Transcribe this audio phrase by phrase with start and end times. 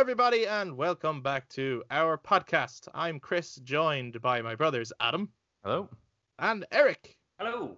[0.00, 2.88] everybody, and welcome back to our podcast.
[2.94, 5.28] I'm Chris, joined by my brothers Adam
[5.62, 5.90] Hello.
[6.38, 7.18] and Eric.
[7.38, 7.76] Hello.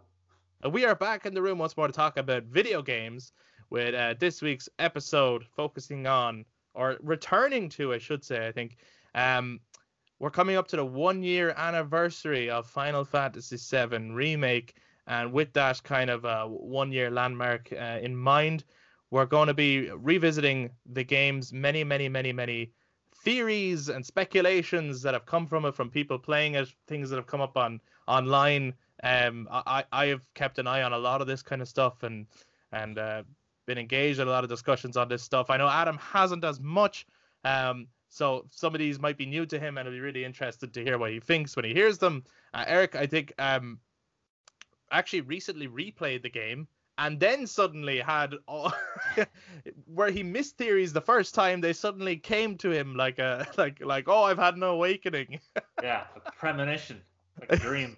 [0.62, 3.32] And we are back in the room once more to talk about video games
[3.70, 6.44] with uh, this week's episode focusing on,
[6.74, 8.76] or returning to, I should say, I think.
[9.16, 9.58] Um,
[10.20, 14.76] we're coming up to the one year anniversary of Final Fantasy VII Remake,
[15.08, 18.62] and with that kind of uh, one year landmark uh, in mind,
[19.12, 22.72] we're going to be revisiting the game's many, many, many, many
[23.14, 27.26] theories and speculations that have come from it, from people playing it, things that have
[27.26, 28.72] come up on online.
[29.02, 32.02] Um, I, I have kept an eye on a lot of this kind of stuff
[32.02, 32.26] and
[32.72, 33.22] and uh,
[33.66, 35.50] been engaged in a lot of discussions on this stuff.
[35.50, 37.06] I know Adam hasn't as much,
[37.44, 40.72] um, so some of these might be new to him, and I'll be really interested
[40.72, 42.24] to hear what he thinks when he hears them.
[42.54, 43.78] Uh, Eric, I think, um,
[44.90, 46.66] actually recently replayed the game
[46.98, 48.72] and then suddenly had all,
[49.86, 53.82] where he missed theories the first time they suddenly came to him like a like
[53.84, 55.40] like oh I've had an awakening.
[55.82, 57.02] Yeah, a premonition,
[57.40, 57.96] like a dream.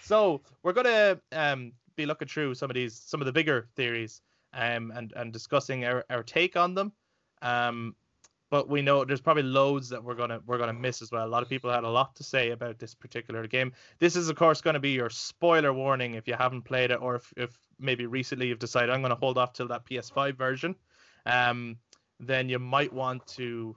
[0.00, 4.20] so we're gonna um be looking through some of these some of the bigger theories
[4.52, 6.92] um and and discussing our, our take on them
[7.42, 7.94] um
[8.52, 11.26] but we know there's probably loads that we're gonna we're gonna miss as well.
[11.26, 13.72] A lot of people had a lot to say about this particular game.
[13.98, 17.00] This is of course going to be your spoiler warning if you haven't played it
[17.00, 20.36] or if, if maybe recently you've decided i'm going to hold off till that ps5
[20.36, 20.76] version.
[21.24, 21.78] Um
[22.20, 23.74] then you might want to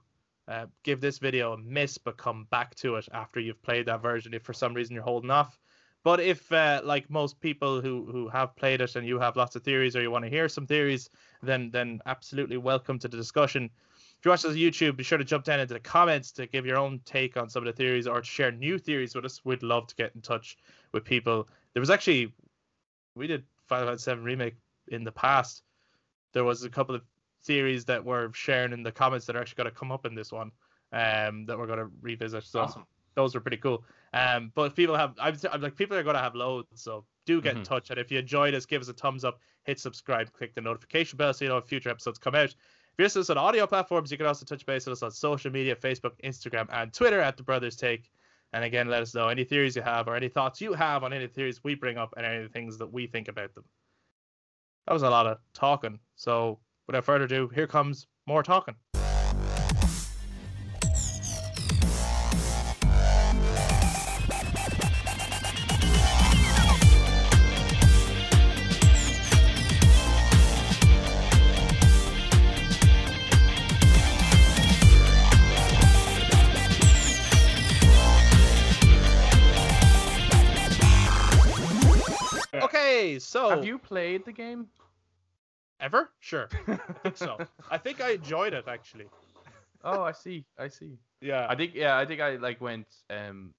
[0.49, 4.01] uh, give this video a miss but come back to it after you've played that
[4.01, 5.57] version if for some reason you're holding off.
[6.03, 9.55] But if, uh, like most people who, who have played it and you have lots
[9.55, 11.09] of theories or you want to hear some theories,
[11.41, 13.71] then then absolutely welcome to the discussion.
[14.25, 16.47] If you watch this on YouTube, be sure to jump down into the comments to
[16.47, 19.23] give your own take on some of the theories or to share new theories with
[19.23, 19.45] us.
[19.45, 20.57] We'd love to get in touch
[20.93, 21.47] with people.
[21.73, 22.33] There was actually,
[23.13, 24.55] we did Final Fantasy VII Remake
[24.87, 25.61] in the past.
[26.33, 27.03] There was a couple of
[27.43, 30.15] theories that were sharing in the comments that are actually going to come up in
[30.15, 30.49] this one
[30.91, 32.45] um, that we're going to revisit.
[32.45, 32.87] So Awesome.
[33.13, 33.85] those were pretty cool.
[34.11, 37.43] Um, but people have, I'm, I'm like, people are going to have loads, so do
[37.43, 37.65] get in Mhm.
[37.65, 37.91] touch.
[37.91, 41.17] And if you enjoyed us, give us a thumbs up, hit subscribe, click the notification
[41.17, 42.55] bell so you know when future episodes come out.
[42.95, 45.51] If you're listening on audio platforms, you can also touch base with us on social
[45.51, 48.09] media Facebook, Instagram, and Twitter at The Brothers Take.
[48.53, 51.11] And again, let us know any theories you have or any thoughts you have on
[51.11, 53.65] any theories we bring up and any things that we think about them.
[54.87, 55.99] That was a lot of talking.
[56.15, 58.75] So without further ado, here comes more talking.
[83.55, 84.69] Have you played the game?
[85.79, 86.11] ever?
[86.19, 86.47] Sure.
[86.67, 87.41] I think so.
[87.69, 89.07] I think I enjoyed it actually.
[89.83, 90.45] oh, I see.
[90.57, 90.97] I see.
[91.21, 91.47] Yeah.
[91.49, 93.53] I think yeah, I think I like went um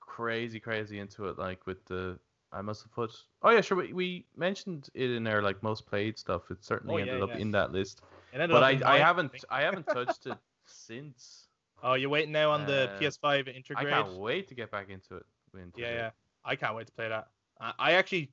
[0.00, 2.18] crazy crazy into it like with the
[2.52, 3.12] I must have put
[3.42, 6.50] Oh yeah, sure we, we mentioned it in our like most played stuff.
[6.50, 8.02] It certainly Oh, yeah, ended up in that list.
[8.32, 11.48] It ended But I I haven't I haven't touched it since.
[11.82, 13.88] Oh, you're waiting now on the Uh, PS5 I integrate.
[13.90, 15.26] can't wait to get back into it.
[15.54, 15.94] into Yeah, it.
[15.94, 16.10] yeah.
[16.44, 17.28] I can't wait to play that.
[17.60, 18.32] I, I actually,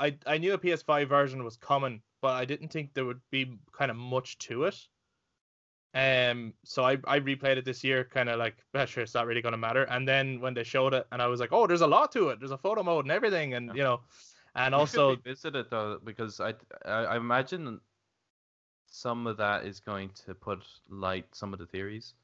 [0.00, 3.58] I I knew a PS5 version was coming, but I didn't think there would be
[3.72, 4.76] kind of much to it.
[5.92, 9.26] Um, so I I replayed it this year, kind of like, well, sure, it's not
[9.26, 9.84] really gonna matter.
[9.84, 12.28] And then when they showed it, and I was like, oh, there's a lot to
[12.28, 12.38] it.
[12.38, 13.74] There's a photo mode and everything, and Yeah.
[13.74, 14.00] you know,
[14.54, 17.80] and should also revisit it though because I, I I imagine
[18.86, 22.14] some of that is going to put light some of the theories.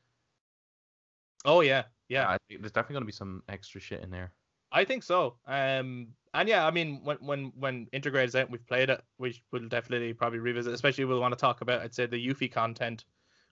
[1.44, 2.28] oh yeah, yeah.
[2.28, 4.32] I think there's definitely going to be some extra shit in there.
[4.76, 5.36] I think so.
[5.46, 9.02] Um, and yeah, I mean, when when when Intergrade is out, and we've played it.
[9.16, 10.74] We will definitely probably revisit.
[10.74, 13.06] Especially we'll want to talk about, I'd say, the Yuffie content,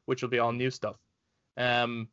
[0.04, 0.96] which will be all new stuff.
[1.56, 2.08] Um,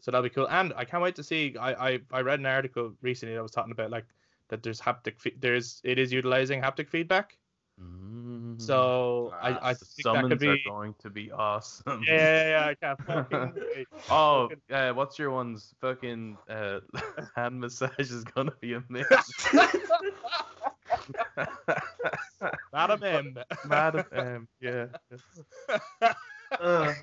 [0.00, 0.48] so that'll be cool.
[0.48, 1.54] And I can't wait to see.
[1.56, 4.06] I I, I read an article recently that was talking about like
[4.48, 5.20] that there's haptic.
[5.20, 7.38] Fe- there's it is utilizing haptic feedback.
[7.80, 8.25] Mm.
[8.58, 10.48] So I I Ah, the think that could be.
[10.48, 12.02] are going to be awesome.
[12.06, 13.86] Yeah, yeah, yeah, I can't fucking wait.
[14.10, 16.80] Oh, Fucking- uh, what's your one's fucking uh,
[17.36, 19.06] hand massage is gonna be amazing.
[22.72, 23.38] Madam M.
[23.66, 24.86] Madam M, yeah.
[26.60, 26.94] Uh,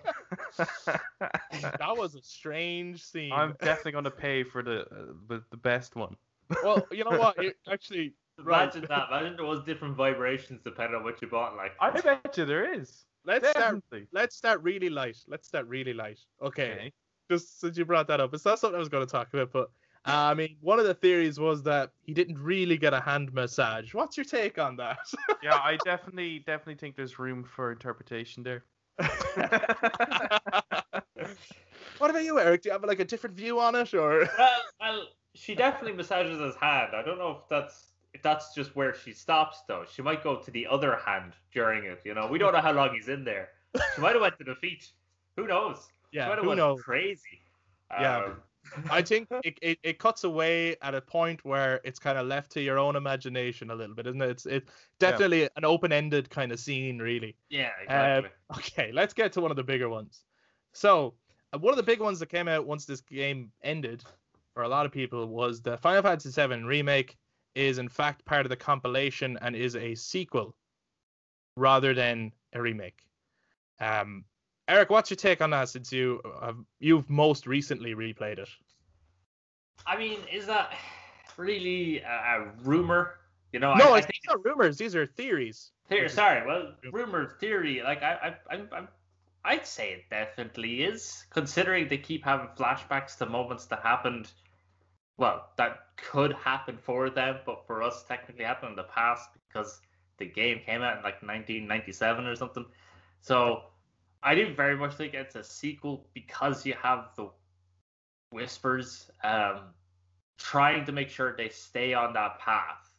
[0.57, 3.31] that was a strange scene.
[3.33, 6.15] I'm definitely gonna pay for the uh, the, the best one.
[6.63, 7.37] Well, you know what?
[7.43, 8.63] It, actually, Right.
[8.63, 9.07] Imagine that.
[9.09, 11.55] Imagine there was different vibrations depending on what you bought.
[11.55, 13.05] Like, I bet you there is.
[13.25, 13.83] let's start.
[14.11, 15.17] Let's start really light.
[15.27, 16.19] Let's start really light.
[16.41, 16.71] Okay.
[16.71, 16.93] Okay.
[17.29, 19.51] Just since you brought that up, it's not something I was going to talk about,
[19.51, 19.69] but
[20.05, 23.33] uh, I mean, one of the theories was that he didn't really get a hand
[23.33, 23.93] massage.
[23.93, 24.99] What's your take on that?
[25.41, 28.63] Yeah, I definitely definitely think there's room for interpretation there.
[31.97, 32.61] what about you, Eric?
[32.61, 34.29] Do you have like a different view on it, or?
[34.37, 35.03] well, well,
[35.35, 36.95] she definitely massages his hand.
[36.95, 39.85] I don't know if that's if that's just where she stops though.
[39.91, 42.01] She might go to the other hand during it.
[42.05, 43.49] You know, we don't know how long he's in there.
[43.95, 44.91] She might have went to the feet.
[45.35, 45.87] Who knows?
[46.11, 46.81] she Yeah, might have who went knows?
[46.81, 47.41] crazy.
[47.99, 48.17] Yeah.
[48.17, 48.43] Um,
[48.89, 52.51] I think it, it, it cuts away at a point where it's kind of left
[52.53, 54.29] to your own imagination a little bit, isn't it?
[54.29, 57.35] It's it's definitely an open-ended kind of scene, really.
[57.49, 58.29] yeah, Um, exactly.
[58.57, 60.23] Okay, let's get to one of the bigger ones.
[60.73, 61.15] So,
[61.53, 64.03] uh, one of the big ones that came out once this game ended
[64.53, 67.17] for a lot of people was the Final Fantasy VII remake
[67.55, 70.55] is in fact part of the compilation and is a sequel
[71.55, 73.03] rather than a remake.
[73.79, 74.25] Um,
[74.67, 76.21] Eric, what's your take on that since you
[76.79, 78.49] you've most recently replayed it?
[79.85, 80.73] I mean, is that
[81.37, 83.15] really a, a rumor?
[83.51, 85.71] You know, no, I, I it's think not rumors; these are theories.
[85.89, 87.81] Theory, sorry, well, rumor theory.
[87.83, 88.87] Like I, I, I'm, I'm,
[89.43, 94.31] I'd say it definitely is, considering they keep having flashbacks to moments that happened.
[95.17, 99.81] Well, that could happen for them, but for us, technically happened in the past because
[100.17, 102.65] the game came out in like 1997 or something.
[103.21, 103.63] So
[104.23, 107.29] I do very much think it's a sequel because you have the
[108.31, 109.73] whispers, um,
[110.37, 112.89] trying to make sure they stay on that path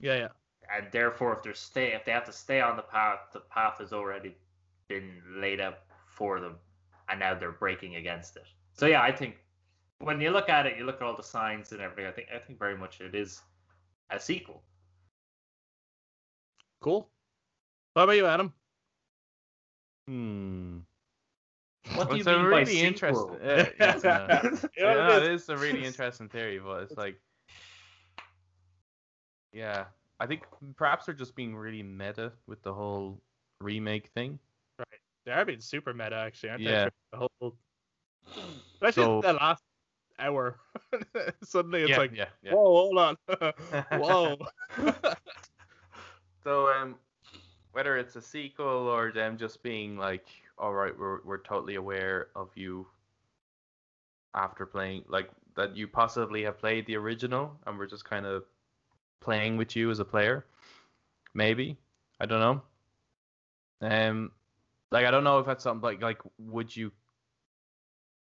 [0.00, 0.28] Yeah, yeah.
[0.74, 3.78] and therefore if they stay if they have to stay on the path the path
[3.78, 4.34] has already
[4.88, 6.56] been laid out for them
[7.08, 9.36] and now they're breaking against it so yeah i think
[10.00, 12.28] when you look at it you look at all the signs and everything i think
[12.34, 13.42] i think very much it is
[14.10, 14.62] a sequel
[16.82, 17.10] Cool.
[17.92, 18.54] What about you, Adam?
[20.08, 20.78] Hmm.
[21.94, 22.86] what do you it's mean a by really sequel?
[22.86, 23.36] interesting.
[23.44, 25.42] Yeah, it's, uh, Yeah, yeah, no, it it is.
[25.42, 27.20] is a really interesting theory, but it's like,
[29.52, 29.84] yeah,
[30.20, 30.44] I think
[30.76, 33.20] perhaps they're just being really meta with the whole
[33.60, 34.38] remake thing.
[34.78, 34.86] Right,
[35.26, 36.84] they are being super meta, actually, aren't Yeah.
[36.84, 36.90] they?
[37.12, 37.56] The whole,
[38.74, 39.62] especially So- the last
[40.20, 40.58] hour.
[41.42, 42.52] Suddenly, it's yeah, like, yeah, yeah.
[42.52, 43.16] whoa, hold on,
[44.00, 44.36] whoa.
[46.42, 46.96] So um,
[47.72, 50.26] whether it's a sequel or them just being like,
[50.58, 52.86] all right, we're we're totally aware of you
[54.34, 58.44] after playing like that you possibly have played the original and we're just kind of
[59.20, 60.46] playing with you as a player.
[61.34, 61.76] Maybe
[62.20, 62.62] I don't know.
[63.82, 64.30] Um,
[64.90, 66.90] like I don't know if that's something like like would you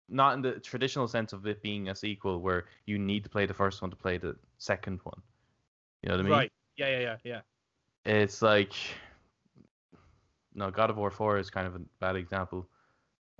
[0.08, 3.46] not in the traditional sense of it being a sequel where you need to play
[3.46, 5.20] the first one to play the second one.
[6.02, 6.32] You know what I mean?
[6.32, 6.52] right?
[6.76, 7.40] Yeah, yeah, yeah, yeah.
[8.04, 8.72] it's like
[10.54, 12.66] no god of war 4 is kind of a bad example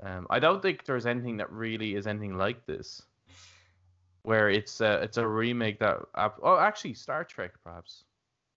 [0.03, 3.03] um i don't think there's anything that really is anything like this
[4.23, 5.99] where it's a, it's a remake that
[6.43, 8.05] oh actually star trek perhaps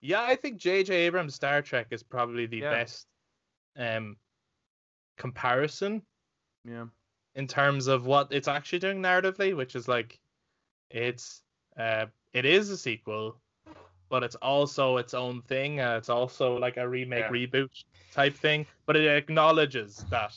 [0.00, 0.94] Yeah, I think J.J.
[1.06, 2.70] Abrams' Star Trek is probably the Yeah.
[2.70, 3.06] best
[3.76, 4.16] um
[5.18, 6.02] comparison
[6.64, 6.86] yeah
[7.36, 10.18] in terms of what it's actually doing narratively, which is like
[10.90, 11.42] it's
[11.78, 13.36] uh it is a sequel,
[14.08, 15.80] but it's also its own thing.
[15.80, 17.30] Uh, it's also like a remake Yeah.
[17.30, 20.34] reboot type thing, but it acknowledges that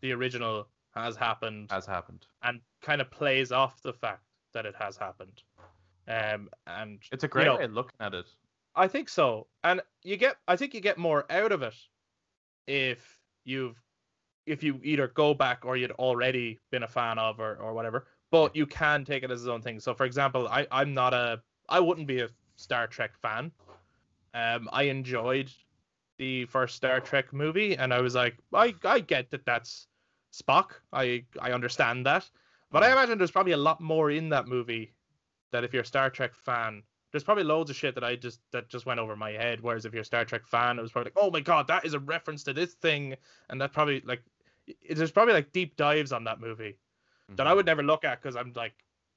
[0.00, 4.22] the original has happened has happened and kind of plays off the fact
[4.52, 5.42] that it has happened.
[6.08, 8.26] Um and it's a great know, way of looking at it
[8.76, 9.46] I think so.
[9.62, 11.74] And you get I think you get more out of it
[12.66, 13.80] if you've
[14.46, 18.06] if you either go back or you'd already been a fan of or, or whatever.
[18.30, 19.80] But you can take it as its own thing.
[19.80, 23.52] So for example, I, I'm not a I wouldn't be a Star Trek fan.
[24.34, 25.50] Um I enjoyed
[26.18, 29.86] the first Star Trek movie and I was like, I, I get that that's
[30.32, 30.72] Spock.
[30.92, 32.28] I I understand that.
[32.70, 34.92] But I imagine there's probably a lot more in that movie
[35.52, 36.82] that if you're a Star Trek fan,
[37.12, 39.60] there's probably loads of shit that I just that just went over my head.
[39.60, 41.84] Whereas if you're a Star Trek fan, it was probably like, oh my god, that
[41.84, 43.14] is a reference to this thing,
[43.48, 44.20] and that probably like
[44.90, 46.76] there's probably like deep dives on that movie
[47.36, 47.56] that I Mhm.
[47.56, 48.74] would never look at because I'm like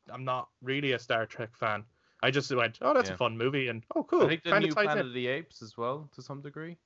[0.10, 1.86] I'm not really a Star Trek fan.
[2.24, 3.16] I just went, oh, that's Yeah.
[3.16, 4.24] a fun movie, and oh, cool.
[4.24, 5.08] i think the Kinda new planet in.
[5.08, 6.78] of the apes as well to some degree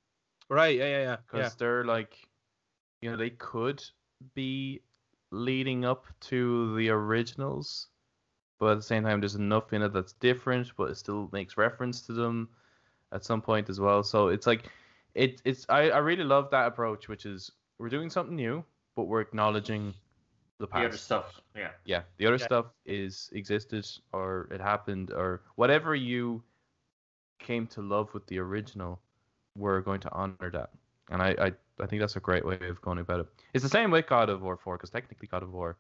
[0.50, 0.78] Right?
[0.78, 1.18] Yeah, yeah, yeah.
[1.26, 1.60] because Yeah.
[1.60, 2.28] they're like
[3.02, 3.84] you know they could
[4.36, 4.82] be
[5.32, 7.88] leading up to the originals
[8.60, 11.58] but at the same time there's enough in it that's different but it still makes
[11.58, 12.50] reference to them
[13.12, 14.70] at some point as well so it's like
[15.16, 17.52] it, it's I, I really love that approach which is
[17.82, 18.64] we're doing something new
[18.96, 19.94] but we're acknowledging
[20.60, 22.46] the the other past stuff yeah yeah the other Yeah.
[22.46, 26.44] stuff is existed or it happened or whatever you
[27.40, 29.02] came to love with the original
[29.58, 30.70] we're going to honor that
[31.10, 33.70] and i i, I think that's a great way of going about it it's the
[33.70, 35.78] same with god of war 4 because technically god of war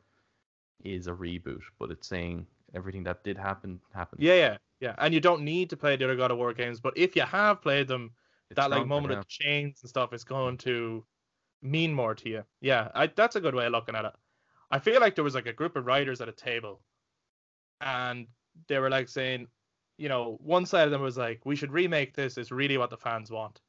[0.83, 4.95] is a reboot but it's saying everything that did happen happened Yeah, yeah, yeah.
[4.97, 7.21] And you don't need to play the other God of War games, but if you
[7.23, 8.11] have played them,
[8.49, 9.19] It's that like moment now.
[9.19, 11.05] of the chains and stuff is going to
[11.61, 12.43] mean more to you.
[12.59, 14.13] Yeah, I, that's a good way of looking at it.
[14.69, 16.81] I feel like there was like a group of writers at a table,
[17.81, 18.27] and
[18.67, 19.47] they were like saying,
[19.97, 22.37] you know, one side of them was like, we should remake this.
[22.37, 23.61] It's really what the fans want,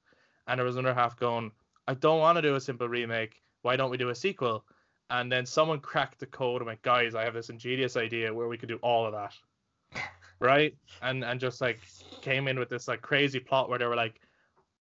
[0.47, 1.51] and there was another half going,
[1.89, 3.43] I don't want to do a simple remake.
[3.63, 4.65] Why don't we do a sequel?
[5.11, 8.49] And then someone cracked the code and went, guys, I have this ingenious idea where
[8.49, 10.01] we could do all of that,
[10.41, 10.75] right?
[11.03, 11.81] And and just like
[12.23, 14.21] came in with this like crazy plot where they were like,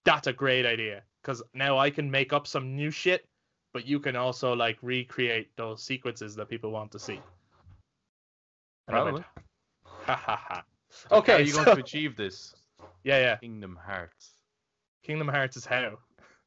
[0.06, 3.26] that's a great idea because now I can make up some new shit,
[3.74, 7.20] but you can also like recreate those sequences that people want to see.
[8.88, 9.44] And I went, Probably.
[9.84, 10.64] ha ha ha.
[11.10, 12.56] How Okay, are you so- going to achieve this?
[13.04, 13.36] yeah, yeah.
[13.36, 14.32] Kingdom Hearts.
[15.04, 15.98] Kingdom Hearts is how.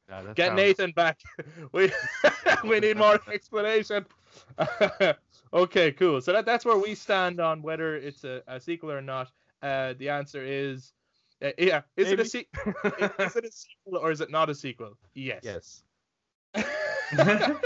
[0.09, 1.19] Yeah, Get sounds- Nathan back.
[1.73, 1.91] We
[2.67, 4.03] we need more explanation.
[5.53, 6.21] okay, cool.
[6.21, 9.29] So that, that's where we stand on whether it's a, a sequel or not.
[9.61, 10.91] Uh, the answer is,
[11.41, 11.81] uh, yeah.
[11.97, 12.29] Is it a Maybe.
[12.29, 12.47] se-
[13.19, 14.97] is it a sequel or is it not a sequel?
[15.15, 15.41] Yes.
[15.43, 15.83] Yes.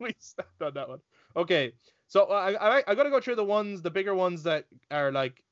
[0.00, 1.00] we stopped on that one.
[1.36, 1.72] Okay,
[2.06, 5.42] so I, I I gotta go through the ones, the bigger ones that are like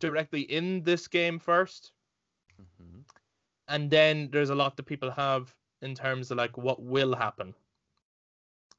[0.00, 1.92] directly in this game first,
[2.60, 3.04] Mhm.
[3.68, 7.54] and then there's a lot that people have in terms of like what will happen.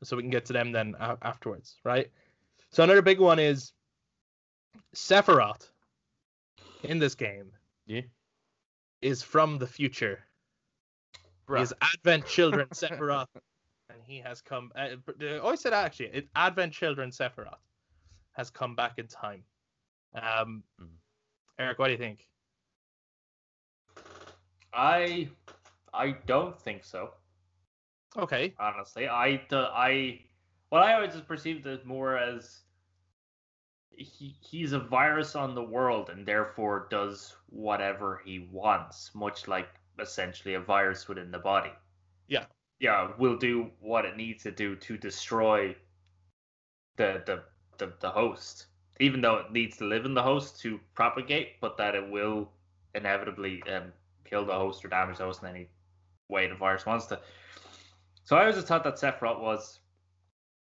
[0.03, 2.11] So we can get to them then afterwards, right?
[2.71, 3.71] So another big one is
[4.93, 5.69] Sephiroth
[6.83, 7.51] in this game
[7.85, 8.01] Yeah.
[9.01, 10.23] is from the future.
[11.47, 13.27] He is Advent Children Sephiroth,
[13.89, 14.71] and he has come.
[14.75, 17.61] Uh, but, uh, oh, I said actually, it, Advent Children Sephiroth
[18.33, 19.43] has come back in time.
[20.13, 20.97] Um, Mhm.
[21.59, 22.27] Eric, what do you think?
[24.73, 25.29] I
[25.93, 27.13] I don't think so.
[28.17, 29.07] Okay, honestly.
[29.07, 30.21] I the I
[30.69, 32.64] what I always just perceived it more as
[33.97, 39.69] he he's a virus on the world and therefore does whatever he wants, much like
[39.99, 41.71] essentially a virus within the body.
[42.27, 42.45] Yeah.
[42.79, 45.75] Yeah, will do what it needs to do to destroy
[46.97, 47.43] the the
[47.77, 48.67] the, the host.
[48.99, 52.49] Even though it needs to live in the host to propagate, but that it will
[52.93, 53.91] inevitably um,
[54.23, 55.67] kill the host or damage the host in any
[56.29, 57.19] way the virus wants to.
[58.23, 59.79] So I always just thought that Sephiroth was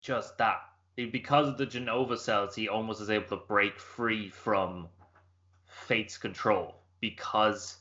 [0.02, 0.62] just that.
[0.96, 4.90] Because of the Jenova cells, he almost is able to break free from
[5.66, 6.84] Fate's control.
[7.00, 7.80] Because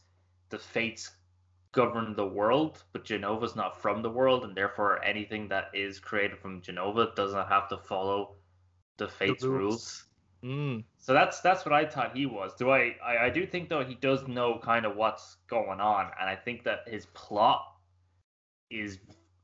[0.50, 1.16] the Fates
[1.73, 6.38] govern the world, but Jenova's not from the world, and therefore anything that is created
[6.38, 8.37] from Jenova does not have to follow
[8.97, 9.49] the Fates rules.
[9.49, 10.04] rules.
[10.45, 12.54] mm, So that's that's what I thought he was.
[12.54, 16.11] Do I, I I do think though he does know kind of what's going on,
[16.21, 17.64] and I think that his plot
[18.71, 18.99] is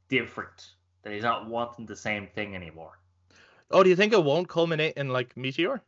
[0.09, 0.75] different.
[1.03, 2.99] That he's not wanting the same thing anymore.
[3.71, 5.83] Oh, do you think it won't culminate in like Meteor?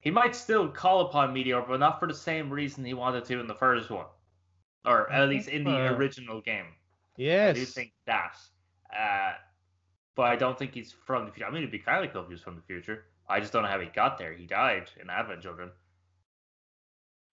[0.00, 3.40] He might still call upon Meteor, but not for the same reason he wanted to
[3.40, 4.06] in the first one,
[4.84, 6.64] or at least in the original game.
[7.18, 7.56] I Yes.
[7.56, 8.36] do think that.
[8.96, 9.32] Uh,
[10.14, 11.46] but I don't think he's from the future.
[11.46, 13.06] I mean, it'd be kind of cool if he was from the future.
[13.28, 14.32] I just don't know how he got there.
[14.32, 15.70] He died in Advent Children.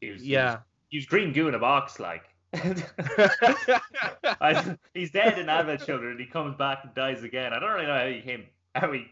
[0.02, 0.60] He was, he was- yeah.
[0.90, 2.24] he was green goo in a box, like.
[4.42, 6.12] I, he's dead in Advent Children.
[6.12, 7.54] and He comes back and dies again.
[7.54, 8.46] I don't really know how he came.
[8.74, 9.06] How he?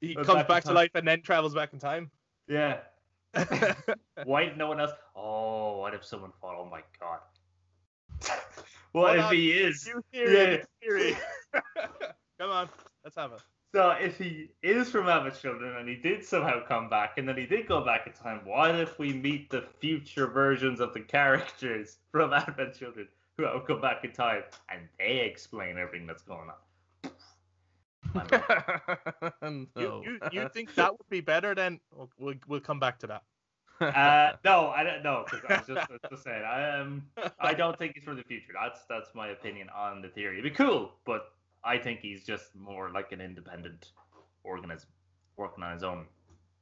[0.00, 0.76] he comes back back to time.
[0.76, 2.10] life and then travels back in time.
[2.48, 2.78] Yeah.
[4.24, 4.92] Why did no one else?
[5.16, 6.56] Oh, what if someone fought?
[6.58, 7.20] Oh my god.
[8.92, 9.86] what Hold if he is?
[9.86, 10.34] New theory.
[10.34, 10.56] Yeah.
[10.56, 11.16] new theory.
[12.38, 12.68] Come on,
[13.02, 13.40] let's have it.
[13.74, 17.36] So if he is from Advent Children and he did somehow come back and then
[17.36, 21.00] he did go back in time, what if we meet the future versions of the
[21.00, 26.22] characters from Advent Children who have come back in time and they explain everything that's
[26.22, 27.10] going on?
[29.42, 30.02] You, no.
[30.04, 31.52] you, you think that would be better?
[31.52, 33.22] Then we'll, we'll, we'll come back to that.
[33.80, 37.02] Uh, no, I don't know because I was just, just saying I um
[37.40, 38.52] I don't think he's from the future.
[38.54, 40.38] That's that's my opinion on the theory.
[40.38, 41.33] It'd be cool, but
[41.64, 43.92] I think he's just more like an independent
[44.42, 44.90] organism
[45.36, 46.06] working on his own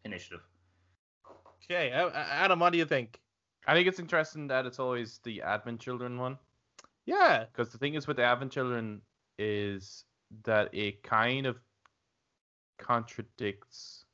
[0.05, 0.41] initiative.
[1.65, 3.21] Okay, Adam, what do you think?
[3.67, 6.39] I think it's interesting that it's always the Advent Children one.
[7.05, 9.01] Yeah, Because the thing is with the Advent Children
[9.39, 10.05] is
[10.45, 11.59] that it kind of
[12.79, 14.05] contradicts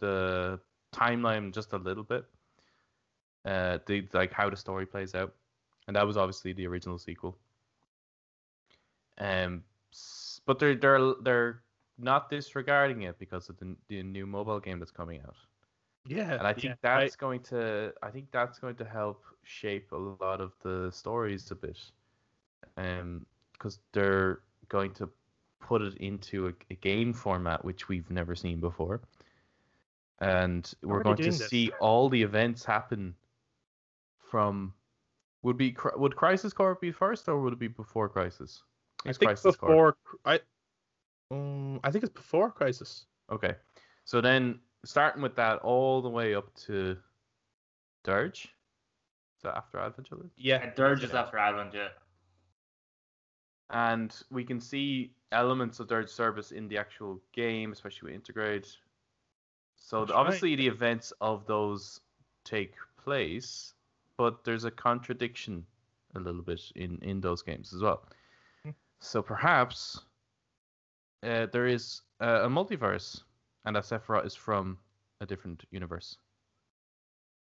[0.00, 0.58] the
[0.92, 2.24] timeline just a little bit.
[3.44, 5.34] Uh, the like how the story plays out,
[5.86, 7.38] and that was obviously the original sequel.
[9.18, 9.62] Um,
[10.46, 11.62] but they're they're they're
[11.98, 15.36] not disregarding it because of the the new mobile game that's coming out
[16.06, 17.18] yeah, and I think yeah, that's right.
[17.18, 21.54] going to I think that's going to help shape a lot of the stories a
[21.54, 21.78] bit,
[22.76, 25.10] um, because they're going to
[25.60, 29.02] put it into a, a game format which we've never seen before,
[30.20, 31.48] and we're going to this?
[31.48, 33.14] see all the events happen
[34.18, 34.72] from
[35.42, 38.62] Would be would Crisis Core be first or would it be before Crisis?
[39.06, 39.92] I think Crisis Core.
[39.92, 40.40] before I,
[41.30, 43.06] um, I think it's before Crisis.
[43.30, 43.54] Okay.
[44.04, 46.96] So then starting with that all the way up to
[48.04, 48.44] Dirge.
[48.44, 50.30] Is that after Advent Children?
[50.36, 51.88] Yeah, And Dirge is after Advent, yeah.
[53.70, 58.22] And we can see elements of Dirge of Cerberus in the actual game, especially with
[58.22, 58.66] Intergrade.
[59.76, 60.20] So That's the- right.
[60.20, 62.00] obviously the events of those
[62.44, 63.74] take place,
[64.16, 65.64] but there's a contradiction
[66.16, 68.04] a little bit in in those games as well.
[69.00, 70.00] So perhaps
[71.22, 73.22] uh, there is uh, a multiverse,
[73.64, 74.78] and that Sephiroth is from
[75.20, 76.16] a different universe.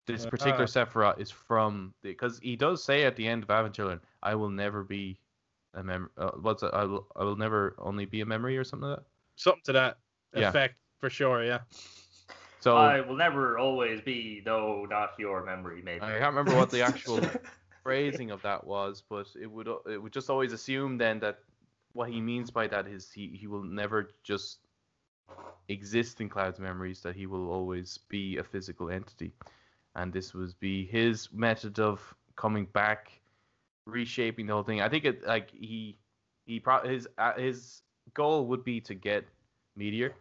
[0.06, 0.66] This particular Ah.
[0.66, 4.48] Sephiroth is from because he does say at the end of Advent Children, "I will
[4.48, 5.18] never be
[5.74, 6.10] a mem.
[6.16, 6.72] Uh, what's it?
[6.72, 7.06] I will.
[7.14, 9.98] I will never only be a memory or something like that." something to that
[10.34, 10.48] Yeah.
[10.48, 11.44] effect for sure.
[11.44, 11.60] Yeah.
[12.60, 16.02] So I will never always be, though not your memory, maybe.
[16.02, 17.20] I can't remember what the actual
[17.82, 21.38] phrasing of that was, but it would it would just always assume then that
[21.92, 24.58] what he means by that is he, he will never just
[25.68, 29.32] exist in Cloud's memories, that he will always be a physical entity.
[29.94, 33.10] And this would be his method of coming back,
[33.86, 34.80] reshaping the whole thing.
[34.80, 35.98] I think it like he
[36.44, 37.82] he pro- his uh, his
[38.14, 39.24] goal would be to get
[39.76, 40.14] Meteor,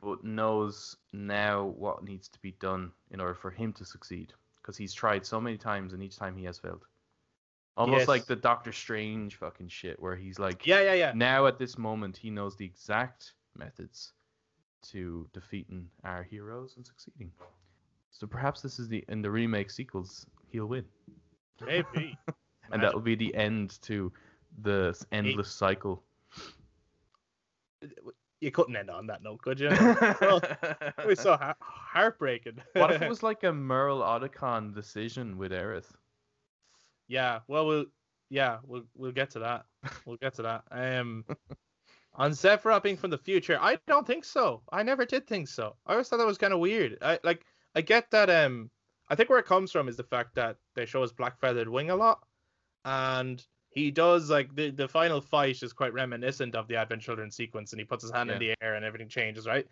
[0.00, 4.32] but knows now what needs to be done in order for him to succeed
[4.66, 6.84] because he's tried so many times and each time he has failed.
[7.76, 8.08] Almost Yes.
[8.08, 11.12] like the Doctor Strange fucking shit, where he's like, Yeah, yeah, yeah.
[11.14, 14.12] now at this moment he knows the exact methods
[14.82, 17.30] to defeating our heroes and succeeding.
[18.10, 20.84] So perhaps this is the in the remake sequels he'll win,
[21.64, 22.16] Maybe.
[22.72, 24.12] and that will be the end to
[24.62, 26.02] the endless cycle.
[28.40, 29.68] You couldn't end on that note, could you?
[29.70, 32.58] it was so ha- heartbreaking.
[32.74, 35.90] what if it was like a Meryl Otacon decision with Aerith?
[37.08, 37.86] Yeah, well, we'll
[38.28, 39.64] yeah, we'll we'll get to that.
[40.04, 40.64] We'll get to that.
[40.70, 41.24] Um,
[42.14, 44.62] on Sephiroth being from the future, I don't think so.
[44.72, 45.76] I never did think so.
[45.86, 46.98] I always thought that was kind of weird.
[47.00, 47.44] I like
[47.74, 48.28] I get that.
[48.28, 48.70] Um,
[49.08, 51.68] I think where it comes from is the fact that they show his black feathered
[51.68, 52.18] wing a lot,
[52.84, 53.44] and
[53.76, 57.72] he does like the the final fight is quite reminiscent of the Advent Children sequence,
[57.72, 59.66] and he puts his hand in the air and everything changes, right?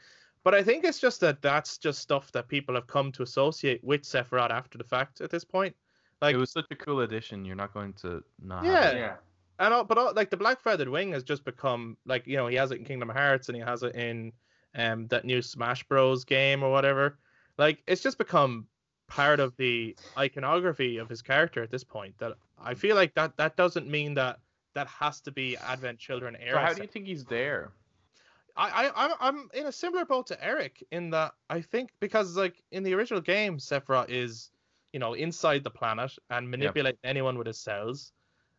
[0.45, 3.83] But I think it's just that that's just stuff that people have come to associate
[3.83, 5.75] with Sephiroth after the fact at this point.
[6.21, 7.47] Like it was such a cool addition.
[7.47, 8.63] You're not going to not.
[8.63, 8.83] Yeah.
[8.83, 8.99] Have it.
[8.99, 9.15] yeah.
[9.59, 12.47] and all, but all, like the black feathered wing has just become like you know
[12.47, 14.33] he has it in Kingdom Hearts and he has it in
[14.75, 17.19] um that new Smash Bros game or whatever.
[17.57, 18.67] Like it's just become
[19.07, 22.17] part of the iconography of his character at this point.
[22.19, 24.39] That I feel like that that doesn't mean that
[24.75, 26.61] that has to be Advent Children So era.
[26.67, 27.73] how do you think he's there?
[28.57, 32.37] I, I I'm I'm in a similar boat to Eric in that I think because
[32.37, 34.51] like in the original game, Sephiroth is
[34.93, 38.13] you know inside the planet and manipulating anyone with his cells.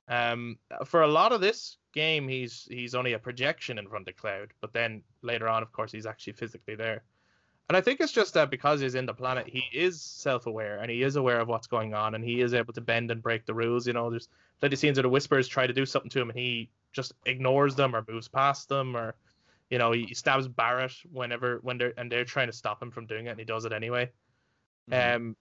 [0.08, 4.15] Um, for a lot of this game, he's he's only a projection in front of
[4.17, 7.03] Cloud, but then later on, of course, he's actually physically there.
[7.67, 10.91] And I think it's just that because he's in the planet, he is self-aware and
[10.91, 13.45] he is aware of what's going on, and he is able to bend and break
[13.45, 13.88] the rules.
[13.88, 16.30] You know, there's plenty of scenes where the Whispers try to do something to him,
[16.30, 19.15] and he just ignores them or moves past them, or
[19.71, 23.08] you know, he stabs Barret whenever when they're and they're trying to stop him from
[23.08, 24.12] doing it, and he does it anyway.
[24.91, 25.15] Mhm.
[25.15, 25.38] Um,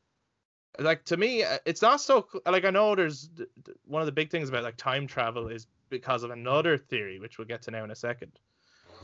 [0.79, 4.07] like to me, uh, it's not so like I know there's th- th- one of
[4.07, 7.63] the big things about like time travel is because of another theory, which we'll get
[7.63, 8.41] to now in a second,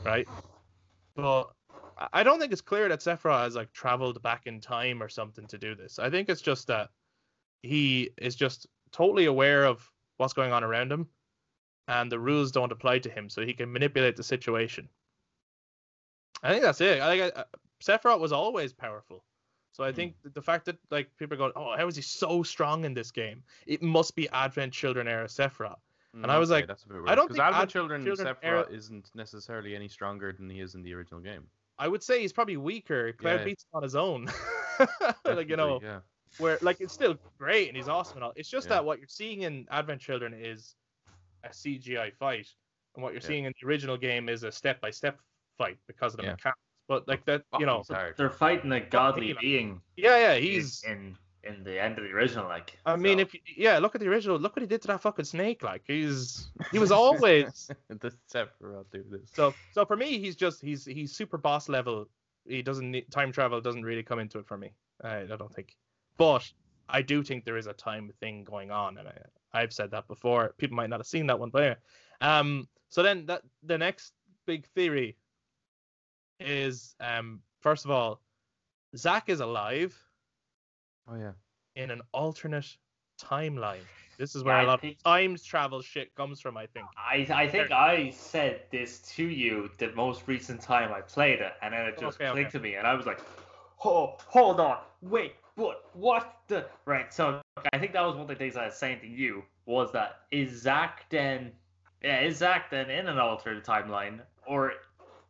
[0.03, 0.27] right?
[1.15, 1.53] But
[2.01, 5.09] I- I don't think it's clear that Sephiroth has like traveled back in time or
[5.09, 5.99] something to do this.
[5.99, 6.89] I think it's just that
[7.61, 11.07] he is just totally aware of what's going on around him,
[11.87, 14.89] and the rules don't apply to him, so he can manipulate the situation.
[16.43, 17.01] I think that's it.
[17.01, 17.43] I think uh,
[17.81, 19.23] Sephiroth was always powerful.
[19.73, 19.95] So I Hmm.
[19.95, 22.93] think the fact that like people are going, oh, how is he so strong in
[22.93, 23.43] this game?
[23.67, 25.79] It must be Advent Children era Sephiroth.
[26.15, 28.03] Mm, and I was okay, like, that's a bit I don't think Advent Ad- Children,
[28.03, 31.49] Children Sephiroth era- isn't necessarily any stronger than he is in the original game.
[31.81, 33.11] I would say he's probably weaker.
[33.13, 33.43] Cloud Yeah.
[33.45, 34.29] beats him on his own.
[35.25, 35.99] like you know, yeah.
[36.37, 38.33] where like it's still great and he's awesome and all.
[38.35, 38.75] It's just Yeah.
[38.75, 40.75] that what you're seeing in Advent Children is
[41.43, 42.47] a CGI fight,
[42.95, 43.27] and what you're Yeah.
[43.27, 45.19] seeing in the original game is a step-by-step
[45.57, 46.31] fight because of the Yeah.
[46.33, 46.59] mechanics.
[46.87, 47.97] But like that, you know, he's.
[48.17, 50.83] They're fighting a godly being yeah, yeah, in- he's.
[50.83, 52.77] in in the end of the original, like.
[52.85, 54.37] I mean, if you, yeah, look at the original.
[54.37, 55.63] Look what he did to that fucking snake.
[55.63, 59.29] Like he's he was always the Sephiroth do this.
[59.33, 59.53] so.
[59.71, 62.07] So for me, he's just he's he's super boss level.
[62.47, 63.61] He doesn't need time travel.
[63.61, 64.71] Doesn't really come into it for me.
[65.03, 65.75] I, I don't think.
[66.17, 66.49] But
[66.89, 69.13] I do think there is a time thing going on, and I
[69.53, 70.53] I've said that before.
[70.57, 71.77] People might not have seen that one, but anyway.
[72.21, 72.67] Um.
[72.89, 74.13] So then that the next
[74.45, 75.15] big theory
[76.39, 78.21] is um first of all,
[78.95, 79.97] Zack is alive
[81.07, 81.31] Oh yeah.
[81.75, 82.67] in an alternate
[83.21, 83.79] timeline.
[84.17, 86.67] This is where Yeah, a I lot think- of times travel shit comes from, I
[86.67, 86.85] think.
[86.97, 91.53] I I think I said this to you the most recent time I played it,
[91.61, 92.33] and then it just Okay, okay.
[92.33, 93.19] clicked to me, and I was like,
[93.83, 95.89] "Oh, hold on, wait, what?
[95.93, 97.13] What the?" Right.
[97.13, 97.41] So
[97.73, 100.21] I think that was one of the things I was saying to you was that
[100.31, 101.51] is Zack then,
[102.03, 104.73] yeah, is Zack then in an altered timeline, or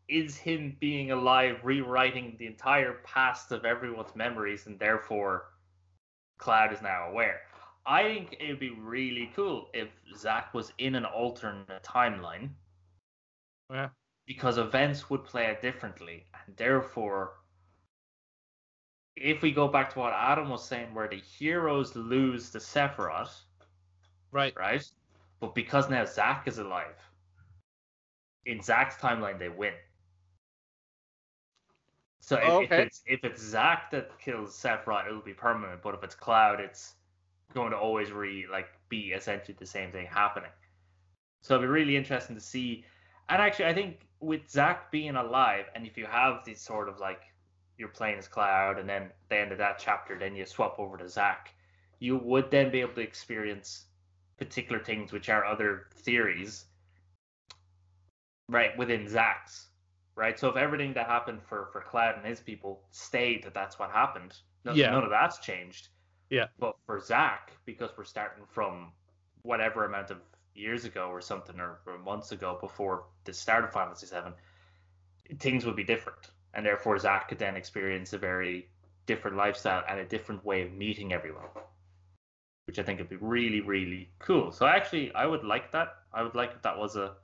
[0.10, 5.46] is him being alive rewriting the entire past of everyone's memories, and therefore
[6.42, 7.42] Cloud is now aware?
[7.86, 12.50] I think it'd be really cool if Zack was in an alternate timeline
[13.70, 13.90] Yeah.
[14.26, 17.38] because events would play out differently, and therefore,
[19.16, 23.46] if we go back to what Adam was saying, where the heroes lose the Sephiroth,
[24.32, 24.56] Right.
[24.56, 24.84] right?
[25.40, 26.98] But because now Zack is alive,
[28.46, 29.74] in Zack's timeline they win.
[32.22, 35.82] So if, Oh, if it's if it's Zack that kills Sephiroth, it'll be permanent.
[35.82, 36.94] But if it's Cloud, it's
[37.54, 40.52] going to always re like be essentially the same thing happening.
[41.42, 42.86] So it'll be really interesting to see.
[43.28, 47.00] And actually, I think with Zack being alive, and if you have this sort of
[47.00, 47.22] like
[47.78, 50.98] you're playing as Cloud, and then the end of that chapter, then you swap over
[50.98, 51.56] to Zack,
[52.00, 53.86] you would then be able to experience
[54.38, 56.66] particular things which are other theories,
[58.48, 59.71] right, within Zach's,
[60.16, 60.38] right?
[60.40, 63.92] So if everything that happened for for Cloud and his people stayed, that that's what
[63.92, 64.34] happened.
[64.66, 64.92] No, Yeah.
[64.92, 65.90] None of that's changed.
[66.30, 66.48] Yeah.
[66.60, 68.94] But for Zack, because we're starting from
[69.42, 70.18] whatever amount of
[70.54, 75.38] years ago or something, or, or months ago before the start of Final Fantasy VII,
[75.38, 78.70] things would be different, and therefore Zack could then experience a very
[79.06, 81.46] different lifestyle and a different way of meeting everyone,
[82.66, 84.52] which I think would be really, really cool.
[84.52, 85.96] So actually, I would like that.
[86.14, 87.16] I would like if that was a.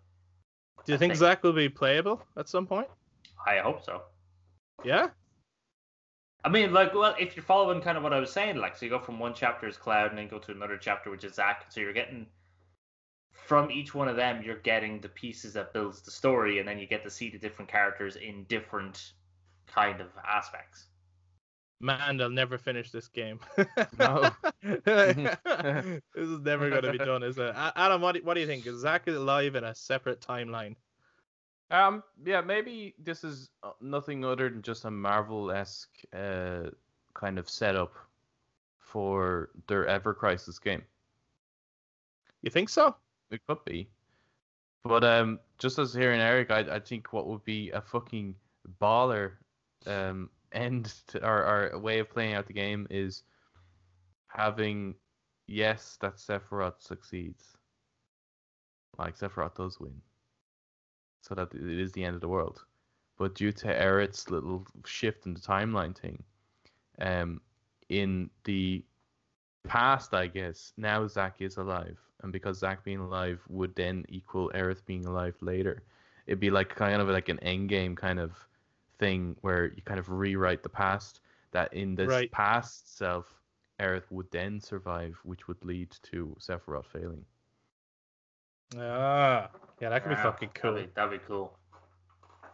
[0.85, 2.87] Do you I think think- Zack will be playable at some point?
[3.45, 4.03] I hope so.
[4.83, 5.09] Yeah.
[6.43, 8.85] I mean, like, well, if you're following kind of what I was saying, like, so
[8.85, 11.33] you go from one chapter as Cloud and then go to another chapter, which is
[11.35, 11.65] Zack.
[11.69, 12.27] So you're getting
[13.33, 16.79] from each one of them, you're getting the pieces that builds the story, and then
[16.79, 19.11] you get to see the different characters in different
[19.67, 20.87] kind of aspects.
[21.79, 23.39] Man, they'll never finish this game.
[23.99, 24.29] No.
[24.63, 25.17] this
[26.15, 27.53] is never going to be done, is it?
[27.55, 28.65] Adam, what do, what do you think?
[28.65, 30.75] Is Zack alive in a separate timeline?
[31.69, 36.69] Um, yeah, maybe this is uh, nothing other than just a Marvel-esque uh,
[37.13, 37.93] kind of setup
[38.79, 40.83] for their Ever Crisis game.
[42.41, 42.95] You think so?
[43.31, 43.89] It could be.
[44.83, 48.35] But um, just as hearing Eric, I, I think what would be a fucking
[48.81, 49.33] baller
[49.85, 53.23] um, end to, or a way of playing out the game is
[54.27, 54.95] having,
[55.47, 57.55] yes, that Sephiroth succeeds.
[58.97, 60.01] Like, Sephiroth does win.
[61.21, 62.63] So that it is the end of the world.
[63.17, 66.23] But due to Aerith's little shift in the timeline thing,
[66.99, 67.41] um,
[67.89, 68.83] in the
[69.67, 71.97] past, I guess, now Zack is alive.
[72.23, 75.83] And because Zack being alive would then equal Aerith being alive later.
[76.25, 78.31] It'd be like kind of like an end game kind of
[78.99, 81.21] thing where you kind of rewrite the past.
[81.51, 82.31] That in this Right.
[82.31, 83.25] past self,
[83.79, 87.25] Aerith would then survive, which would lead to Sephiroth failing.
[88.77, 90.73] Ah, yeah, that could be fucking cool.
[90.73, 91.57] That'd be, that'd be cool.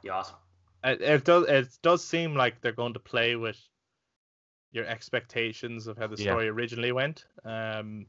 [0.03, 0.35] Be awesome.
[0.83, 1.47] It, it does.
[1.47, 3.57] It does seem like they're going to play with
[4.71, 6.31] your expectations of how the Yeah.
[6.31, 8.05] story originally went, um,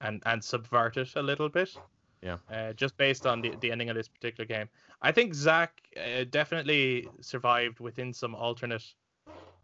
[0.00, 1.76] and and subvert it a little bit.
[2.22, 2.38] Yeah.
[2.50, 4.68] Uh, just based on the, the ending of this particular game,
[5.02, 8.84] I think Zack uh, definitely survived within some alternate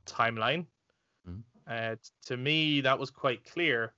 [0.07, 0.67] timeline.
[1.29, 1.43] Mhm.
[1.69, 3.95] Uh, t- to me, that was quite clear.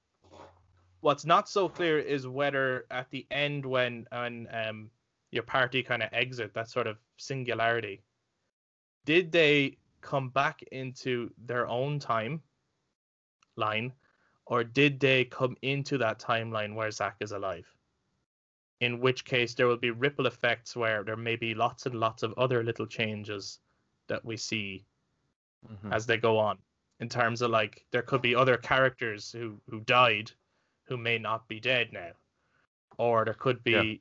[1.01, 4.91] What's not so clear is whether at the end, when when um,
[5.31, 8.03] your party kind of exit that sort of singularity,
[9.07, 12.43] did they come back into their own time
[13.57, 13.93] line,
[14.45, 17.67] or did they come into that timeline where Zack is alive?
[18.81, 22.23] In which case, there will be ripple effects where there may be lots and lots
[22.23, 23.61] of other little changes
[24.09, 24.85] that we see
[25.69, 25.93] Mhm.
[25.93, 26.59] as they go on.
[27.01, 30.33] In terms of like, there could be other characters who who died,
[30.85, 32.13] who may not be dead now,
[32.99, 33.97] or there could be, Yeah.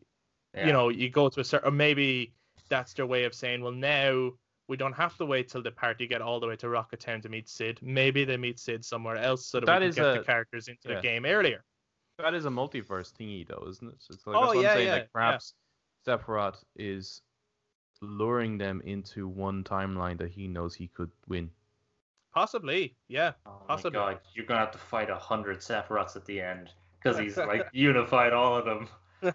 [0.62, 0.66] Yeah.
[0.68, 2.34] you know, you go to a certain, or maybe
[2.70, 4.32] that's their way of saying, well, now
[4.68, 7.22] we don't have to wait till the party get all the way to Rocket Town
[7.22, 7.80] to meet Sid.
[7.82, 10.90] Maybe they meet Sid somewhere else so that, That we can get the characters into
[10.90, 10.96] yeah.
[10.96, 11.64] the game earlier.
[12.20, 13.96] That is a multiverse thingy, though, isn't it?
[14.10, 14.88] It's like, Oh, that's what yeah, I'm saying.
[14.88, 15.00] yeah, yeah.
[15.00, 15.54] Like perhaps
[16.06, 17.22] Sephiroth is
[18.02, 21.50] luring them into one timeline that he knows he could win.
[22.34, 23.32] Possibly, yeah.
[23.46, 23.92] Oh my Possibly.
[24.00, 26.70] god, you're gonna have to fight a hundred Sephiroths at the end
[27.02, 28.88] because he's like unified all of them.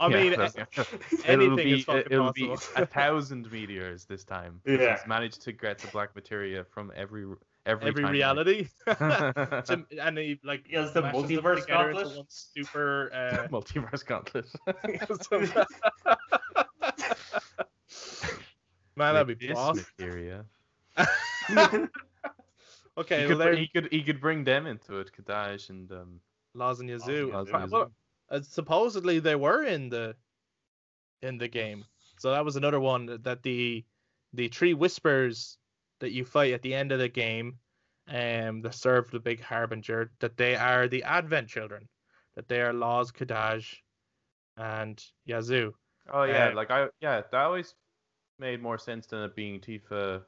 [0.00, 0.54] I Yeah, mean, that's-
[1.26, 4.60] it'll anything be is fucking it'll be a thousand meteors this time.
[4.66, 4.96] Yeah.
[4.98, 7.26] He's managed to get the black materia from every
[7.66, 8.68] every, every reality.
[8.86, 12.16] To- and he like He has the mashes them multiverse together into gauntlet.
[12.16, 13.10] one super.
[13.14, 14.46] Uh, multiverse gauntlet.
[18.96, 19.76] Man, that'd be This boss.
[19.98, 20.44] Materia.
[22.96, 25.68] Okay, he, well, could, br- there, he could he could bring them into it, Kadaj
[25.70, 26.20] and um.
[26.54, 27.32] Loz and Yazoo.
[27.32, 27.90] Loz and Well,
[28.30, 28.48] Yazoo.
[28.48, 30.14] supposedly they were in the
[31.20, 31.84] in the game,
[32.20, 33.84] so that was another one that the
[34.32, 35.58] the tree whispers
[36.00, 37.58] that you fight at the end of the game,
[38.08, 41.88] um, that serve the big harbinger, that they are the Advent children,
[42.34, 43.66] that they are Loz, Kadaj,
[44.56, 45.72] and Yazoo.
[46.12, 47.74] Oh yeah, Uh, like I yeah that always
[48.38, 50.22] made more sense than it being Tifa.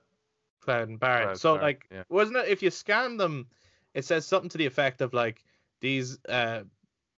[0.61, 1.25] Cloud and Barret.
[1.25, 2.03] Cloud, so sorry, like, yeah.
[2.09, 3.47] wasn't it if you scan them,
[3.95, 5.45] it says something to the effect of like
[5.81, 6.63] these uh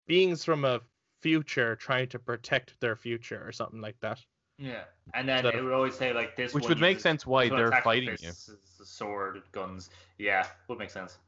[0.07, 0.81] beings from a
[1.21, 4.25] future trying to protect their future or something like that.
[4.59, 7.49] Yeah, and then So- it would always say like this, Which would make sense why
[7.49, 8.17] they're fighting you.
[8.17, 9.91] fists, this is the sword, guns.
[10.19, 11.19] Yeah, would make sense.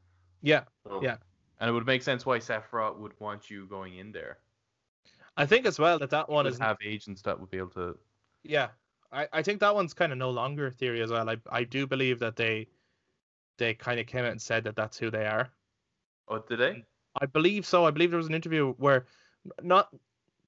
[0.41, 1.17] Yeah, So- Yeah.
[1.61, 4.39] And it would make sense why Sephiroth would want you going in there.
[5.35, 7.71] I think as well that that one Would is have agents that would be able
[7.71, 7.97] to.
[8.43, 8.69] yeah.
[9.11, 11.27] I, I think that one's kind of no longer a theory as well.
[11.29, 12.67] I I do believe that they
[13.57, 15.49] they kind of came out and said that that's who they are.
[16.27, 16.85] Oh, did they?
[17.19, 17.85] I believe so.
[17.85, 19.05] I believe there was an interview where
[19.63, 19.93] not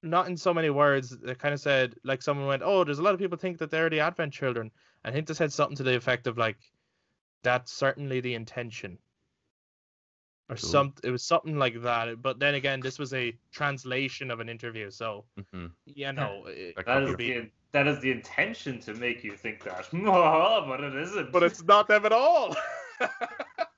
[0.02, 1.10] not in so many words.
[1.10, 3.70] They kind of said like someone went, "Oh, there's a lot of people think that
[3.70, 4.70] they're the Advent children."
[5.04, 6.58] I think they said something to the effect of like,
[7.42, 8.98] "That's certainly the intention,"
[10.48, 10.68] or Cool.
[10.70, 10.94] some.
[11.04, 12.20] It was something like that.
[12.22, 16.44] But then again, this was a translation of an interview, so hmm you know.
[16.46, 17.32] it- That That could be.
[17.32, 21.32] the that is the intention to make you think that, but it isn't.
[21.32, 22.54] but it's not them at all.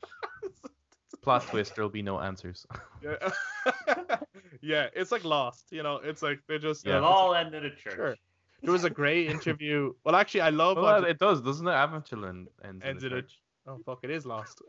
[1.25, 1.75] Plot twist.
[1.75, 2.67] There'll be no answers.
[3.03, 3.31] yeah.
[4.61, 5.73] yeah, it's like Lost.
[5.73, 6.87] You know, it's like they just.
[6.87, 6.99] Yeah.
[6.99, 7.95] It'll all end in a church.
[7.95, 8.17] Sure.
[8.63, 9.93] There was a great interview.
[10.05, 11.73] Well, actually, I love well, watching- it does, doesn't it?
[11.73, 13.41] Advent Children ends, ends in in a a church.
[13.67, 14.01] Oh fuck!
[14.03, 14.61] It is Lost.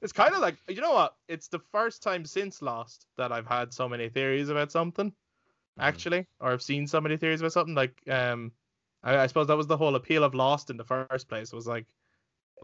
[0.00, 1.16] it's kind of like you know what?
[1.26, 5.12] It's the first time since Lost that I've had so many theories about something,
[5.80, 7.74] actually, or I've seen so many theories about something.
[7.74, 8.52] Like, um,
[9.02, 11.52] I, I suppose that was the whole appeal of Lost in the first place.
[11.52, 11.97] It was like What the hell's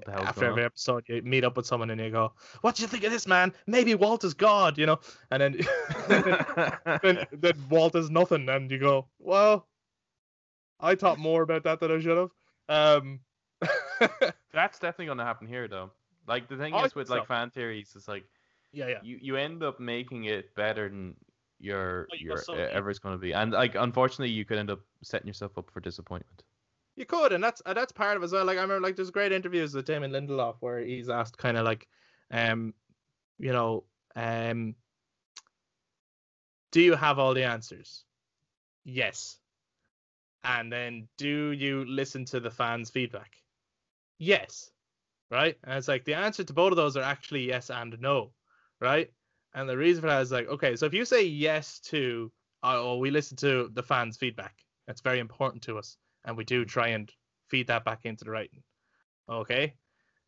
[0.08, 0.66] after every on?
[0.66, 3.26] episode, you meet up with someone and you go, "What do you think of this
[3.26, 3.52] man?
[3.66, 4.98] Maybe Walt is God," you know,
[5.30, 5.60] and then
[7.02, 9.66] then, then Walt is nothing, and you go, "Well,
[10.80, 12.30] I thought more about that than I should have."
[12.68, 13.20] Um.
[14.52, 15.90] That's definitely going to happen here, though.
[16.26, 17.14] Like the thing I is with so.
[17.14, 18.24] like fan theories, it's like
[18.72, 18.98] yeah, yeah.
[19.02, 21.14] you you end up making it better than
[21.58, 24.58] your Oh, your so- uh, ever is going to be, and like unfortunately, you could
[24.58, 26.42] end up setting yourself up for disappointment.
[26.96, 28.44] You could, and that's that's part of it as well.
[28.44, 31.64] Like I remember, like there's great interviews with Damon Lindelof where he's asked kind of
[31.64, 31.88] like,
[32.30, 32.72] um,
[33.38, 34.76] you know, um,
[36.70, 38.04] do you have all the answers?
[38.84, 39.38] Yes.
[40.44, 43.32] And then do you listen to the fans' feedback?
[44.18, 44.70] Yes.
[45.30, 45.56] Right?
[45.64, 48.32] And it's like the answer to both of those are actually yes and no.
[48.80, 49.10] Right?
[49.54, 52.30] And the reason for that is like, okay, so if you say yes to,
[52.62, 54.54] oh, we listen to the fans' feedback,
[54.86, 57.10] that's very important to us and we do try and
[57.48, 58.62] feed that back into the writing.
[59.28, 59.74] Okay,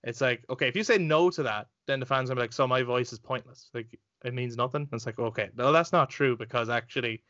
[0.02, 2.66] it's like okay, if you say no to that, then the fans are like, so
[2.66, 3.70] my voice is pointless.
[3.74, 4.82] Like it means nothing.
[4.82, 7.22] And it's like okay, no, that's not true because actually,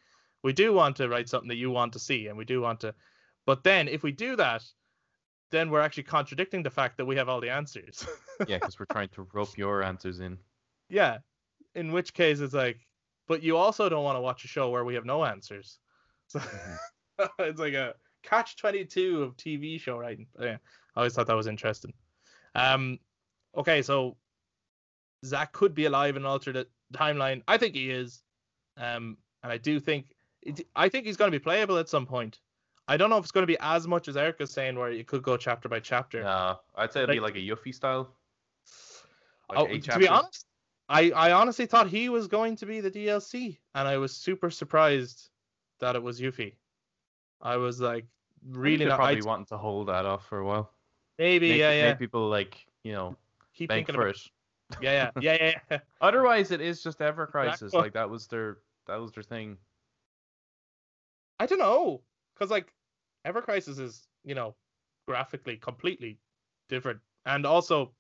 [0.43, 2.81] we do want to write something that you want to see, and we do want
[2.81, 2.95] to.
[3.47, 4.63] But then if we do that,
[5.51, 8.07] then we're actually contradicting the fact that we have all the answers.
[8.47, 10.37] Yeah, because we're trying to rope your answers in.
[10.91, 11.19] yeah.
[11.75, 12.79] In which case, it's like,
[13.27, 15.79] but you also don't want to watch a show where we have no answers.
[16.27, 17.27] So mm-hmm.
[17.39, 17.95] it's like a
[18.27, 20.27] catch 22 of TV show writing.
[20.41, 20.57] Yeah,
[20.95, 21.93] I always thought that was interesting.
[22.55, 22.99] Um,
[23.57, 24.17] okay, so
[25.25, 27.43] Zack could be alive in an alternate timeline.
[27.49, 28.23] I think he is.
[28.77, 32.07] Um, and I do think, it, I think he's going to be playable at some
[32.07, 32.41] point.
[32.89, 35.05] I don't know if it's going to be as much as Erica's saying, where you
[35.05, 36.23] could go chapter by chapter.
[36.23, 38.15] No, I'd say it'd be Like- like a Yuffie style.
[39.49, 40.45] Like oh, to be honest,
[40.89, 44.51] I, I honestly thought he was going to be the DLC, and I was super
[44.51, 45.31] surprised
[45.79, 46.55] that it was Yuffie.
[47.41, 48.07] I was like,
[48.51, 48.97] really not.
[48.97, 50.71] probably I'd- wanting to hold that off for a while.
[51.19, 51.89] maybe, Make, yeah, yeah.
[51.91, 53.17] make people like you know
[53.55, 54.31] Keep thinking for about, it.
[54.83, 55.79] yeah, yeah, yeah, yeah.
[56.01, 57.73] Otherwise, it is just Ever Crisis.
[57.73, 59.57] Like that was their that was their thing.
[61.39, 62.03] I don't know,
[62.39, 62.73] cause like
[63.25, 64.55] Ever Crisis is, you know,
[65.07, 66.19] graphically completely
[66.69, 67.93] different, and also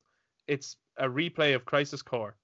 [0.46, 2.36] it's a replay of Crisis Core.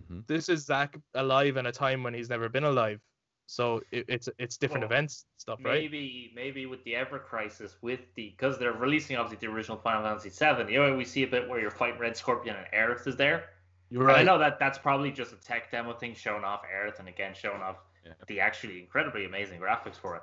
[0.00, 0.26] Mhm.
[0.26, 3.00] This is Zack alive in a time when he's never been alive,
[3.50, 5.80] so it, it's it's different Well, events stuff, right?
[5.82, 10.04] Maybe maybe with the Ever Crisis, with the because they're releasing obviously the original Final
[10.04, 10.72] Fantasy VII.
[10.72, 13.46] You know, we see a bit where you're fighting Red Scorpion and Aerith is there.
[13.90, 17.00] You're And I know that that's probably just a tech demo thing showing off Aerith
[17.00, 18.12] and again showing off Yeah.
[18.28, 20.22] the actually incredibly amazing graphics for it.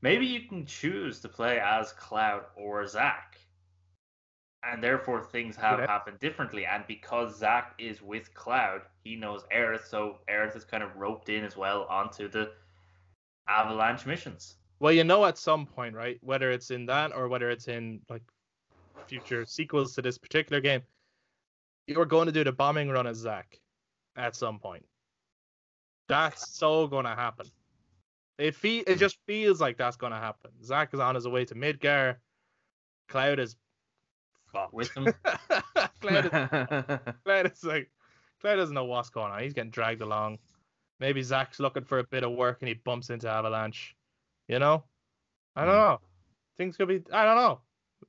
[0.00, 3.38] Maybe you can choose to play as Cloud or Zack.
[4.66, 5.86] And therefore things have Yeah.
[5.86, 6.66] happened differently.
[6.66, 11.28] And because Zack is with Cloud, he knows Aerith, so Aerith is kind of roped
[11.28, 12.52] in as well onto the
[13.48, 14.56] Avalanche missions.
[14.80, 16.18] Well, you know, at some point, right?
[16.22, 18.22] Whether it's in that or whether it's in like
[19.06, 20.82] future sequels to this particular game,
[21.86, 23.60] you're going to do the bombing run as Zack
[24.16, 24.84] at some point.
[26.08, 27.46] That's so going to happen.
[28.38, 28.98] It fe- it hmm.
[28.98, 30.50] just feels like that's going to happen.
[30.62, 32.16] Zack is on his way to Midgar.
[33.08, 33.56] Cloud is
[34.52, 34.74] fucked.
[34.74, 35.06] With them.
[36.00, 36.30] Cloud, is,
[37.24, 37.90] Cloud is like
[38.40, 39.42] Cloud doesn't know what's going on.
[39.42, 40.38] He's getting dragged along.
[41.00, 43.94] Maybe Zack's looking for a bit of work and he bumps into Avalanche.
[44.48, 44.84] You know?
[45.54, 45.80] I don't Hmm.
[45.80, 46.00] know.
[46.56, 47.60] Things could be I don't know.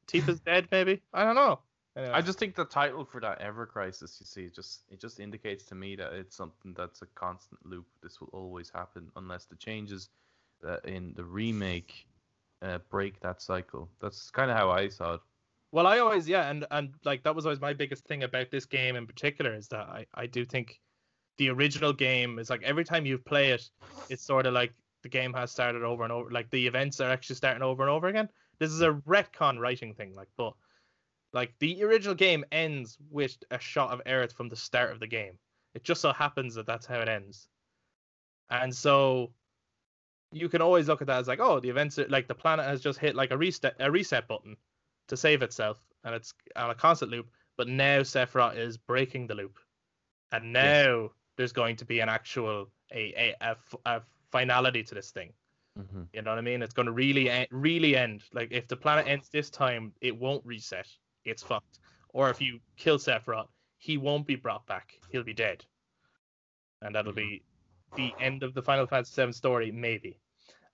[0.08, 1.02] Tifa's dead maybe?
[1.14, 1.60] I don't know.
[1.96, 2.14] Anyway.
[2.14, 5.66] I just think the title for that Ever Crisis, you see, just it just indicates
[5.66, 7.88] to me that it's something that's a constant loop.
[8.04, 10.10] This will always happen unless the changes
[10.68, 12.06] uh, in the remake
[12.62, 13.90] uh, break that cycle.
[14.00, 15.22] That's kind of how I saw it.
[15.72, 18.66] Well, I always yeah, and and like that was always my biggest thing about this
[18.66, 20.80] game in particular is that I I do think
[21.38, 23.70] the original game is like every time you play it,
[24.10, 26.32] it's sort of like the game has started over and over.
[26.32, 28.30] Like the events are actually starting over and over again.
[28.60, 30.54] This is a retcon writing thing, like but
[31.34, 35.08] like the original game ends with a shot of Aerith from the start of the
[35.08, 35.38] game.
[35.76, 37.50] It just so happens that that's how it ends,
[38.50, 39.34] and so
[40.32, 42.66] you can always look at that as like, oh, the events are like the planet
[42.66, 44.56] has just hit like a reset a reset button
[45.08, 47.28] to save itself, and it's on a constant loop.
[47.58, 49.58] But now Sephiroth is breaking the loop,
[50.32, 55.34] and now there's going to be an actual a a a finality to this thing.
[55.78, 56.04] Mm-hmm.
[56.14, 56.62] You know what I mean?
[56.62, 58.24] It's going to really en- really end.
[58.34, 60.88] Like if the planet ends this time, it won't reset.
[61.26, 61.80] It's fucked.
[62.10, 65.00] Or if you kill Sephiroth, he won't be brought back.
[65.10, 65.64] He'll be dead,
[66.82, 67.44] and that'll be
[67.96, 70.20] the end of the Final Fantasy VII story, maybe.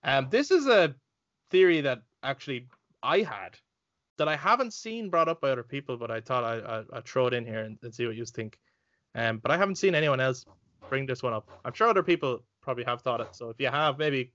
[0.02, 0.94] Um, this is a
[1.50, 2.66] theory that actually
[3.02, 3.56] I had
[4.18, 7.04] that I haven't seen brought up by other people, but I thought I, I, I'd
[7.04, 8.58] throw it in here and, and see what you think.
[9.14, 10.44] Um, but I haven't seen anyone else
[10.88, 11.48] bring this one up.
[11.64, 13.34] I'm sure other people probably have thought it.
[13.34, 14.32] So if you have, maybe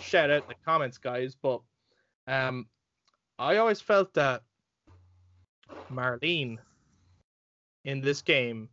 [0.00, 1.36] shout out in the comments, guys.
[1.40, 1.60] But
[2.26, 2.66] um,
[3.38, 4.42] I always felt that
[5.90, 6.58] Marlene
[7.84, 8.68] in this game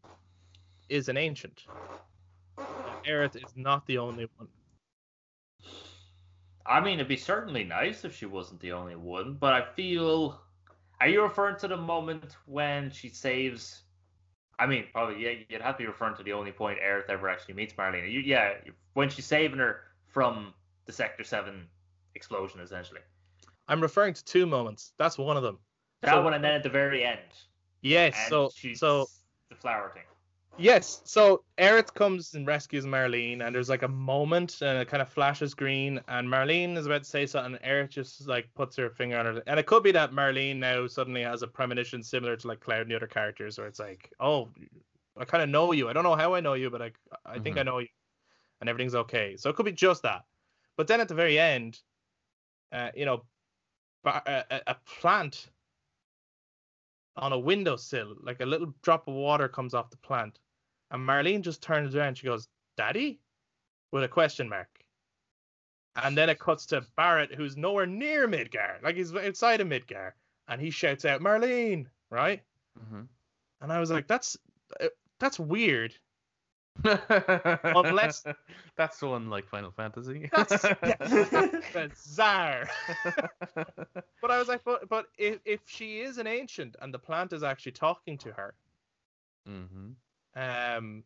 [0.90, 1.64] is an ancient.
[3.08, 4.48] Aerith is not the only one.
[6.70, 10.40] I mean, it'd be certainly nice if she wasn't the only one, but I feel.
[11.02, 13.82] Are you referring to the moment when she saves?
[14.60, 15.32] I mean, probably yeah.
[15.50, 18.12] You'd have to be referring to the only point Aerith ever actually meets Marlene.
[18.12, 18.54] You, yeah,
[18.94, 20.54] when she's saving her from
[20.86, 21.66] the Sector Seven
[22.16, 23.02] explosion, essentially.
[23.68, 24.94] I'm referring to two moments.
[24.98, 25.58] That's one of them.
[26.02, 27.20] That So- one, and then at the very end.
[27.82, 28.16] Yes.
[28.30, 29.08] So she's so
[29.50, 30.04] the flower thing.
[30.58, 35.02] Yes, so Aerith comes and rescues Marlene, and there's like a moment, and it kind
[35.02, 38.76] of flashes green, and Marlene is about to say something, and Aerith just like puts
[38.76, 42.04] her finger on it, and it could be that Marlene now suddenly has a premonition
[42.04, 44.50] similar to like Cloud and the other characters, where it's like, oh,
[45.18, 45.88] I kind of know you.
[45.88, 46.92] I don't know how I know you, but I
[47.26, 47.88] I think I know you,
[48.60, 49.38] and everything's okay.
[49.38, 50.24] So it could be just that.
[50.76, 51.80] But then at the very end,
[52.74, 53.24] uh, you know,
[54.06, 55.50] a- a plant
[57.20, 60.40] on a windowsill, like a little drop of water comes off the plant.
[60.92, 62.18] And Marlene just turns around.
[62.18, 63.20] She goes, "Daddy,"
[63.92, 64.70] with a question mark.
[65.96, 70.14] And then it cuts to Barret, who's nowhere near Midgar, like he's outside of Midgar,
[70.48, 72.42] and he shouts out, "Marlene!" Right?
[72.80, 73.02] Mm-hmm.
[73.62, 74.38] And I was like, "That's
[74.80, 74.88] uh,
[75.20, 75.94] that's weird."
[76.84, 78.24] Unless
[78.78, 80.30] that's the one like Final Fantasy.
[80.34, 82.68] That's yeah, bizarre.
[84.22, 87.34] But I was like, "But but if if she is an ancient and the plant
[87.34, 88.54] is actually talking to her,
[89.48, 89.92] mm-hmm.
[90.36, 91.04] um,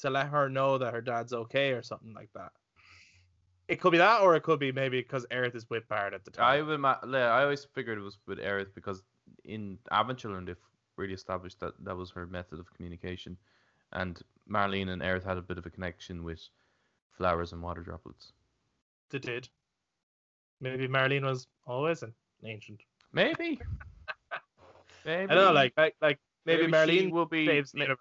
[0.00, 2.52] to let her know that her dad's okay or something like that."
[3.68, 6.24] It could be that, or it could be maybe because Aerith is with Barret at
[6.24, 6.66] the I time.
[6.66, 9.02] would ma- yeah, I always figured it was with Aerith because
[9.44, 10.56] in Advent Children they've
[10.96, 13.36] really established that that was her method of communication,
[13.92, 16.40] and Marlene and Aerith had a bit of a connection with
[17.16, 18.32] flowers and water droplets.
[19.10, 19.48] They did.
[20.60, 22.82] Maybe Marlene was always an ancient.
[23.12, 23.60] Maybe.
[25.04, 25.30] maybe.
[25.30, 27.46] I don't know, like like like maybe, she Marlene will be.
[27.46, 27.94] saves ma-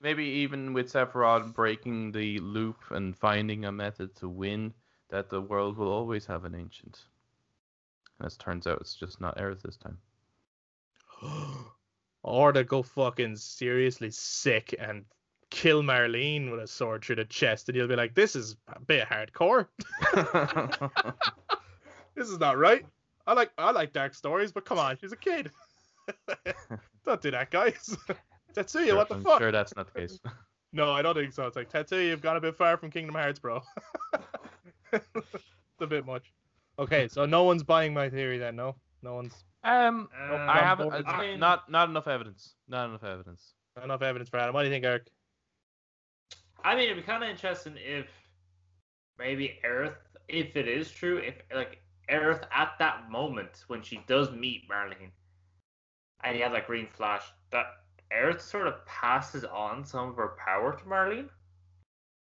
[0.00, 4.72] maybe even with Sephiroth breaking the loop and finding a method to win,
[5.10, 7.04] that the world will always have an ancient.
[8.20, 9.98] As turns out, it's just not Aerith this time.
[12.22, 15.04] or to go fucking seriously sick and
[15.50, 18.80] kill Marlene with a sword through the chest, and you'll be like, "This is a
[18.80, 19.66] bit hardcore.
[22.14, 22.84] this is not right."
[23.26, 25.50] I like I like dark stories, but come on, she's a kid.
[27.06, 27.96] don't do that, guys.
[28.54, 29.40] Tetsuya, Sure, what the I'm fuck?
[29.40, 30.18] sure that's not the case.
[30.72, 31.46] No, I don't think so.
[31.46, 33.62] It's like Tetsuya, you've gone a bit far from Kingdom Hearts, bro.
[34.92, 35.06] it's
[35.80, 36.32] a bit much.
[36.78, 38.76] Okay, so no one's buying my theory then, no?
[39.02, 40.92] No one's Um, Uh, I haven't.
[41.06, 42.54] I mean- not not enough evidence.
[42.68, 43.52] Not enough evidence.
[43.76, 44.54] Not enough evidence for Adam.
[44.54, 45.08] What do you think, Eric?
[46.64, 48.06] I mean, it'd be kind of interesting if
[49.18, 49.96] maybe Aerith,
[50.28, 51.80] if it is true, if like
[52.10, 55.10] Aerith at that moment when she does meet Marlene,
[56.24, 57.66] and he had that green flash, that
[58.12, 61.28] Aerith sort of passes on some of her power to Marlene.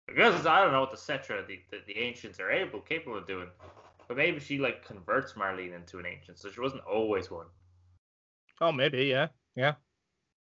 [0.06, 3.26] Because I don't know what the Cetra, the, the, the ancients are able, capable of
[3.26, 3.48] doing.
[4.06, 7.46] But maybe she like converts Marlene into an ancient, so she wasn't always one.
[8.60, 9.74] Oh, maybe, yeah, yeah.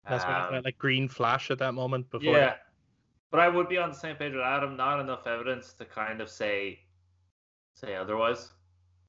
[0.08, 2.38] That's why Um, that like green flash at that moment before.
[2.38, 2.56] Yeah.
[3.32, 4.78] But I would be on the same page with Adam.
[4.78, 6.80] Not enough evidence to kind of say
[7.74, 8.52] say otherwise.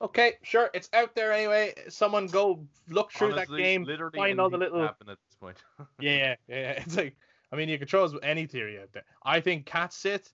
[0.01, 0.71] Okay, sure.
[0.75, 1.75] It's out there anyway.
[1.89, 3.85] Someone go look through that Honestly, game.
[3.85, 5.57] literally find all the can little- happen at this point.
[6.01, 6.71] Yeah, yeah, yeah.
[6.83, 7.17] It's like,
[7.53, 9.05] I mean, you could throw any theory out there.
[9.25, 10.33] I think Cait Sith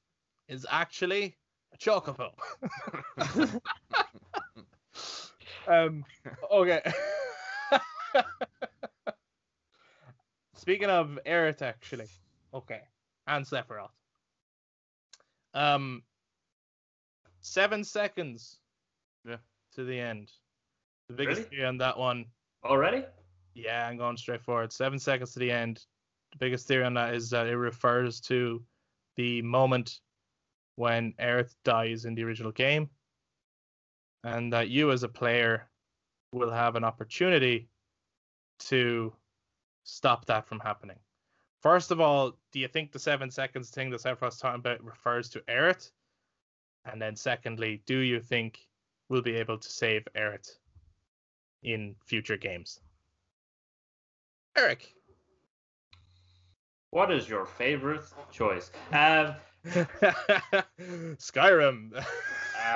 [0.49, 1.37] is actually
[1.73, 2.33] a chocobo.
[5.69, 6.05] um.
[6.53, 6.83] Okay.
[10.55, 12.07] Speaking of Aerith, actually,
[12.55, 12.81] okay,
[13.27, 13.91] and Sephiroth.
[15.55, 16.03] Um.
[17.41, 18.59] Seven seconds.
[19.29, 19.37] Yeah.
[19.75, 20.33] To the end.
[21.09, 21.51] The biggest Really?
[21.51, 22.25] theory on that one
[22.65, 23.05] Already?
[23.55, 24.73] yeah, I'm going straight forward.
[24.73, 25.85] Seven seconds to the end.
[26.33, 28.65] The biggest theory on that is that it refers to
[29.17, 30.01] the moment
[30.77, 32.89] when Aerith dies in the original game,
[34.25, 35.69] and that you as a player
[36.33, 37.69] will have an opportunity
[38.61, 39.15] to
[39.85, 40.99] stop that from happening.
[41.65, 45.31] First of all, do you think the seven seconds thing that Sephiroth's talking about refers
[45.31, 45.93] to Aerith?
[46.85, 48.69] And then secondly, do you think
[49.09, 50.59] we'll be able to save Aerith
[51.63, 52.81] in future games?
[54.59, 54.95] Eric.
[56.91, 58.71] What is your favorite choice?
[58.93, 59.35] Um,
[61.17, 61.97] Skyrim.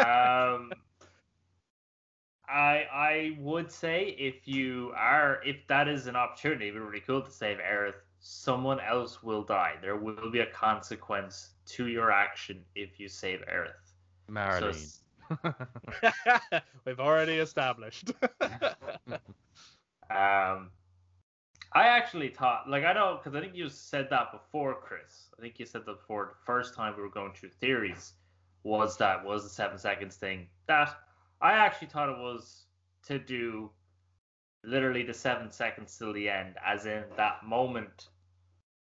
[0.00, 0.72] um,
[2.48, 7.00] I I would say if you are if that is an opportunity, it'd be really
[7.00, 8.00] cool to save Aerith.
[8.20, 9.74] Someone else will die.
[9.80, 13.72] There will be a consequence to your action if you save Aerith.
[14.26, 14.98] So Marlene.
[16.84, 18.12] We've already established.
[20.10, 20.70] Um,
[21.74, 25.28] I actually thought, like, I know, because I think you said that before, Chris.
[25.38, 28.14] I think you said that before the first time we were going through theories
[28.62, 30.46] was that was the seven seconds thing.
[30.66, 30.96] That
[31.42, 32.64] I actually thought it was
[33.06, 33.70] to do
[34.64, 38.08] literally the seven seconds till the end, as in that moment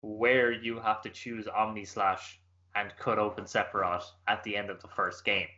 [0.02, 2.40] where you have to choose Omni Slash
[2.74, 5.48] and cut open Sephiroth at the end of the first game.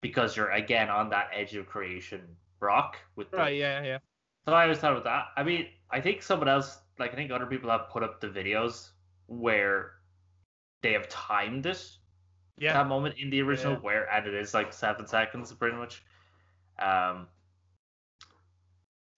[0.00, 3.98] Because you're again on that edge of creation rock with the right, yeah, yeah.
[4.46, 5.24] so I always thought about that.
[5.36, 8.28] I mean, I think someone else, like I think other people have put up the
[8.28, 8.90] videos
[9.26, 9.94] where
[10.82, 11.84] they have timed it
[12.58, 12.72] Yeah.
[12.74, 13.78] that moment in the original Yeah.
[13.80, 16.02] where and it is like seven seconds pretty much.
[16.80, 17.28] Um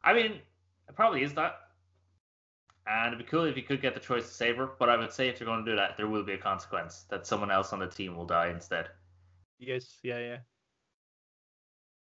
[0.05, 0.33] I mean,
[0.89, 1.57] it probably is that.
[2.87, 4.97] And it'd be cool if you could get the choice to save her, but I
[4.97, 7.51] would say if you're going to do that, there will be a consequence that someone
[7.51, 8.91] else on the team will die instead.
[9.59, 10.39] Yes, yeah, yeah.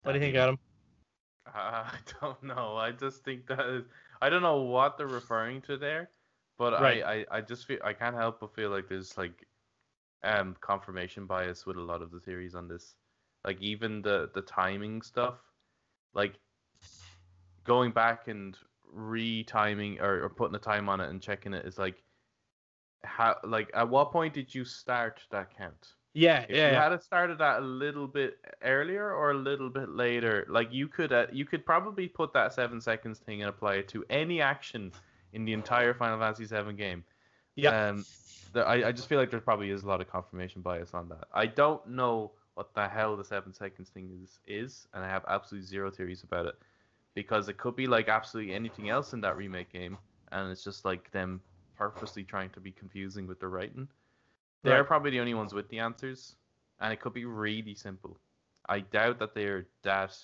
[0.03, 0.59] What do you think, Adam?
[1.55, 2.77] I don't know.
[2.77, 3.85] I just think that is.
[4.21, 6.11] I don't know what they're referring to there,
[6.59, 7.05] but Right.
[7.05, 9.47] I, I, I just feel I can't help but feel like there's like
[10.25, 12.95] um confirmation bias with a lot of the theories on this.
[13.45, 15.37] Like even the the timing stuff,
[16.15, 16.35] like
[17.65, 18.57] going back and
[18.97, 22.03] retiming or, or putting the time on it and checking it is like
[23.05, 25.95] how like at what point did you start that count?
[26.15, 26.81] Yeah, If yeah, you yeah.
[26.81, 30.89] had it started that a little bit earlier or a little bit later, like you
[30.89, 34.41] could uh, you could probably put that seven seconds thing and apply it to any
[34.41, 34.93] action
[35.33, 37.05] in the entire Final Fantasy VII game.
[37.57, 37.73] Yeah.
[37.73, 38.07] Um,
[38.53, 41.09] there, I I just feel like there probably is a lot of confirmation bias on
[41.09, 41.25] that.
[41.33, 45.25] I don't know what the hell the seven seconds thing is is, and I have
[45.29, 46.55] absolutely zero theories about it
[47.15, 49.97] because it could be like absolutely anything else in that remake game,
[50.33, 51.41] and it's just like them
[51.77, 53.89] purposely trying to be confusing with the writing.
[54.63, 54.87] They're Right.
[54.87, 56.37] probably the only ones with the answers,
[56.81, 58.19] and it could be really simple.
[58.69, 60.17] I doubt that they're that.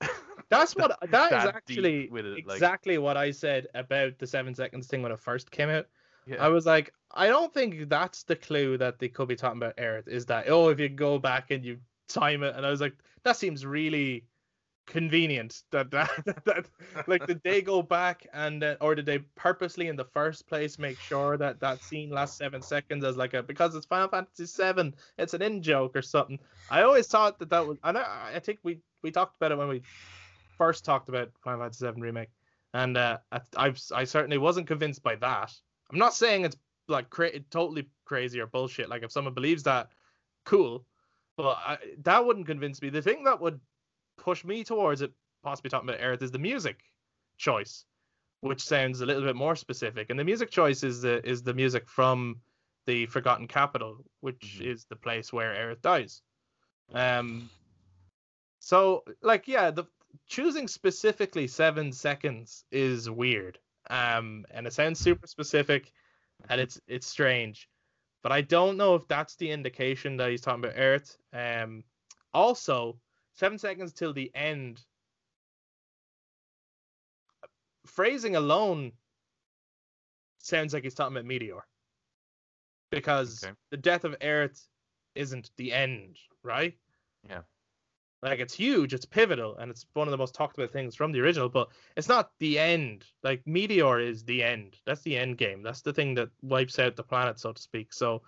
[0.48, 4.18] That's what that is that deep actually with it, like- exactly what I said about
[4.18, 5.86] the seven seconds thing when it first came out.
[6.26, 6.44] Yeah.
[6.44, 9.76] I was like, I don't think that's the clue that they could be talking about
[9.76, 10.08] Aerith.
[10.08, 12.94] Is that oh, if you go back and you time it, and I was like,
[13.22, 14.24] that seems really
[14.86, 15.62] convenient.
[15.70, 16.66] That that, that, that
[17.06, 20.78] like did they go back and uh, or did they purposely in the first place
[20.78, 24.46] make sure that that scene lasts seven seconds as like a because it's Final Fantasy
[24.46, 26.38] Seven, it's an in joke or something.
[26.70, 29.58] I always thought that that was, and I, I think we we talked about it
[29.58, 29.82] when we
[30.56, 32.30] first talked about Final Fantasy Seven remake,
[32.74, 35.52] and uh, I I've, I certainly wasn't convinced by that.
[35.90, 36.56] I'm not saying it's
[36.88, 38.88] like cra- totally crazy or bullshit.
[38.88, 39.90] Like if someone believes that,
[40.44, 40.84] cool,
[41.36, 42.90] but I, that wouldn't convince me.
[42.90, 43.60] The thing that would
[44.16, 45.12] push me towards it
[45.42, 46.80] possibly talking about Aerith is the music
[47.36, 47.84] choice,
[48.40, 50.10] which sounds a little bit more specific.
[50.10, 52.40] And the music choice is the is the music from
[52.86, 54.66] the Forgotten Capital, which Mhm.
[54.72, 56.22] is the place where Aerith dies.
[56.92, 57.50] Um.
[58.58, 59.84] So, like, yeah, the
[60.26, 63.58] choosing specifically seven seconds is weird.
[63.88, 65.92] Um, and it sounds super specific,
[66.48, 67.68] and it's it's strange,
[68.22, 71.16] but I don't know if that's the indication that he's talking about Aerith.
[71.32, 71.84] Um,
[72.34, 72.98] also,
[73.36, 74.84] seven seconds till the end.
[77.86, 78.92] Phrasing alone
[80.38, 81.64] sounds like he's talking about Meteor,
[82.90, 83.54] because Okay.
[83.70, 84.66] the death of Aerith
[85.14, 86.76] isn't the end, right?
[87.28, 87.42] Yeah.
[88.22, 91.12] Like it's huge, it's pivotal, and it's one of the most talked about things from
[91.12, 93.04] the original, but it's not the end.
[93.22, 94.78] Like Meteor is the end.
[94.84, 95.62] That's the end game.
[95.62, 97.92] That's the thing that wipes out the planet, so to speak.
[97.92, 98.22] So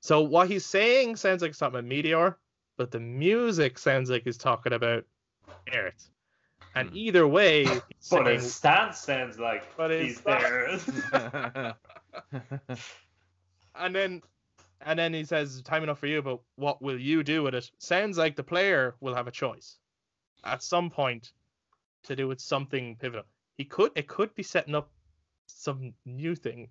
[0.00, 2.38] so what he's saying sounds like something about Meteor,
[2.78, 5.04] but the music sounds like he's talking about
[5.70, 6.08] Aerith.
[6.74, 6.96] And Hmm.
[6.96, 10.78] either way, But saying- his stance sounds like But he's there.
[13.74, 14.22] and then
[14.80, 17.70] and then he says time enough for you but what will you do with it
[17.78, 19.78] sounds like the player will have a choice
[20.44, 21.32] at some point
[22.04, 23.24] to do with something pivotal
[23.56, 24.90] he could it could be setting up
[25.46, 26.68] some new thing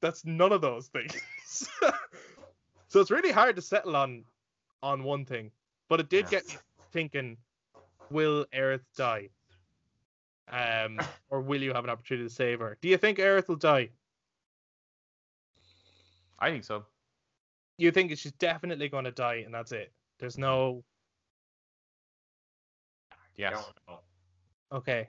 [0.00, 1.68] that's none of those things
[2.88, 4.24] so it's really hard to settle on
[4.82, 5.50] on one thing
[5.88, 6.56] but it did get me
[6.92, 7.36] thinking
[8.10, 9.28] will Aerith die?
[10.50, 10.98] Um
[11.30, 12.76] or will you have an opportunity to save her?
[12.80, 13.90] Do you think Aerith will die?
[16.38, 16.84] I think so.
[17.78, 19.92] you think she's definitely going to die and that's it?
[20.18, 20.84] There's no
[23.36, 23.64] Yes.
[24.72, 25.08] Okay.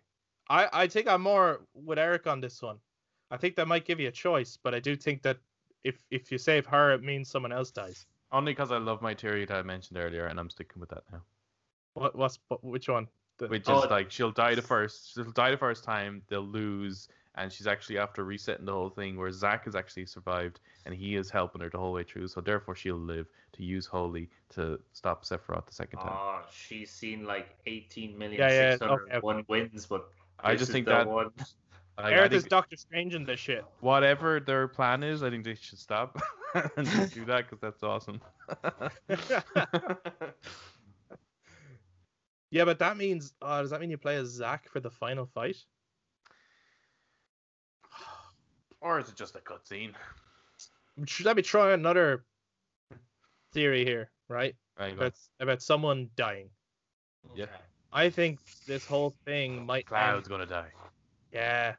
[0.50, 2.78] I i think i'm more with eric on this one.
[3.32, 5.38] I think that might give you a choice but i do think that
[5.84, 9.16] if if you save her it means someone else dies Only because I love my
[9.16, 11.22] theory that I mentioned earlier, and I'm sticking with that now.
[11.94, 13.08] what what's what, which one
[13.38, 16.22] The- Which Oh, like she'll die the first, she'll die the first time.
[16.28, 19.18] They'll lose, and she's actually after resetting the whole thing.
[19.18, 22.28] Where Zack has actually survived, and he is helping her the whole way through.
[22.28, 26.18] So therefore, she'll live to use Holy to stop Sephiroth the second time.
[26.20, 29.46] Oh, she's seen like 18 million Yeah, yeah, 601 okay.
[29.48, 30.10] wins, but
[30.44, 31.32] I just think that one.
[32.02, 33.66] Like, I Aerith think is Doctor Strange in this shit.
[33.82, 36.18] whatever their plan is, I think they should stop
[36.78, 38.22] and just do that because that's awesome.
[42.52, 45.26] yeah, but that means oh, does that mean you play as Zack for the final
[45.26, 45.58] fight?
[48.82, 49.94] or is it just a cutscene?
[51.06, 52.24] Should let me try another
[53.54, 54.56] theory here, right?
[54.80, 56.50] Right, About about someone dying.
[57.36, 57.46] Yeah.
[57.92, 60.70] I think this whole thing might Cloud's end- gonna die.
[61.34, 61.76] Yeah,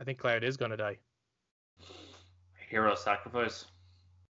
[0.00, 0.98] I think Cloud is gonna die.
[2.70, 3.66] Hero sacrifice.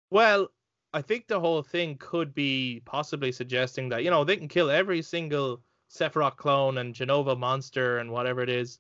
[0.10, 0.48] Well,
[0.94, 4.70] I think the whole thing could be possibly suggesting that you know they can kill
[4.72, 5.62] every single
[5.92, 8.80] Sephiroth clone and Jenova monster and whatever it is,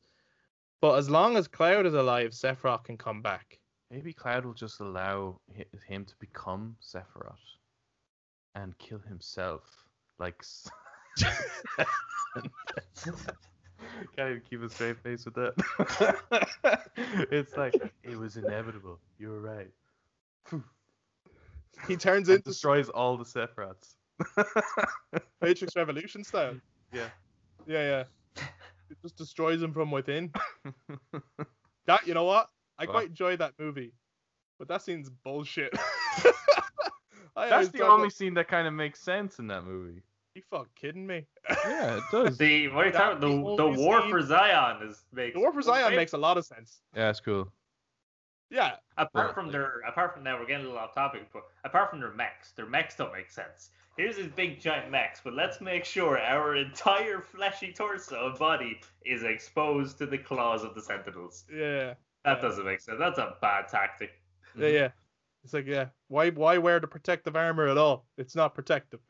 [0.80, 3.60] but as long as Cloud is alive, Sephiroth can come back.
[3.92, 5.42] Maybe Cloud will just allow
[5.88, 7.58] him to become Sephiroth
[8.56, 9.64] and kill himself.
[10.20, 10.42] Like.
[14.16, 15.54] Can't even keep a straight face with that.
[17.32, 19.00] it's like it was inevitable.
[19.20, 19.70] You were right.
[21.88, 23.96] He turns into destroys all the Sephiroths.
[25.42, 26.56] Matrix Revolution style.
[26.92, 27.08] Yeah.
[27.68, 28.04] Yeah,
[28.38, 28.44] yeah.
[28.90, 30.32] It just destroys him from within.
[31.86, 32.50] That you know what?
[32.80, 32.92] I What?
[32.92, 33.94] quite enjoy that movie,
[34.60, 35.74] but that scene's bullshit.
[37.36, 40.02] That's the only that- scene that kind of makes sense in that movie.
[40.38, 41.26] You fuck kidding me?
[41.68, 42.38] Yeah, it does.
[42.38, 43.42] The what are you That talking?
[43.42, 46.38] The, the war scene- for Zion is makes The War for Zion makes a lot
[46.38, 46.82] of sense.
[46.96, 47.52] yeah, it's cool.
[48.52, 49.34] Yeah, Apart Yeah.
[49.34, 52.14] from their, apart from that, we're getting a little off topic, but apart from their
[52.14, 53.72] mechs, their mechs don't make sense.
[53.98, 58.80] Here's his big giant mechs, but let's make sure our entire fleshy torso and body
[59.06, 61.46] is exposed to the claws of the Sentinels.
[61.52, 62.42] yeah, That Yeah.
[62.42, 63.00] doesn't make sense.
[63.00, 64.12] That's a bad tactic.
[64.56, 64.90] yeah, yeah.
[65.44, 68.06] It's like, yeah, why, why wear the protective armor at all?
[68.20, 69.00] It's not protective.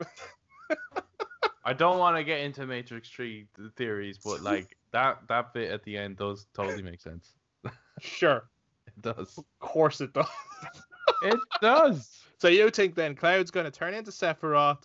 [1.68, 5.70] I don't want to get into Matrix 3 th- theories, but like that that bit
[5.70, 7.34] at the end does totally make sense.
[8.00, 8.48] sure,
[8.86, 9.36] It does.
[9.36, 10.26] of course it does.
[11.22, 12.16] It does.
[12.38, 14.84] so you think then Cloud's going to turn into Sephiroth?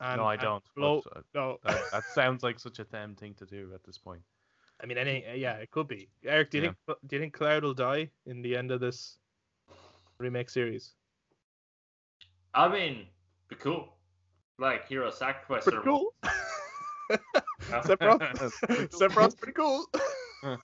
[0.00, 0.64] And, no, I don't.
[0.74, 3.84] Blow, but, uh, no, that, that sounds like such a damn thing to do at
[3.84, 4.22] this point.
[4.82, 6.08] I mean, any, yeah, it could be.
[6.24, 6.70] Eric, do you Yeah.
[6.86, 9.18] think do you think Cloud will die in the end of this
[10.18, 10.94] remake series?
[12.54, 13.06] I mean,
[13.48, 13.94] be cool.
[14.60, 15.64] Like hero sacrifice.
[15.64, 16.14] Pretty or- cool.
[17.70, 18.52] Sephiroth,
[18.90, 19.86] Sephiroth's pretty cool.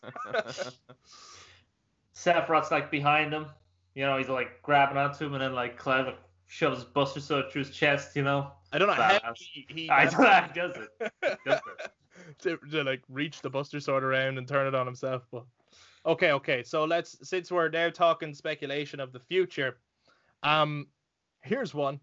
[2.15, 3.47] Sephiroth's like behind him.
[3.95, 7.51] You know, he's like grabbing onto him, and then like Cloud like, shoves Buster Sword
[7.51, 8.53] through his chest, you know.
[8.73, 9.23] I don't know Badass.
[9.23, 10.89] how he, he I don't know how he does it.
[11.47, 11.91] Does it.
[12.41, 15.27] to, to like reach the Buster Sword around and turn it on himself.
[15.33, 15.45] But
[16.05, 16.63] okay, okay.
[16.63, 19.79] So let's since we're now talking speculation of the future,
[20.43, 20.87] um,
[21.43, 21.99] here's one.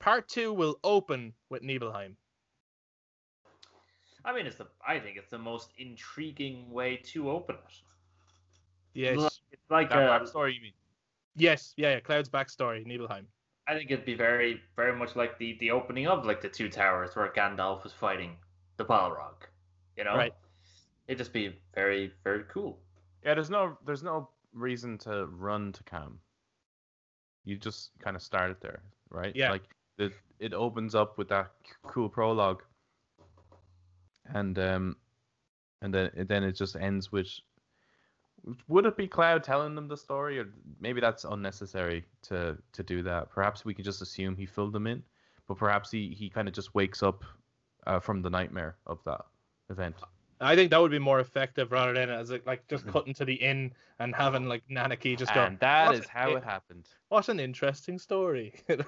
[0.00, 2.16] Part two will open with Nibelheim.
[4.24, 4.66] I mean, it's the.
[4.86, 7.74] I think it's the most intriguing way to open it.
[8.94, 10.72] Yes, It's like That a, um, backstory, you mean?
[11.36, 12.00] yes, yeah, yeah.
[12.00, 13.26] Cloud's backstory, Nibelheim.
[13.68, 16.68] I think it'd be very, very much like the the opening of like the Two
[16.68, 18.36] Towers, where Gandalf was fighting
[18.76, 19.34] the Balrog.
[19.96, 20.32] You know, Right.
[21.06, 22.78] It'd just be very, very cool.
[23.24, 26.18] Yeah, there's no there's no reason to run to Kalm.
[27.44, 29.34] You just kind of start it there, right?
[29.34, 29.50] Yeah.
[29.50, 29.62] Like
[29.98, 31.50] it it opens up with that
[31.86, 32.62] cool prologue,
[34.34, 34.96] and um,
[35.82, 37.28] and then then it just ends with.
[38.68, 40.46] Would it be Cloud telling them the story, or
[40.80, 43.30] maybe that's unnecessary to to do that?
[43.30, 45.02] Perhaps we can just assume he filled them in,
[45.46, 47.24] but perhaps he he kind of just wakes up
[47.86, 49.22] uh, from the nightmare of that
[49.70, 49.96] event.
[50.40, 52.92] I think that would be more effective rather than as like, like just Mhm.
[52.92, 55.42] cutting to the inn and having like Nanaki just go.
[55.44, 56.88] and that "What is how it happened.
[57.08, 58.54] What an interesting story.
[58.68, 58.78] no,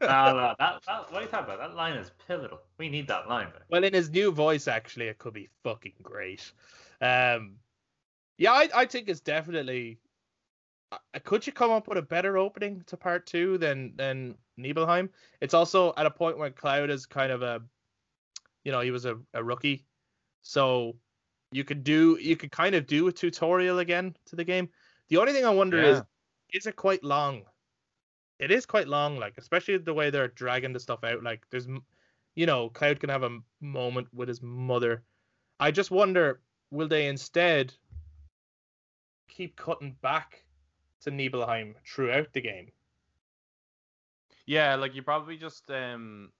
[0.00, 1.58] no, that, that, what are you talking about?
[1.58, 2.60] That line is pivotal.
[2.78, 3.46] We need that line.
[3.46, 3.62] man.
[3.68, 6.52] Well, in his new voice, actually, it could be fucking great.
[7.00, 7.56] Um,
[8.38, 9.98] yeah, I, I think it's definitely.
[10.92, 15.10] uh, Could you come up with a better opening to part two than than Nibelheim?
[15.40, 17.60] It's also at a point where Cloud is kind of a,
[18.64, 19.84] you know, he was a, a rookie,
[20.44, 20.94] so
[21.50, 24.68] you could do you could kind of do a tutorial again to the game.
[25.08, 26.02] The only thing I wonder is,
[26.52, 27.42] is it quite long?
[28.38, 31.22] It is quite long, like especially the way they're dragging the stuff out.
[31.22, 31.66] Like there's,
[32.34, 35.02] you know, Cloud can have a moment with his mother.
[35.58, 36.40] I just wonder,
[36.70, 37.72] will they instead
[39.28, 40.44] keep cutting back
[41.02, 42.70] to Nibelheim throughout the game?
[44.46, 46.30] Yeah, like you probably just um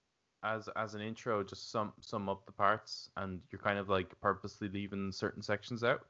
[0.45, 4.09] as as an intro just sum sum up the parts and you're kind of like
[4.21, 6.01] purposely leaving certain sections out.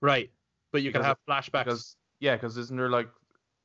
[0.00, 0.30] Right,
[0.72, 1.64] but you can have flashbacks.
[1.64, 3.08] Because yeah, because isn't there like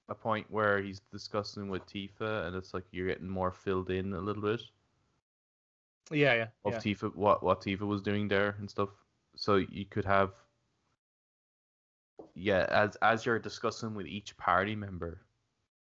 [0.10, 4.14] a point where he's discussing with Tifa and it's like you're getting more filled in
[4.14, 4.62] a little bit
[6.12, 6.80] yeah, yeah, of yeah.
[6.80, 8.90] Tifa what what Tifa was doing there and stuff.
[9.36, 10.32] So you could have
[12.36, 15.22] yeah, as as you're discussing with each party member,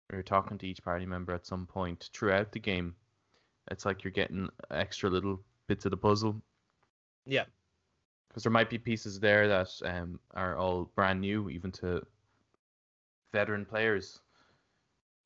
[0.10, 2.96] or you're talking to each party member at some point throughout the game,
[3.72, 6.42] it's like you're getting extra little bits of the puzzle.
[7.26, 7.46] Yeah.
[8.28, 12.06] Because there might be pieces there that um are all brand new, even to
[13.32, 14.20] veteran players.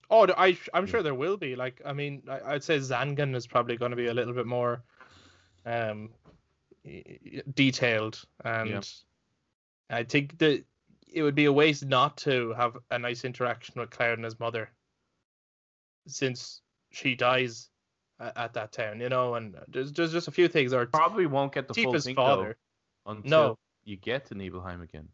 [0.10, 0.92] Oh, I I'm Yeah.
[0.92, 1.56] sure there will be.
[1.56, 4.46] Like, I mean, I, I'd say Zangan is probably going to be a little bit
[4.46, 4.82] more,
[5.66, 6.10] um,
[7.54, 8.90] detailed, and
[9.90, 10.64] I think that
[11.08, 14.40] it would be a waste not to have a nice interaction with Cloud and his
[14.40, 14.70] mother,
[16.08, 16.62] since
[16.92, 17.70] she dies
[18.20, 19.36] at, at that town, you know.
[19.36, 20.74] And there's there's just a few things.
[20.74, 22.57] Or Probably won't get the full thing father.
[23.05, 23.59] though until No.
[23.86, 25.07] you get to Nibelheim again.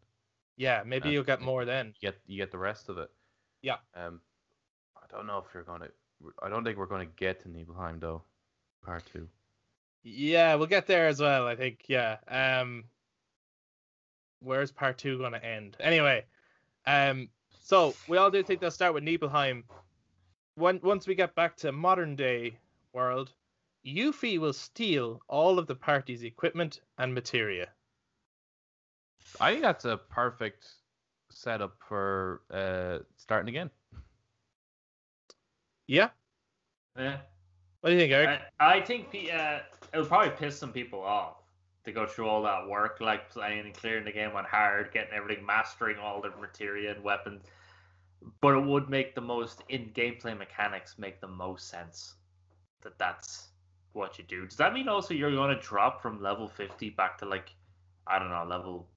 [0.56, 1.94] Yeah, maybe Uh, you'll get more then.
[2.00, 3.10] You get you get the rest of it.
[3.62, 3.76] Yeah.
[3.94, 4.20] Um,
[4.96, 5.88] I don't know if you're gonna.
[6.42, 8.22] I don't think we're gonna get to Nibelheim though,
[8.84, 9.28] part two.
[10.02, 11.46] Yeah, we'll get there as well.
[11.46, 11.84] I think.
[11.88, 12.18] Yeah.
[12.28, 12.84] Um,
[14.40, 15.76] where's part two going to end?
[15.80, 16.24] Anyway,
[16.86, 17.28] um,
[17.62, 19.64] so we all do think they'll start with Nibelheim.
[20.56, 22.58] When once we get back to modern day
[22.94, 23.32] world,
[23.86, 27.68] Yuffie will steal all of the party's equipment and materia.
[29.40, 30.66] I think that's a perfect
[31.30, 33.70] setup for uh starting again.
[35.86, 36.10] Yeah.
[36.96, 37.18] Yeah.
[37.80, 38.40] What do you think, Eric?
[38.60, 39.58] I, I think the, uh,
[39.92, 41.42] it'll probably piss some people off
[41.84, 45.12] to go through all that work, like playing and clearing the game on hard, getting
[45.12, 47.42] everything, mastering all the materia and weapons.
[48.40, 52.14] But it would make the most in gameplay mechanics make the most sense.
[52.84, 53.48] That that's
[53.92, 54.46] what you do.
[54.46, 57.54] Does that mean also you're going to drop from level 50 back to like,
[58.06, 58.88] I don't know, level?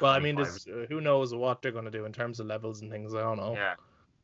[0.00, 2.46] well, I mean, this, uh, who knows what they're going to do in terms of
[2.46, 3.14] levels and things.
[3.14, 3.54] I don't know.
[3.54, 3.74] Yeah.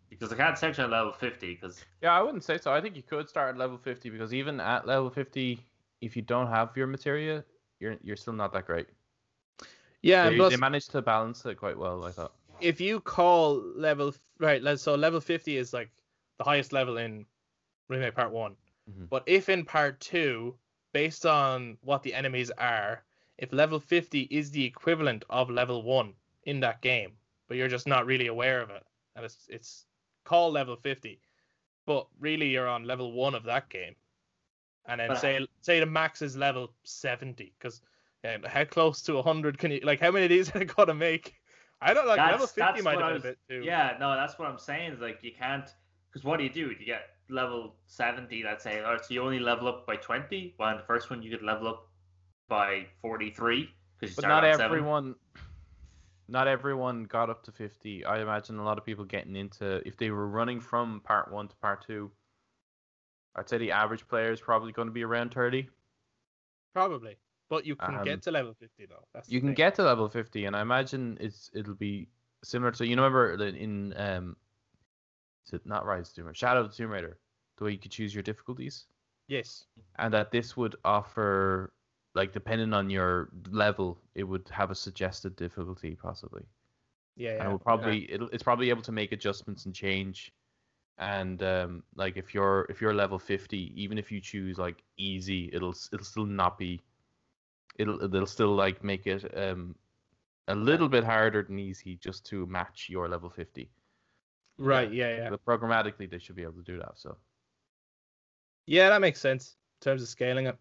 [0.08, 2.72] Because I can't section at level 50 because Yeah, I wouldn't say so.
[2.72, 5.58] I think you could start at level fifty because even at level fifty,
[6.00, 7.44] if you don't have your materia,
[7.80, 8.86] you're you're still not that great.
[10.02, 12.32] Yeah, they, plus, they managed to balance it quite well, I thought.
[12.60, 15.90] if you call level right, so level fifty is like
[16.38, 17.26] the highest level in
[17.88, 18.54] remake part one.
[18.90, 19.08] Mhm.
[19.08, 20.58] But if in part two,
[20.92, 23.04] based on what the enemies are,
[23.38, 26.14] if level fifty is the equivalent of level one
[26.44, 27.18] in that game,
[27.48, 28.84] but you're just not really aware of it,
[29.14, 29.86] and it's it's
[30.24, 31.20] called level fifty,
[31.84, 33.96] but really you're on level one of that game,
[34.86, 37.82] and then But- say say the max is level seventy, because
[38.44, 41.34] how close to hundred can you like how many of these are gonna make?
[41.80, 43.62] I don't like level fifty might what have I been a bit too.
[43.64, 44.92] Yeah, no, that's what I'm saying.
[44.92, 45.68] Is like you can't
[46.08, 46.70] Because what do you do?
[46.70, 50.72] You get level 70, let's say, or so you only level up by 20, while
[50.72, 51.88] in the first one you could level up
[52.48, 53.68] by 43.
[53.98, 54.64] Because But not on seven.
[54.66, 55.14] everyone.
[56.28, 58.04] Not everyone got up to fifty.
[58.04, 61.46] I imagine a lot of people getting into if they were running from part one
[61.48, 62.10] to part two.
[63.36, 65.68] I'd say the average player is probably going to be around thirty.
[66.74, 67.16] Probably.
[67.48, 69.04] But you can Um, get to level 50 though.
[69.14, 69.54] That's You can thing.
[69.54, 72.08] get to level fifty, and I imagine it's it'll be
[72.42, 74.36] similar to you know remember that in um,
[75.52, 77.18] it not Rise of the Tomb Raider, Shadow of the Tomb Raider,
[77.56, 78.86] the way you could choose your difficulties,
[79.28, 79.66] Yes.
[79.98, 81.72] and that this would offer
[82.14, 86.44] like depending on your level, it would have a suggested difficulty possibly.
[87.16, 87.52] Yeah, and it yeah.
[87.52, 90.32] will probably it'll, it's probably able to make adjustments and change
[90.98, 95.50] and um like if you're if you're level 50 even if you choose like easy
[95.52, 96.80] it'll it'll still not be
[97.78, 99.74] it'll it'll still like make it um
[100.48, 103.70] a little bit harder than easy just to match your level 50
[104.58, 105.30] Right, yeah, yeah.
[105.30, 107.16] but programmatically they should be able to do that so
[108.66, 110.58] Yeah, that makes sense in terms of scaling it.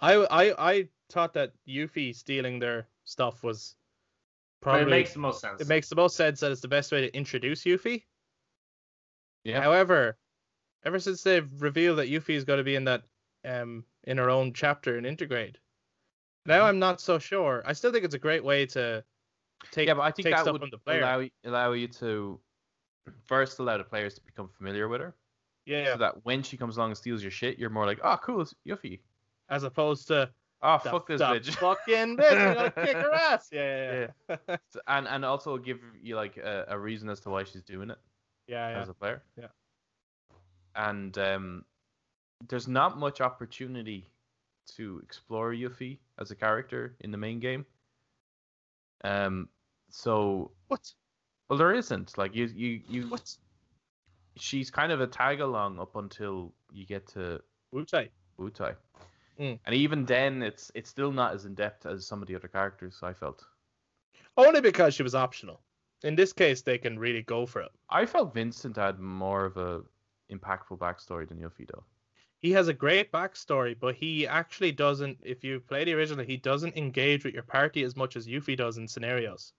[0.00, 3.76] I I I thought that Yuffie stealing their stuff was
[4.70, 5.60] But probably it makes the most sense.
[5.60, 8.04] it makes the most sense that it's the best way to introduce Yuffie.
[9.44, 10.18] yeah However,
[10.84, 13.04] ever since they've revealed that Yuffie is going to be in that
[13.44, 15.56] um in her own chapter in Intergrade,
[16.46, 16.68] now Mhm.
[16.68, 17.62] I'm not so sure.
[17.66, 19.04] I still think it's a great way to
[19.70, 21.02] take yeah but i think that would from the player.
[21.02, 22.40] allow allow you to
[23.24, 25.14] first allow the players to become familiar with her
[25.64, 28.16] yeah, so that when she comes along and steals your shit you're more like oh
[28.22, 29.00] cool it's yuffie
[29.48, 30.30] as opposed to
[30.62, 33.48] oh the, fuck this the bitch fucking bitch, I'm gonna kick her ass.
[33.52, 37.30] Yeah, yeah, yeah, So- and and also give you like a, a reason as to
[37.30, 37.98] why she's doing it
[38.46, 38.70] yeah.
[38.70, 38.80] yeah.
[38.80, 39.22] as a player.
[39.38, 39.48] Yeah.
[40.74, 41.64] And um,
[42.48, 44.06] there's not much opportunity
[44.76, 47.64] to explore Yuffie as a character in the main game.
[49.04, 49.48] Um,
[49.90, 50.92] so What?
[51.48, 53.08] Well, there isn't like you you you.
[53.08, 53.36] What?
[54.36, 57.40] She's kind of a tag along up until you get to
[57.72, 58.10] Wu-Tai.
[58.38, 58.74] Wutai.
[59.40, 59.58] Mm.
[59.64, 62.48] And even then, it's it's still not as in depth as some of the other
[62.48, 62.98] characters.
[63.02, 63.44] I felt.
[64.36, 65.60] Only because she was optional.
[66.02, 67.70] In this case, they can really go for it.
[67.88, 69.82] I felt Vincent had more of a
[70.30, 71.84] impactful backstory than Yuffie though.
[72.38, 75.18] He has a great backstory, but he actually doesn't.
[75.22, 78.56] If you play the original, he doesn't engage with your party as much as Yuffie
[78.56, 79.52] does in scenarios.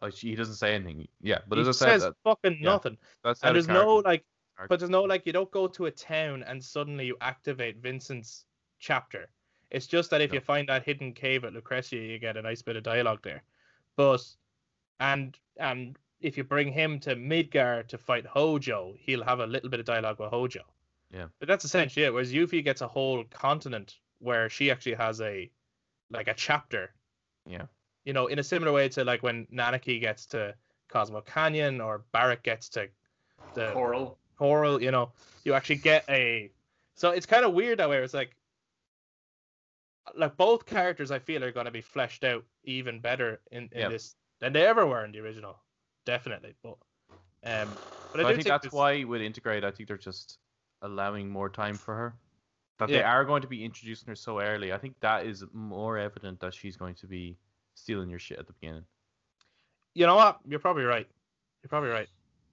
[0.00, 1.08] Like he doesn't say anything.
[1.20, 2.96] Yeah, but he as I said, says that, fucking yeah, nothing.
[3.24, 4.24] that's And the there's no like,
[4.56, 7.78] character- but there's no like, you don't go to a town and suddenly you activate
[7.78, 8.44] Vincent's
[8.78, 9.28] chapter.
[9.70, 10.34] It's just that if No.
[10.36, 13.42] you find that hidden cave at Lucrecia, you get a nice bit of dialogue there.
[13.96, 14.24] But
[15.00, 19.68] and and if you bring him to Midgar to fight Hojo, he'll have a little
[19.70, 20.62] bit of dialogue with Hojo.
[21.12, 21.26] Yeah.
[21.38, 22.12] But that's essentially it.
[22.12, 25.50] Whereas Yuffie gets a whole continent where she actually has a
[26.10, 26.92] like a chapter.
[27.46, 27.66] Yeah.
[28.08, 30.54] You know, in a similar way to like when Nanaki gets to
[30.88, 32.88] Cosmo Canyon or Barret gets to
[33.52, 34.16] the Corel.
[34.40, 35.12] Corel, you know,
[35.44, 36.50] you actually get a.
[36.94, 37.98] So it's kind of weird that way.
[37.98, 38.34] It's like,
[40.16, 43.80] like both characters, I feel are going to be fleshed out even better in, in
[43.82, 43.88] Yeah.
[43.90, 45.58] this than they ever were in the original,
[46.06, 46.54] definitely.
[46.62, 46.78] But,
[47.44, 49.98] um, but But I, I do think that's this- why with Intergrade, I think they're
[49.98, 50.38] just
[50.80, 52.14] allowing more time for her.
[52.78, 54.72] That they are going to be introducing her so early.
[54.72, 57.36] I think that is more evident that she's going to be
[57.78, 58.84] stealing your shit at the beginning.
[59.94, 60.38] You know what?
[60.46, 61.06] You're probably right.
[61.62, 62.08] You're probably right.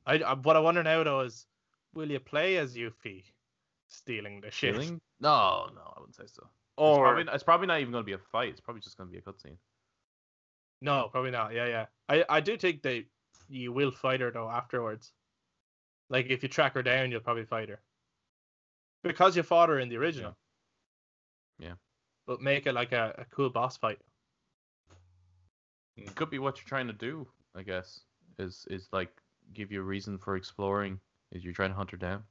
[0.05, 1.47] I, I what I wonder now though is,
[1.93, 3.23] will you play as Yuffie
[3.87, 5.01] stealing the shit, Stealing?
[5.19, 6.43] No, no, I wouldn't say so.
[6.43, 8.49] It's or probably, it's probably not even going to be a fight.
[8.49, 9.57] It's probably just going to be a cutscene.
[10.81, 11.07] no?
[11.11, 11.53] Probably not.
[11.53, 11.85] Yeah, yeah.
[12.09, 13.05] I I do think that
[13.47, 15.13] you will fight her though afterwards.
[16.09, 17.79] Like if you track her down, you'll probably fight her.
[19.03, 20.35] Because you fought her in the original.
[21.59, 21.73] Yeah.
[22.27, 23.99] But make it like a, a cool boss fight.
[25.97, 28.01] It could be what you're trying to do, I guess.
[28.37, 29.21] Is is like
[29.53, 30.99] give you a reason for exploring.
[31.31, 32.23] Is you're trying to hunt her down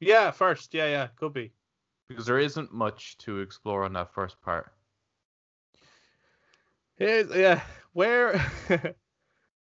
[0.00, 0.74] Yeah, first.
[0.74, 1.52] Yeah, yeah, could be.
[2.08, 4.72] because there isn't much to explore on that first part.
[6.96, 7.62] Here's, yeah,
[7.92, 8.38] where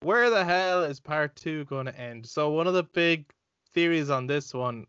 [0.01, 2.25] where the hell is part two going to end?
[2.27, 3.25] So one of the big
[3.73, 4.85] theories on this one,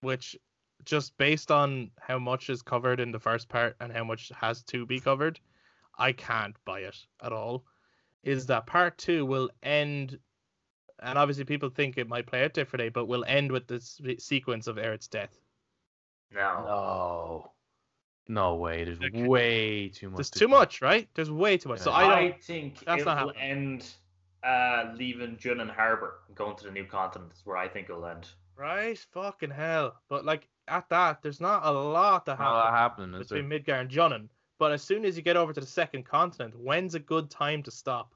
[0.00, 0.36] which
[0.84, 4.62] just based on how much is covered in the first part and how much has
[4.64, 5.40] to be covered,
[5.98, 7.64] I can't buy it at all.
[8.22, 10.18] Is that part two will end,
[11.00, 14.66] and obviously people think it might play out differently, but will end with this sequence
[14.66, 15.38] of Aerith's death.
[16.32, 16.64] No.
[16.66, 17.52] No.
[18.28, 18.84] No way.
[18.84, 19.26] There's Okay.
[19.26, 20.16] way too much.
[20.16, 20.50] There's to too do.
[20.50, 21.08] much, right?
[21.14, 21.80] There's way too much.
[21.80, 21.96] So Yeah.
[21.96, 22.42] I I, don't.
[22.42, 23.50] think that's it not will happening.
[23.50, 23.94] end
[24.44, 28.06] uh, leaving Junon Harbor and going to the new continent is where I think it'll
[28.06, 28.28] end.
[28.56, 30.00] Right, fucking hell.
[30.08, 33.42] But like at that, there's not a lot that Not happens happening, is there?
[33.42, 34.28] between Midgar and Junon.
[34.62, 37.64] But as soon as you get over to the second continent, when's a good time
[37.64, 38.14] to stop?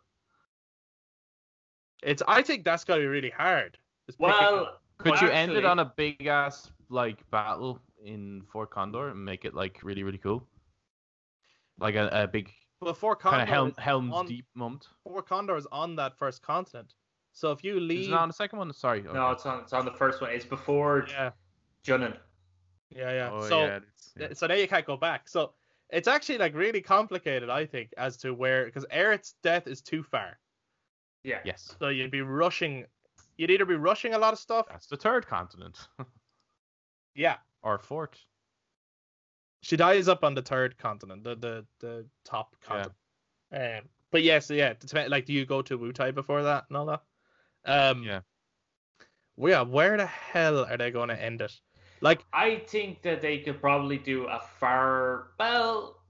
[2.04, 3.76] It's I think that's gotta be really hard
[4.06, 7.80] Just pick a- Well, Could well, you end it on a big ass like battle
[8.04, 10.46] in Fort Condor and make it like really really cool?
[11.80, 14.86] Like a, a big well, Fort kind of Helm, Helm's on- Deep moment.
[15.02, 16.94] Fort Condor is on that first continent.
[17.32, 18.72] So if you Is leave, it on the second one?
[18.72, 19.02] Sorry.
[19.02, 19.62] No, it's on.
[19.62, 20.30] It's on the first one.
[20.30, 21.30] It's before yeah,
[21.84, 22.16] Junon.
[22.94, 23.30] yeah, yeah.
[23.32, 24.28] Oh, so yeah, it's- yeah.
[24.32, 25.28] so now you can't go back.
[25.28, 25.50] So
[25.90, 30.02] it's actually like really complicated, I think, as to where because Aerith's death is too
[30.02, 30.38] far.
[31.24, 31.40] Yeah.
[31.44, 31.74] Yes.
[31.80, 32.86] So you'd be rushing.
[33.36, 34.66] You'd either be rushing a lot of stuff.
[34.68, 35.78] That's the third continent.
[37.18, 38.18] Yeah, or fourth.
[39.62, 42.68] she dies up on the third continent, the the the top Yeah.
[42.68, 43.82] continent.
[43.84, 46.76] Um, but yes, yeah, it depend- like do you go to Wutai before that and
[46.76, 47.02] all that?
[47.64, 48.20] Um, Yeah.
[49.36, 51.58] well, yeah, where the hell are they going to end it?
[52.00, 56.02] Like, I think that they could probably do a far well.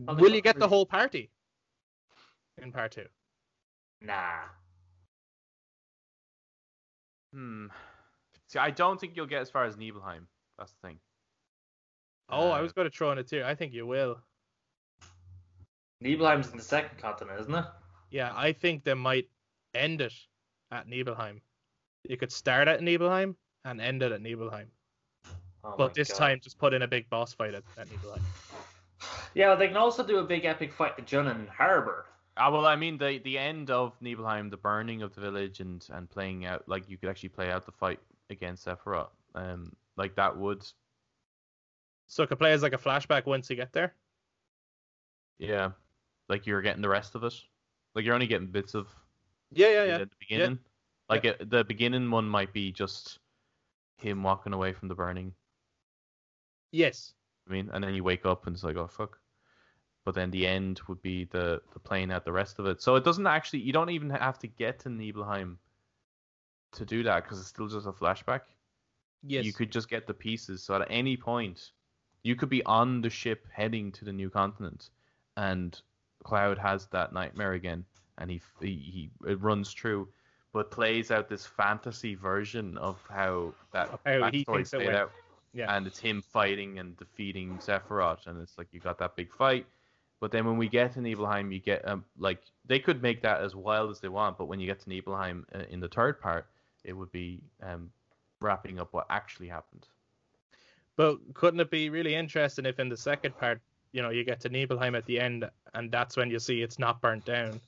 [0.00, 1.30] Well, will you get the whole party
[2.60, 3.06] in part two?
[4.00, 4.40] Nah.
[7.32, 7.66] Hmm.
[8.48, 10.26] See, I don't think you'll get as far as Nibelheim.
[10.58, 10.98] That's the thing.
[12.28, 13.42] Oh, I Uh, was going to throw in it too.
[13.44, 14.20] I think you will.
[16.00, 17.64] Nibelheim's in the second continent, isn't it?
[18.10, 19.28] Yeah, I think they might
[19.74, 20.12] end it
[20.70, 21.40] at Nibelheim.
[22.08, 24.68] You could start at Nibelheim and ended at Nibelheim.
[25.64, 26.16] Oh but this God.
[26.18, 28.22] time, just put in a big boss fight at, at Nibelheim.
[29.34, 32.06] Yeah, well, they can also do a big epic fight at Junon Harbor.
[32.36, 35.86] Ah, well, I mean the the end of Nibelheim, the burning of the village, and
[35.90, 38.00] and playing out like you could actually play out the fight
[38.30, 39.10] against Sephiroth.
[39.34, 40.64] Um, like that would,
[42.06, 43.94] So it could play as like a flashback once you get there.
[45.38, 45.72] yeah,
[46.28, 47.34] like you're getting the rest of it.
[47.94, 48.88] Like you're only getting bits of
[49.50, 49.94] Yeah, yeah, yeah.
[49.98, 50.58] at the beginning.
[51.08, 53.18] Like it, the beginning one might be just
[54.02, 55.32] him walking away from the burning.
[56.70, 57.14] Yes.
[57.48, 59.18] I mean, and then you wake up and it's like, oh fuck.
[60.04, 62.82] But then the end would be the the plane out the rest of it.
[62.82, 63.60] So it doesn't actually.
[63.60, 65.58] You don't even have to get to Nibelheim
[66.72, 68.40] to do that because it's still just a flashback.
[69.22, 69.44] Yes.
[69.44, 70.62] You could just get the pieces.
[70.62, 71.70] So at any point,
[72.24, 74.90] you could be on the ship heading to the new continent,
[75.36, 75.80] and
[76.24, 77.84] Cloud has that nightmare again,
[78.18, 80.08] and he he, he it runs through,
[80.52, 85.10] but plays out this fantasy version of how that how he thinks played out
[85.54, 85.74] Yeah.
[85.74, 89.66] and it's him fighting and defeating Sephiroth, and it's like you got that big fight.
[90.20, 93.40] But then when we get to Nibelheim, you get um like they could make that
[93.40, 96.20] as wild as they want, but when you get to Nibelheim uh, in the third
[96.20, 96.46] part,
[96.84, 97.90] it would be um
[98.40, 99.86] wrapping up what actually happened.
[100.96, 103.60] But couldn't it be really interesting if in the second part,
[103.92, 106.78] you know, you get to Nibelheim at the end, and that's when you see it's
[106.78, 107.60] not burnt down,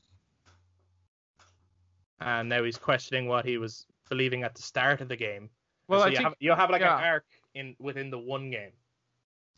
[2.20, 5.50] and now he's questioning what he was believing at the start of the game.
[5.88, 6.98] Well, so I you think have you have like yeah.
[6.98, 8.72] an arc in within the one game.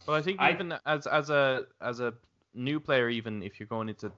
[0.06, 2.14] well, I think I- even as as a as a
[2.54, 4.10] new player, even if you're going into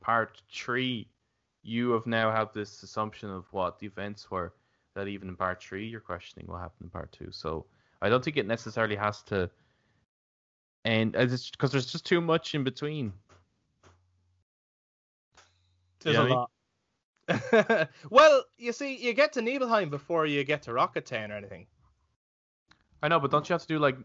[0.00, 1.08] part three,
[1.62, 4.54] you have now have this assumption of what the events were.
[4.94, 7.28] That even in part three, you're questioning what happened in part two.
[7.30, 7.66] So
[8.00, 9.50] I don't think it necessarily has to
[10.86, 13.12] end uh, because there's just too much in between.
[16.00, 16.50] There's Yeah, a I mean- lot.
[18.10, 21.66] well, you see, you get to Nibelheim before you get to Rocket Town or anything,
[23.02, 23.96] I know, but don't you have to do like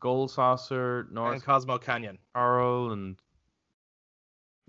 [0.00, 2.18] Gold Saucer, and North Cosmo Canyon.
[2.34, 3.16] Carl, and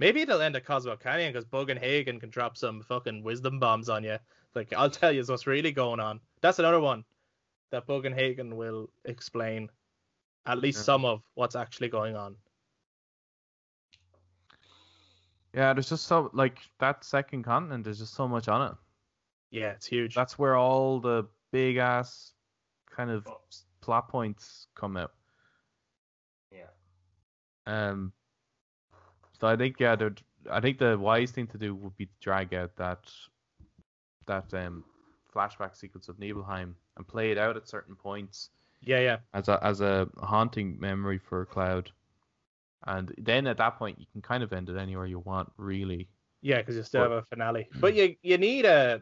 [0.01, 4.03] Maybe it'll end at Cosmo Canyon because Bogenhagen can drop some fucking wisdom bombs on
[4.03, 4.17] you.
[4.55, 6.19] Like, I'll tell you what's really going on.
[6.41, 7.03] That's another one
[7.69, 9.69] that Bogenhagen will explain
[10.47, 10.85] at least Yeah.
[10.85, 12.35] some of what's actually going on.
[15.53, 17.83] Yeah, there's just so like that second continent.
[17.83, 18.77] There's just so much on it.
[19.51, 20.15] Yeah, it's huge.
[20.15, 22.33] That's where all the big ass
[22.89, 23.41] kind of Oh.
[23.81, 25.11] plot points come out.
[26.51, 26.69] Yeah.
[27.65, 28.13] Um,
[29.39, 29.95] so I think yeah,
[30.49, 33.11] I think the wise thing to do would be to drag out that
[34.27, 34.83] that um
[35.33, 38.49] flashback sequence of Nibelheim and play it out at certain points
[38.81, 39.17] yeah, yeah.
[39.33, 41.91] as a as a haunting memory for Cloud.
[42.87, 46.07] And then at that point, you can kind of end it anywhere you want, really.
[46.41, 47.67] Yeah, because you still But- have a finale.
[47.79, 49.01] But you you need a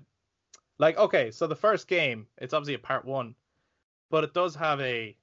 [0.78, 3.36] like okay, so the first game, it's obviously a part one,
[4.10, 5.16] but it does have a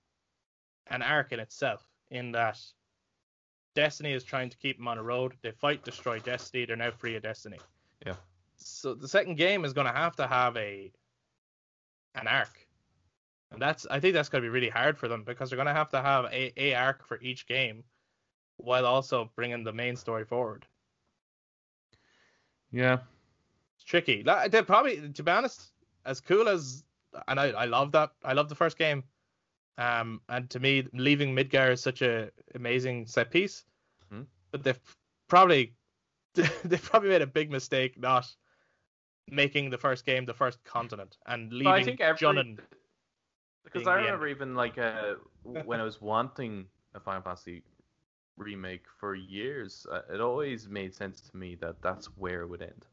[0.89, 2.59] an arc in itself in that
[3.75, 5.35] Destiny is trying to keep them on a road.
[5.43, 6.65] They fight, destroy Destiny.
[6.65, 7.59] They're now free of Destiny.
[8.07, 8.15] Yeah.
[8.57, 10.91] So the second game is going to have to have a
[12.15, 12.67] an arc,
[13.51, 15.67] and that's I think that's going to be really hard for them because they're going
[15.67, 17.85] to have to have a, a arc for each game,
[18.59, 20.67] while also bringing the main story forward.
[22.71, 22.99] Yeah.
[23.77, 24.23] It's tricky.
[24.23, 25.73] Like, They probably, to be honest,
[26.05, 26.85] as cool as,
[27.29, 28.11] and I, I love that.
[28.25, 29.05] I love the first game.
[29.79, 33.65] Um, and to me, leaving Midgar is such a amazing set piece.
[34.13, 34.27] Mhm.
[34.51, 34.81] But they've
[35.29, 35.75] probably,
[36.35, 38.27] they probably made a big mistake not
[39.29, 42.59] making the first game the first continent and leaving But I think every Junon.
[43.65, 47.63] because I the remember even like uh, when I was wanting a Final Fantasy
[48.37, 52.62] remake for years, uh, it always made sense to me that that's where it would
[52.62, 52.87] end.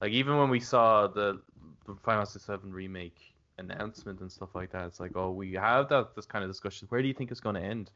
[0.00, 1.40] Like even when we saw the,
[1.86, 5.88] the Final Fantasy Seven remake announcement and stuff like that, it's like, oh, we have
[5.88, 6.88] that this kind of discussion.
[6.88, 7.90] Where do you think it's going to end?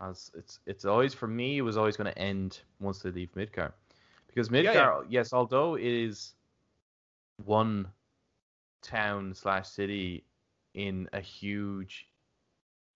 [0.00, 3.32] As it's it's always for me, it was always going to end once they leave
[3.36, 3.72] Midgar,
[4.26, 6.34] because Midgar, Yeah, yes, although it is
[7.44, 7.86] one
[8.82, 10.24] town slash city
[10.74, 12.08] in a huge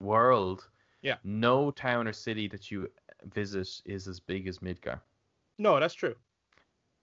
[0.01, 0.69] world,
[1.03, 1.17] Yeah.
[1.25, 2.91] no town or city that you
[3.25, 5.01] visit is as big as Midgar.
[5.59, 6.15] No, that's true.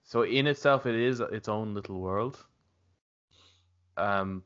[0.04, 2.44] So in itself, it is its own little world.
[3.96, 4.44] Um,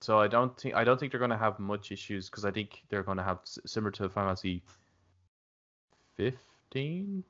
[0.00, 2.50] so I don't think I don't think they're going to have much issues because I
[2.50, 4.62] think they're going to have similar to Final Fantasy
[6.16, 7.24] fifteen.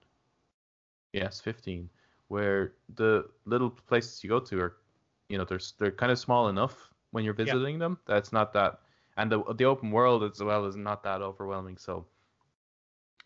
[1.12, 1.90] Yes, fifteen,
[2.28, 4.76] where the little places you go to are,
[5.28, 7.44] you know, they're they're kind of small enough when you're Yeah.
[7.44, 7.98] visiting them.
[8.06, 8.80] That's not that,
[9.16, 11.76] and the the open world as well is not that overwhelming.
[11.76, 12.06] So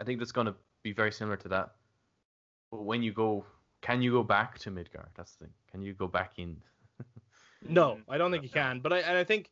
[0.00, 1.72] I think that's going to be very similar to that.
[2.70, 3.44] But when you go,
[3.82, 5.06] can you go back to Midgar?
[5.16, 5.54] That's the thing.
[5.70, 6.56] Can you go back in?
[7.68, 8.80] No, Mm, I don't think you can.
[8.80, 9.50] But I and I think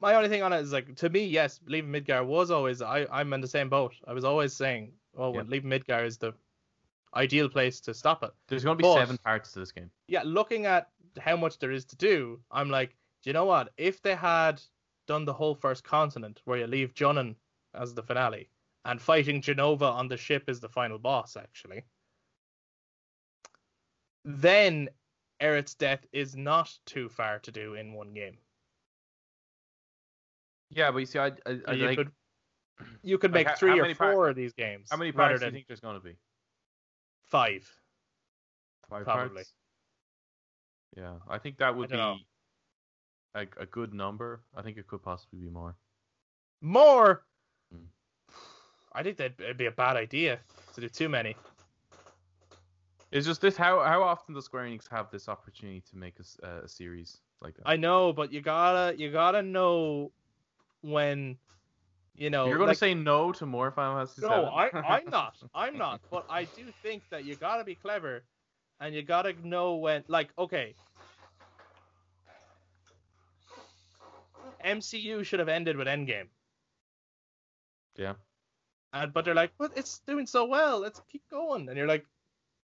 [0.00, 3.06] my only thing on it is like to me, yes, leaving Midgar was always I
[3.10, 3.94] I'm in the same boat.
[4.06, 5.42] I was always saying, oh, Yeah.
[5.46, 6.32] leaving Midgar is the
[7.14, 8.30] ideal place to stop it.
[8.48, 9.90] There's going to be But- seven parts to this game.
[10.06, 10.90] Yeah, looking at
[11.20, 12.90] how much there is to do, I'm like,
[13.22, 13.72] do you know what?
[13.76, 14.62] If they had
[15.06, 17.34] done the whole first continent where you leave Junon
[17.74, 18.48] as the finale
[18.84, 21.84] and fighting Jenova on the ship is the final boss, actually,
[24.24, 24.88] then
[25.40, 28.38] Aerith's death is not too far to do in one game.
[30.70, 32.10] Yeah, but you see, I, I, I you like, could
[33.02, 34.88] you could like, make how- three or many par- four of these games.
[34.90, 36.16] how many rather parts do you think there's going to be?
[37.26, 37.68] five?
[38.88, 39.34] Five Probably.
[39.36, 39.52] parts.
[40.96, 42.16] Yeah, I think that would be know.
[43.36, 44.40] A, a good number.
[44.56, 45.76] I think it could possibly be more.
[46.60, 47.22] More.
[47.72, 47.84] Hmm.
[48.92, 50.40] I think that it'd be a bad idea
[50.74, 51.36] to do too many.
[53.12, 56.46] It's just this: how how often does Square Enix have this opportunity to make a,
[56.46, 57.62] uh, a series like that?
[57.66, 60.10] I know, but you gotta you gotta know
[60.80, 61.36] when
[62.16, 62.46] you know.
[62.46, 64.46] You're going like- say no to more Final Fantasy no.
[64.46, 65.36] I I'm not.
[65.54, 66.00] I'm not.
[66.10, 68.24] But I do think that you gotta be clever,
[68.80, 70.02] and you gotta know when.
[70.08, 70.74] Like, okay.
[74.66, 76.26] MCU should have ended with Endgame.
[77.96, 78.14] Yeah.
[78.92, 80.80] And but they're like, but it's doing so well.
[80.80, 81.68] Let's keep going.
[81.68, 82.04] And you're like,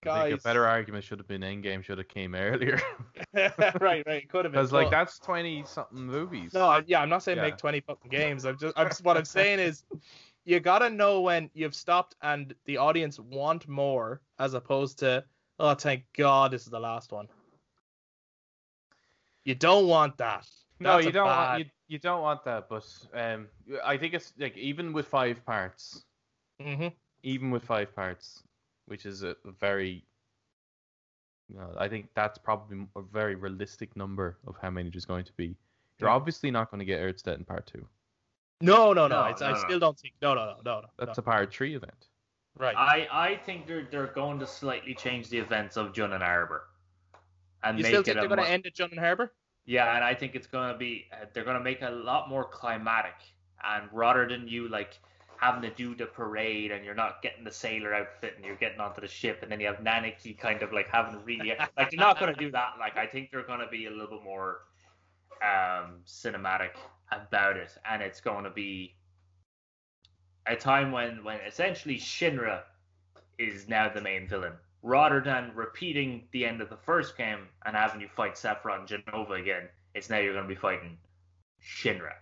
[0.03, 2.81] I guys, think a better argument should have been Endgame should have came earlier.
[3.35, 4.61] right, right, it could have been.
[4.61, 6.53] Because like that's twenty something movies.
[6.55, 7.45] No, I- yeah, I'm not saying Yeah.
[7.45, 8.45] make 20 fucking games.
[8.45, 9.85] I'm just, I'm just what I'm saying is,
[10.45, 15.25] you gotta know when you've stopped and the audience want more, as opposed to,
[15.59, 17.27] oh, thank God this is the last one.
[19.45, 20.47] You don't want that.
[20.81, 23.49] No, you don't bad- want you, you don't want that, but um,
[23.85, 26.05] I think it's like even with five parts,
[26.61, 26.93] Mhm.
[27.23, 28.43] even with five parts,
[28.87, 30.05] which is a very,
[31.49, 35.25] you know, I think that's probably a very realistic number of how many there's going
[35.25, 35.57] to be.
[35.99, 36.15] You're Yeah.
[36.17, 37.89] obviously not going to get Aerith's in part two.
[38.61, 39.23] No, no, no.
[39.23, 39.59] No, it's, no, I no.
[39.59, 40.15] still don't think.
[40.21, 40.89] No, no, no, no, no.
[40.99, 41.23] That's no.
[41.23, 42.09] a part three event.
[42.59, 42.75] right.
[42.77, 46.69] I, I think they're they're going to slightly change the events of Junon Harbor,
[47.63, 49.33] and you make still it think a they're gonna end at Junon Harbour?
[49.67, 51.97] Yeah, and I think it's going to be uh, they're going to make it a
[51.97, 53.15] lot more climatic,
[53.65, 54.99] and rather than you like
[55.39, 58.81] having to do the parade and you're not getting the sailor outfit and you're getting
[58.81, 62.01] onto the ship and then you have Nanaki kind of like having really like they're
[62.01, 62.71] not going to do that.
[62.79, 64.61] Like I think they're going to be a little bit more
[65.43, 66.71] um cinematic
[67.13, 68.95] about it, and it's going to be
[70.47, 72.61] a time when when essentially Shinra
[73.39, 74.53] is now the main villain
[74.87, 78.89] rather than repeating the end of the first game and having you fight Sephiroth and
[78.89, 80.97] Jenova again, it's now you're going to be fighting
[81.61, 82.13] Shinra.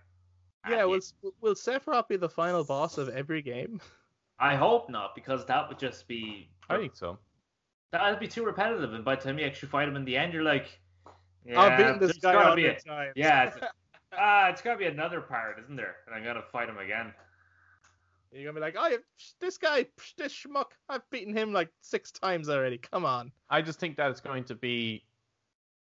[0.67, 0.81] Yeah.
[0.81, 0.99] And Will
[1.41, 3.79] Will Sephiroth be the final boss of every game?
[4.39, 7.19] I hope not, because that would just be I think so.
[7.91, 8.95] that would be too repetitive.
[8.95, 10.79] And by the time you actually fight him in the end, you're like,
[11.45, 13.13] yeah, I'm beating this guy gotta be a, time.
[13.15, 13.57] yeah, it's,
[14.17, 15.97] ah, it's got to be another pirate, isn't there?
[16.07, 17.13] And I'm gonna fight him again.
[18.35, 18.97] You're gonna be like, oh,
[19.39, 19.85] this guy,
[20.17, 22.77] this schmuck, I've beaten him like six times already.
[22.77, 23.31] Come on.
[23.49, 25.05] I just think that it's going to be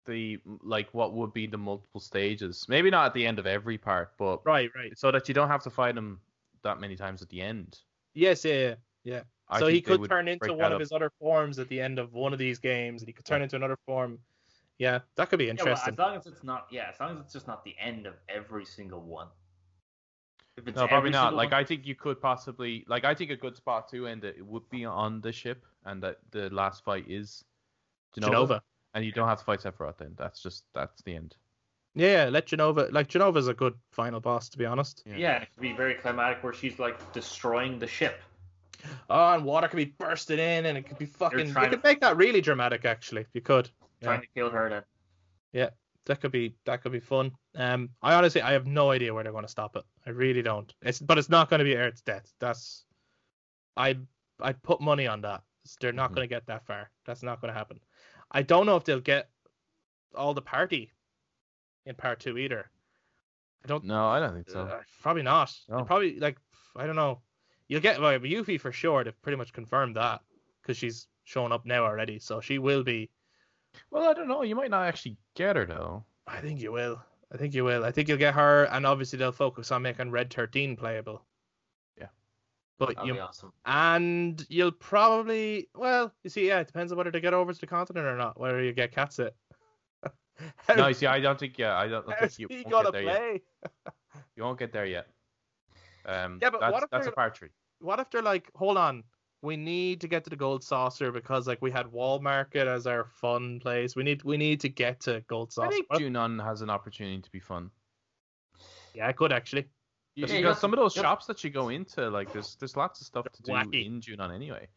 [0.06, 2.66] the like what would be the multiple stages.
[2.68, 4.98] Maybe not at the end of every part, but Right, right.
[4.98, 6.20] so that you don't have to fight him
[6.64, 7.78] that many times at the end.
[8.14, 8.74] Yes, yeah, yeah.
[9.04, 9.20] yeah.
[9.48, 10.80] I so he could turn into one of up.
[10.80, 13.42] his other forms at the end of one of these games, and he could turn
[13.42, 14.18] into another form.
[14.78, 15.92] Yeah, that could be Yeah, well, interesting.
[15.92, 18.14] as long as it's not, yeah, as long as it's just not the end of
[18.28, 19.28] every single one.
[20.56, 21.28] If it's No, probably not.
[21.30, 24.24] single Like I think you could possibly like I think a good spot to end
[24.24, 27.44] it would be on the ship and that the last fight is
[28.16, 28.30] Jenova.
[28.30, 28.60] Jenova.
[28.94, 30.14] And you don't have to fight Sephiroth then.
[30.18, 31.36] That's just that's the end.
[31.94, 35.02] Yeah, yeah, let Jenova like Jenova's a good final boss to be honest.
[35.06, 35.16] Yeah.
[35.16, 38.20] Yeah, it could be very climatic where she's like destroying the ship.
[39.08, 41.46] Oh, and water could be bursting in, and it could be fucking.
[41.48, 43.20] You could to- make that really dramatic, actually.
[43.20, 44.08] If you could, Yeah.
[44.08, 44.82] Trying to kill her then.
[45.52, 45.70] Yeah,
[46.06, 47.30] that could be that could be fun.
[47.54, 49.84] Um, I honestly I have no idea where they're going to stop it.
[50.06, 50.72] I really don't.
[50.82, 52.32] It's but it's not going to be Aerith's death.
[52.40, 52.84] That's
[53.76, 53.96] I
[54.40, 55.42] I put money on that.
[55.80, 56.14] They're not Mhm.
[56.16, 56.90] going to get that far.
[57.06, 57.78] That's not going to happen.
[58.30, 59.30] I don't know if they'll get
[60.14, 60.92] all the party
[61.86, 62.68] in part two either.
[63.64, 63.84] I don't.
[63.84, 64.62] No, I don't think so.
[64.62, 65.56] Uh, probably not.
[65.68, 65.84] No.
[65.84, 66.38] Probably like
[66.74, 67.20] I don't know.
[67.68, 69.04] You'll get well, Yuffie for sure.
[69.04, 70.20] They've pretty much confirmed that
[70.60, 73.08] because she's shown up now already, so she will be.
[73.90, 74.42] Well, I don't know.
[74.42, 76.04] You might not actually get her though.
[76.26, 77.02] I think you will.
[77.32, 77.84] I think you will.
[77.84, 81.24] I think you'll get her, and obviously they'll focus on making Red Thirteen playable.
[81.98, 82.08] Yeah.
[82.78, 83.52] But That'd you be awesome.
[83.64, 87.60] and you'll probably well, you see, yeah, it depends on whether they get over to
[87.60, 88.38] the continent or not.
[88.38, 89.32] Whether you get Cait Sith.
[90.02, 91.58] How- No, you see, I don't think.
[91.58, 93.40] Yeah, I don't, I think you he won't gonna get there yet.
[94.36, 95.06] You won't get there yet.
[96.04, 97.48] Um, Yeah, but that's, what if that's a they're- part three.
[97.80, 99.04] what if they're like, hold on,
[99.42, 102.86] we need to get to the gold saucer because like we had Wall Market as
[102.86, 103.96] our fun place.
[103.96, 105.66] We need we need to get to gold saucer.
[105.68, 107.70] I think Junon has an opportunity to be fun.
[108.94, 109.66] yeah, I could actually.
[110.14, 111.04] You, Yeah, you you got got some of those yep.
[111.04, 114.32] shops that you go into, like there's there's lots of stuff to do in Junon
[114.34, 114.68] anyway.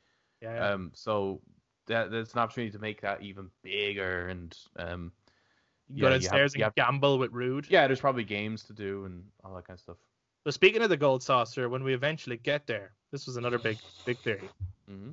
[0.41, 0.70] Yeah, yeah.
[0.72, 1.41] Um, so
[1.88, 5.11] that there's an opportunity to make that even bigger and um,
[5.89, 7.68] you go yeah, you have- downstairs you and have- gamble with Rude.
[7.70, 9.97] yeah, there's probably games to do and all that kind of stuff.
[10.45, 13.79] But speaking of the gold saucer, when we eventually get there, this was another big
[14.05, 14.49] big theory.
[14.87, 15.11] hmm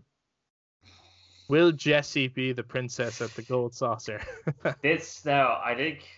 [1.49, 4.21] Will Jessie be the princess at the gold saucer?
[4.83, 6.09] This now, I think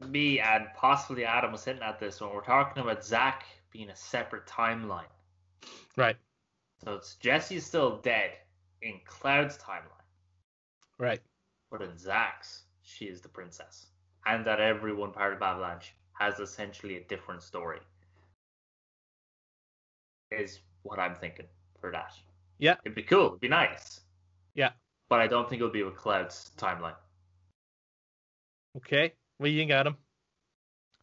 [0.00, 3.96] me and possibly Adam was hinting at this when we're talking about Zack being a
[3.96, 5.12] separate timeline.
[5.96, 6.16] right,
[6.84, 8.32] So it's Jessie's still dead
[8.82, 10.06] in Cloud's timeline,
[10.98, 11.20] right.
[11.70, 13.86] but in Zack's, she is the princess,
[14.26, 17.80] and that everyone part of Avalanche has essentially a different story.
[20.30, 21.46] Is what I'm thinking
[21.80, 22.12] for that.
[22.58, 22.76] Yeah.
[22.84, 23.26] it'd be cool.
[23.28, 24.00] It'd be nice.
[24.54, 24.70] Yeah.
[25.08, 26.94] but I don't think it'll be with Cloud's timeline.
[28.76, 29.12] Okay.
[29.38, 29.96] What do you think, Adam?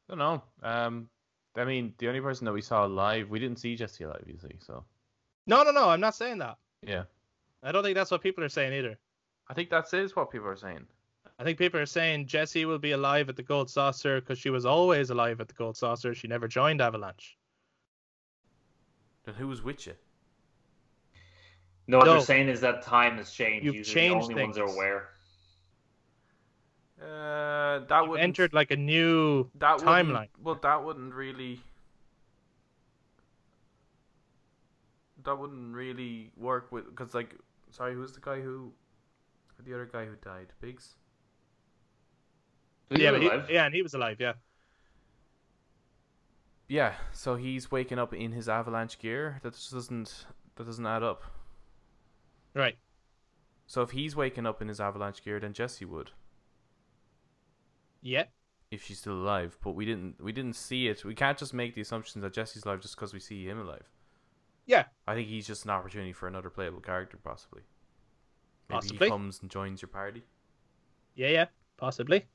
[0.10, 0.44] I don't know.
[0.64, 1.10] Um,
[1.56, 4.38] I mean, the only person that we saw live, we didn't see Jessie live, you
[4.42, 4.56] see.
[4.60, 4.84] So
[5.48, 5.90] No, no, no.
[5.90, 6.58] I'm not saying that.
[6.82, 7.04] yeah,
[7.64, 8.98] I don't think that's what people are saying either.
[9.50, 10.86] I think that is is what people are saying.
[11.40, 14.50] I think people are saying Jessie will be alive at the Gold Saucer because she
[14.50, 16.14] was always alive at the Gold Saucer.
[16.14, 17.38] She never joined Avalanche.
[19.26, 19.94] Then who was with you?
[21.88, 22.14] No, what No.
[22.14, 23.66] they're saying is that time has changed.
[23.66, 24.76] You've Usually changed the only ones are things.
[24.78, 25.10] aware.
[27.02, 30.30] Uh, that would entered like a new that timeline.
[30.42, 31.60] Well, that wouldn't really.
[35.24, 37.36] That wouldn't really work with because like,
[37.72, 38.72] sorry, who's the guy who,
[39.64, 40.48] the other guy who died?
[40.62, 40.96] Biggs.
[42.90, 43.50] Yeah, but he- alive.
[43.50, 44.18] yeah, and he was alive.
[44.20, 44.34] Yeah,
[46.72, 49.42] Yeah, so he's waking up in his avalanche gear.
[49.44, 51.22] That just doesn't that doesn't add up.
[52.54, 52.78] right.
[53.68, 56.12] So if he's waking up in his avalanche gear, then Jessie would,
[58.02, 58.24] Yeah,
[58.70, 59.58] if she's still alive.
[59.62, 61.04] But we didn't we didn't see it.
[61.04, 63.90] We can't just make the assumptions that Jessie's alive just because we see him alive.
[64.66, 67.64] yeah, I think he's just an opportunity for another playable character, possibly.
[68.70, 69.08] Maybe Possibly.
[69.08, 70.24] he comes and joins your party.
[71.16, 71.46] yeah, yeah.
[71.76, 72.28] Possibly.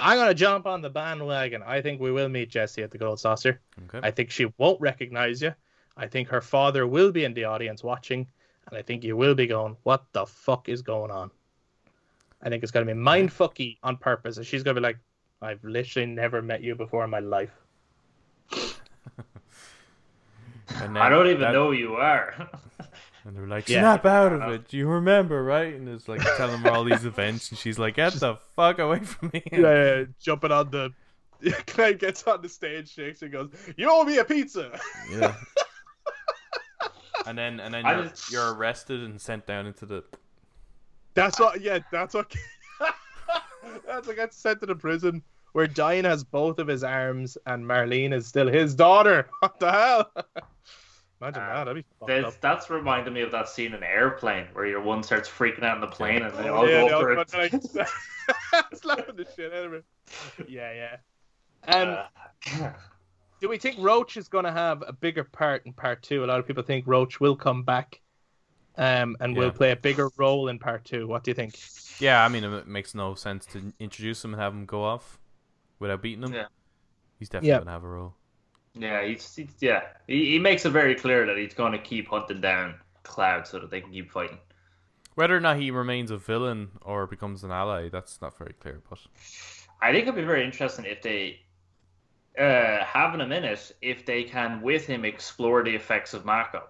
[0.00, 1.62] I'm gonna jump on the bandwagon.
[1.64, 3.60] I think we will meet Jessie at the Gold Saucer.
[3.88, 4.06] Okay.
[4.06, 5.54] I think she won't recognize you.
[5.96, 8.26] I think her father will be in the audience watching,
[8.68, 11.30] and I think you will be going, "What the fuck is going on?"
[12.42, 14.98] I think it's gonna be mindfucky on purpose, and she's gonna be like,
[15.42, 17.52] "I've literally never met you before in my life."
[20.76, 22.48] And I don't even that- know who you are.
[23.24, 23.80] And they're like, Yeah.
[23.80, 24.72] snap out of uh, it.
[24.72, 25.74] You remember, right?
[25.74, 29.00] And it's like telling her all these events, and she's like, get the fuck away
[29.00, 29.42] from me.
[29.52, 30.90] yeah, jumping on the.
[31.66, 33.48] Clyde gets on the stage, shakes, and goes,
[33.78, 34.78] "You owe me a pizza."
[35.10, 35.34] Yeah.
[37.26, 40.04] and then and then you're, just- you're arrested and sent down into the.
[41.14, 41.62] That's what.
[41.62, 42.34] Yeah, that's what.
[43.86, 45.22] that's what gets sent to the prison
[45.52, 49.28] where Dyne has both of his arms and Marlene is still his daughter.
[49.40, 50.12] What the hell?
[51.20, 51.64] Imagine Uh, that.
[51.64, 52.40] That'd be fucked That's, up.
[52.40, 55.80] that's reminding me of that scene in Airplane where your one starts freaking out in
[55.82, 57.34] the plane and they Oh, all yeah, go they all for it.
[57.34, 57.52] like,
[58.74, 59.84] slapping the shit out of it.
[60.48, 61.72] Yeah, yeah.
[61.74, 61.98] Um,
[62.62, 62.72] Uh,
[63.40, 66.24] do we think Roche is going to have a bigger part in part two?
[66.24, 68.00] A lot of people think Roche will come back,
[68.78, 71.06] um, and will play a bigger role in part two.
[71.06, 71.58] What do you think?
[72.00, 75.18] Yeah, I mean, it makes no sense to introduce him and have him go off
[75.78, 76.32] without beating him.
[76.32, 76.46] Yeah.
[77.18, 77.58] He's definitely Yeah.
[77.58, 78.14] gonna have a role.
[78.74, 79.82] Yeah, he's, he's yeah.
[80.06, 83.58] He, he makes it very clear that he's going to keep hunting down Cloud so
[83.58, 84.38] that they can keep fighting.
[85.14, 88.80] Whether or not he remains a villain or becomes an ally, that's not very clear.
[88.88, 89.00] But
[89.82, 91.40] I think it'd be very interesting if they
[92.38, 96.62] uh, have in a minute if they can with him explore the effects of Mako,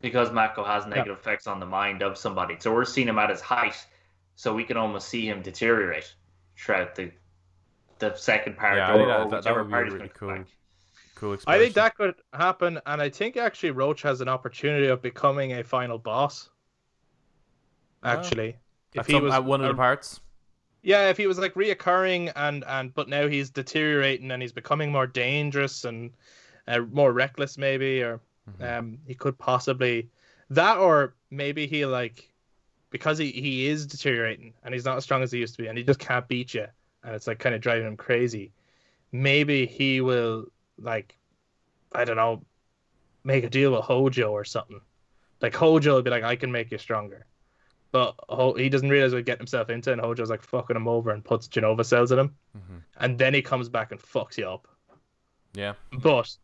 [0.00, 2.56] because Mako has negative effects on the mind of somebody.
[2.58, 3.76] So we're seeing him at his height,
[4.36, 6.12] so we can almost see him deteriorate
[6.56, 7.12] throughout the
[7.98, 10.28] the second part Yeah, or, think that- that- would be really cool.
[10.28, 10.46] back.
[11.20, 11.36] Cool.
[11.46, 15.52] I think that could happen, and I think actually Roche has an opportunity of becoming
[15.52, 16.48] a final boss.
[18.02, 18.56] Actually,
[18.94, 20.20] if at, some- at one of the parts.
[20.82, 24.90] yeah, if he was like reoccurring and and but now he's deteriorating and he's becoming
[24.90, 26.10] more dangerous and
[26.66, 28.20] uh, more reckless maybe, or
[28.58, 28.78] Mhm.
[28.78, 30.08] um he could possibly
[30.48, 32.32] that or maybe he like
[32.88, 35.68] because he he is deteriorating and he's not as strong as he used to be
[35.68, 36.66] and he just can't beat you
[37.04, 38.50] and it's like kind of driving him crazy.
[39.12, 40.46] Maybe he will
[40.80, 41.16] like
[41.92, 42.42] I don't know
[43.24, 44.80] make a deal with Hojo or something.
[45.40, 47.26] Like Hojo would be like I can make you stronger.
[47.92, 50.86] But Ho- he doesn't realize what he's getting himself into, and Hojo's like fucking him
[50.88, 52.82] over and puts Genova cells in him, Mhm.
[52.98, 54.68] and then he comes back and fucks you up.
[55.54, 55.74] Yeah.
[55.92, 56.36] But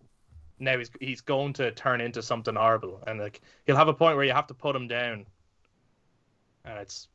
[0.58, 4.16] now he's he's going to turn into something horrible, and like he'll have a point
[4.16, 5.26] where you have to put him down,
[6.64, 7.06] and it's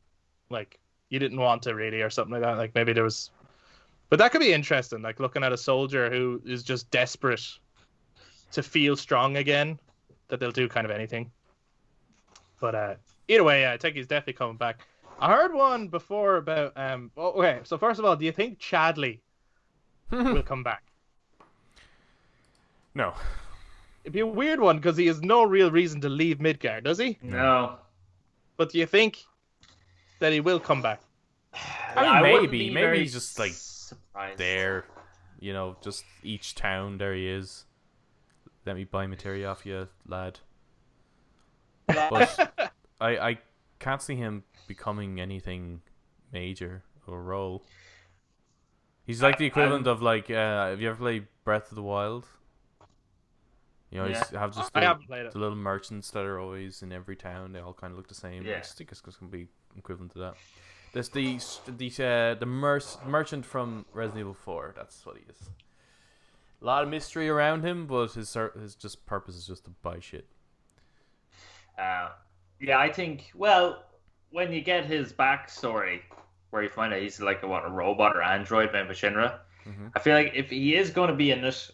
[0.50, 0.80] like
[1.10, 2.56] you didn't want to really, or something like that.
[2.56, 3.30] Like maybe there was,
[4.12, 5.00] but that could be interesting.
[5.00, 7.40] Like looking at a soldier who is just desperate
[8.50, 9.80] to feel strong again,
[10.28, 11.30] that they'll do kind of anything.
[12.60, 12.94] But uh,
[13.26, 14.86] either way, yeah, I think he's definitely coming back.
[15.18, 17.10] I heard one before about um.
[17.16, 19.20] oh, Okay, so first of all, do you think Chadley
[20.10, 20.82] will come back?
[22.94, 23.14] no.
[24.04, 26.98] It'd be a weird one because he has no real reason to leave Midgar, does
[26.98, 27.16] he?
[27.22, 27.78] No.
[28.58, 29.24] But do you think
[30.18, 31.00] that he will come back?
[31.96, 32.68] I mean, wouldn't maybe.
[32.68, 33.54] Maybe very he's just, like,
[33.94, 34.38] surprised.
[34.38, 34.84] There,
[35.40, 36.98] you know, just each town.
[36.98, 37.64] There he is.
[38.66, 40.38] Let me buy material off you, lad.
[41.86, 43.38] But I I
[43.78, 45.82] can't see him becoming anything
[46.32, 47.64] major or role.
[49.04, 51.82] He's like the I- equivalent of like uh, have you ever played Breath of the
[51.82, 52.26] Wild?
[53.90, 54.12] You know, Yeah.
[54.20, 55.32] just have just I the, haven't played it.
[55.32, 57.52] the little merchants that are always in every town.
[57.52, 58.44] They all kind of look the same.
[58.44, 58.58] I Yeah.
[58.60, 60.34] just think it's going to be equivalent to that.
[60.92, 64.74] There's the the uh, the mer- merchant from Resident Evil Four.
[64.76, 65.50] That's what he is.
[66.60, 70.00] A lot of mystery around him, but his his just purpose is just to buy
[70.00, 70.26] shit.
[71.78, 72.10] Uh,
[72.60, 73.32] yeah, I think.
[73.34, 73.84] Well,
[74.30, 76.00] when you get his backstory,
[76.50, 79.38] where you find out he's like a, what a robot or android made by Shinra,
[79.66, 79.92] Mhm.
[79.94, 81.70] I feel like if he is going to be in it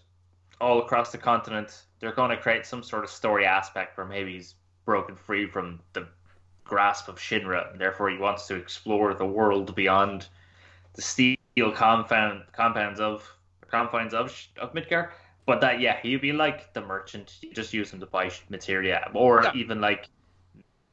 [0.60, 4.32] all across the continent, they're going to create some sort of story aspect where maybe
[4.34, 4.54] he's
[4.84, 6.06] broken free from the
[6.68, 10.28] grasp of Shinra, and therefore he wants to explore the world beyond
[10.94, 11.36] the steel
[11.74, 13.26] confound compounds of
[13.70, 14.26] confines of
[14.60, 15.10] of Midgar.
[15.46, 17.38] But that yeah, he'd be like the merchant.
[17.42, 19.52] You just use him to buy materia, or Yeah.
[19.54, 20.08] even like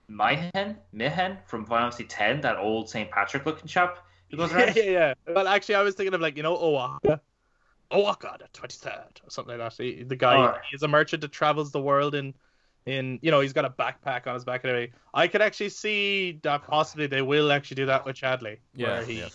[0.10, 3.10] Mihen, Mihen from Final Fantasy X, that old St.
[3.12, 3.98] Patrick looking chap
[4.32, 5.14] yeah, yeah, yeah.
[5.28, 7.22] Well, actually, I was thinking of like you know O'aka,
[7.92, 9.84] O'aka the twenty third or something like that.
[9.84, 10.58] He, the guy Oh.
[10.72, 12.34] he's a merchant that travels the world in,
[12.86, 14.94] in you know he's got a backpack on his back and everything.
[15.14, 18.58] I could actually see that possibly they will actually do that with Chadley.
[18.76, 19.30] Yeah, where he yeah.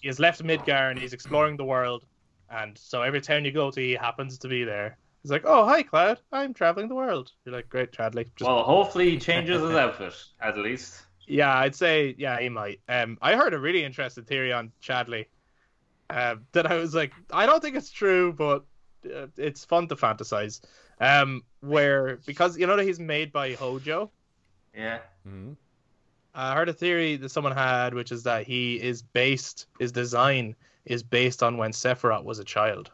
[0.00, 2.04] he has left Midgar and he's exploring the world,
[2.50, 4.98] and so every town you go to, he happens to be there.
[5.22, 6.20] He's like, "Oh, hi, Cloud.
[6.32, 10.14] I'm traveling the world." You're like, "Great, Chadley." Just Well, hopefully he changes his outfit
[10.40, 11.02] at least.
[11.26, 12.80] Yeah, I'd say yeah, he might.
[12.88, 15.26] Um, I heard a really interesting theory on Chadley.
[16.08, 18.64] Uh, that I was like, I don't think it's true, but
[19.12, 20.60] uh, it's fun to fantasize.
[21.00, 24.10] Um, where because you know that he's made by Hojo.
[24.74, 24.98] Yeah.
[25.24, 25.52] hmm
[26.34, 30.54] I heard a theory that someone had, which is that he is based, his design
[30.84, 32.90] is based on when Sephiroth was a child.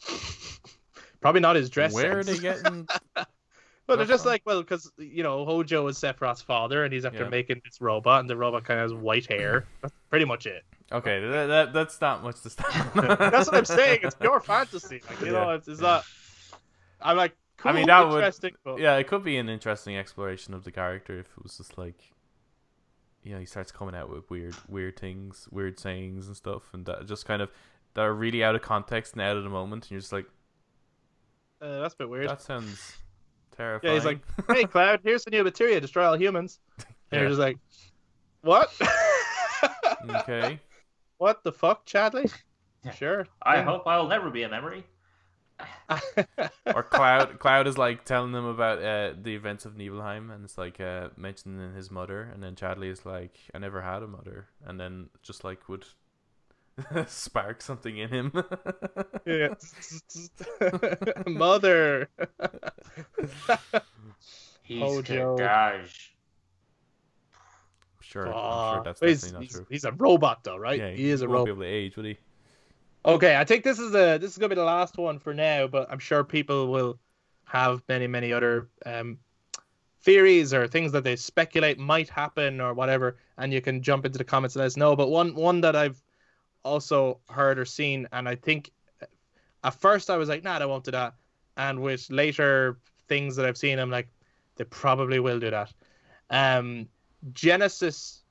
[1.20, 2.86] Probably not his dress Where are they getting?
[3.86, 7.24] But they're just like, well, because you know Hojo is Sephiroth's father, and he's after
[7.24, 7.28] Yeah.
[7.28, 9.66] making this robot, and the robot kind of has white hair.
[9.82, 10.64] That's pretty much it.
[10.92, 12.72] Okay, that, that that's not much to start.
[12.94, 14.00] That's what I'm saying.
[14.02, 15.00] It's pure fantasy.
[15.08, 16.04] Like you know, it's, it's not.
[17.00, 19.96] I'm like, cool, I mean, that would- interesting, but Yeah, it could be an interesting
[19.96, 21.96] exploration of the character if it was just like,
[23.22, 26.84] you know, he starts coming out with weird, weird things, weird sayings and stuff, and
[26.86, 27.50] that just kind of
[27.94, 30.26] that are really out of context and out of the moment, and you're just like,
[31.62, 32.28] uh, that's a bit weird.
[32.28, 32.98] that sounds
[33.56, 33.90] terrifying.
[33.92, 36.60] Yeah, he's like, hey, Cloud, here's the new materia, destroy all humans.
[36.78, 37.20] And Yeah.
[37.20, 37.58] you're just like,
[38.42, 38.72] what?
[40.10, 40.58] okay,
[41.18, 42.32] what the fuck, Chadley?
[42.98, 43.26] Sure.
[43.42, 43.64] I yeah.
[43.64, 44.84] hope I'll never be a memory.
[46.66, 50.58] or Cloud, Cloud is like telling them about uh, the events of Nibelheim, and it's
[50.58, 54.48] like uh, mentioning his mother, and then Chadley is like, I never had a mother,
[54.66, 55.86] and then just like would
[57.06, 58.32] spark something in him.
[59.24, 59.54] Yeah.
[61.26, 62.10] Mother.
[64.62, 65.36] He's Hojo.
[65.38, 66.13] Kadaj.
[68.14, 69.66] Sure, I'm sure that's but he's, definitely not he's, true.
[69.70, 70.78] he's a robot though, right?
[70.78, 71.64] Yeah, he is a won't be robot.
[71.64, 72.18] able to age, would he?
[73.04, 75.66] Okay, I think this is a this is gonna be the last one for now,
[75.66, 76.96] but I'm sure people will
[77.46, 79.18] have many many other um,
[80.02, 84.18] theories or things that they speculate might happen or whatever, and you can jump into
[84.18, 84.94] the comments and let us know.
[84.94, 86.00] But one one that I've
[86.62, 88.70] also heard or seen, and I think
[89.64, 91.14] at first I was like, nah, I won't do that,
[91.56, 92.78] and with later
[93.08, 94.06] things that I've seen, I'm like,
[94.54, 95.74] they probably will do that.
[96.30, 96.86] Um,
[97.32, 98.22] Genesis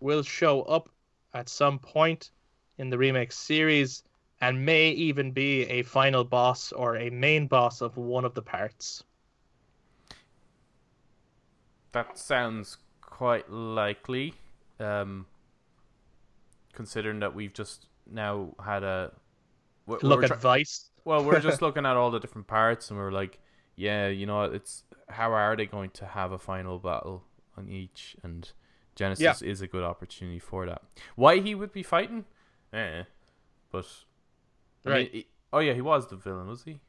[0.00, 0.88] will show up
[1.34, 2.30] at some point
[2.78, 4.02] in the remake series
[4.40, 8.42] and may even be a final boss or a main boss of one of the
[8.42, 9.04] parts.
[11.92, 14.34] That sounds quite likely,
[14.78, 15.26] um,
[16.72, 19.12] considering that we've just now had a
[19.86, 20.86] we- we Look were at try- Weiss.
[21.04, 23.38] Well, we're just looking at all the different parts, and we're like,
[23.74, 27.24] yeah, you know, it's how are they going to have a final battle
[27.60, 28.16] on each?
[28.22, 28.50] And
[28.94, 30.82] Genesis is a good opportunity for that.
[31.16, 32.24] Why he would be fighting?
[32.72, 33.04] Eh,
[33.70, 33.86] but
[34.84, 35.10] I mean, Right.
[35.12, 36.80] he- oh yeah, he was the villain, was he?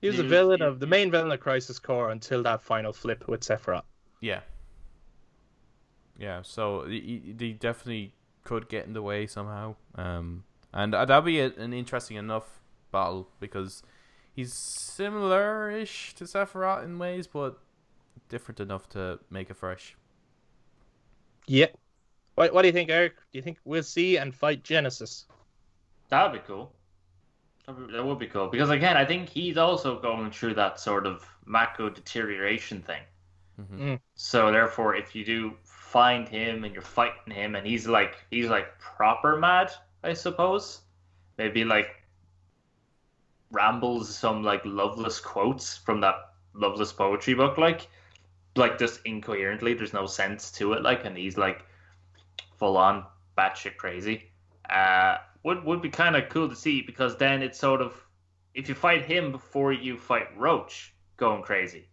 [0.00, 3.26] He was the villain of the main villain of Crisis Core until that final flip
[3.26, 3.84] with Sephiroth.
[4.20, 4.40] Yeah.
[6.18, 8.14] Yeah, so he, he he definitely
[8.44, 9.74] could get in the way somehow.
[9.94, 12.60] Um, and uh, that'd be a, an interesting enough
[12.92, 13.82] battle because
[14.32, 17.58] he's similar-ish to Sephiroth in ways, but
[18.28, 19.96] different enough to make it fresh.
[21.46, 21.66] Yeah.
[22.34, 23.16] What, what do you think, Eric?
[23.16, 25.26] Do you think we'll see and fight Genesis?
[26.08, 26.72] That'd be cool.
[27.66, 30.80] That'd be- That would be cool because again, I think he's also going through that
[30.80, 33.02] sort of Mako deterioration thing.
[33.56, 38.16] hmm So therefore, if you do find him and you're fighting him, and he's like
[38.30, 39.70] he's like proper mad,
[40.02, 40.80] I suppose.
[41.38, 42.02] Maybe like
[43.50, 46.16] rambles some like loveless quotes from that
[46.54, 47.86] loveless poetry book, like
[48.56, 49.74] like just incoherently.
[49.74, 51.64] There's no sense to it, like, and he's like
[52.56, 53.04] full on
[53.36, 54.30] batshit crazy.
[54.68, 57.94] Uh, would would be kind of cool to see because then it's sort of
[58.54, 61.88] if you fight him before you fight Roche going crazy.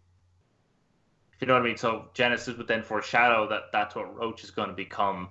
[1.34, 1.78] If you know what I mean.
[1.78, 5.30] So Genesis would then foreshadow that that's what Roche is going to become,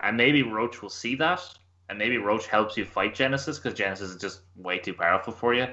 [0.00, 1.42] and maybe Roche will see that,
[1.88, 5.52] and maybe Roche helps you fight Genesis because Genesis is just way too powerful for
[5.54, 5.68] you.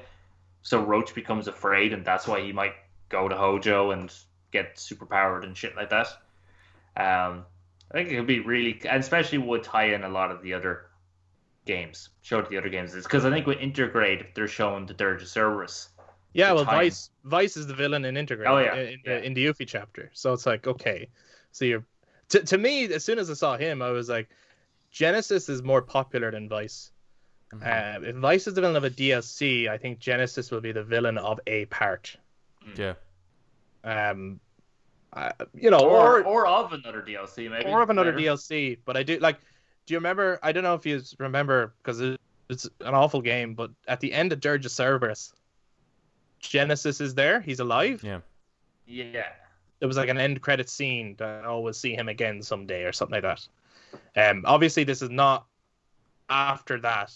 [0.61, 2.73] So Roche becomes afraid, and that's why he might
[3.09, 4.13] go to Hojo and
[4.52, 6.07] get super powered and shit like that.
[6.95, 7.45] Um,
[7.91, 10.53] I think it could be really, and especially would tie in a lot of the
[10.53, 10.88] other
[11.65, 12.95] games, show to the other games.
[12.95, 15.90] It's because I think with Intergrade they're showing the Dirge of Cerberus.
[16.34, 16.78] Yeah, well, time.
[16.78, 19.15] Weiss Weiss is the villain in Intergrade Oh, yeah, in, in, yeah.
[19.15, 20.10] the, in the Yuffie chapter.
[20.14, 21.07] So it's like, okay.
[21.52, 21.84] So you're
[22.30, 24.30] to, to me, as soon as I saw him, I was like,
[24.91, 26.91] Genesis is more popular than Weiss.
[27.53, 27.64] Mm-hmm.
[27.64, 30.84] Uh, if Weiss is the villain of a DLC, I think Genesis will be the
[30.84, 32.15] villain of a part.
[32.76, 32.94] Yeah.
[33.84, 34.40] Um,
[35.14, 37.66] uh, you know, Or, or or of another DLC, maybe.
[37.70, 38.36] or of another later.
[38.36, 38.78] DLC.
[38.86, 39.38] But I do like.
[39.86, 40.40] Do you remember?
[40.44, 43.54] I don't know if you remember because it, it's an awful game.
[43.54, 45.32] But at the end of Dirge of Cerberus,
[46.40, 47.40] Genesis is there.
[47.41, 48.04] He's alive.
[48.04, 48.20] Yeah.
[48.86, 49.30] Yeah.
[49.80, 52.91] There was like an end credit scene that oh we'll see him again someday or
[52.91, 53.24] something like
[54.16, 54.30] that.
[54.30, 55.45] Um, obviously this is not
[56.30, 57.14] after that,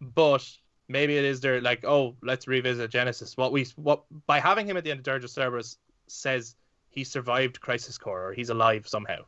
[0.00, 0.48] but
[0.88, 3.36] maybe it is there like oh let's revisit Genesis.
[3.36, 6.56] What we what by having him at the end of Dirge of Cerberus says
[6.90, 9.24] he survived Crisis Core or he's alive somehow.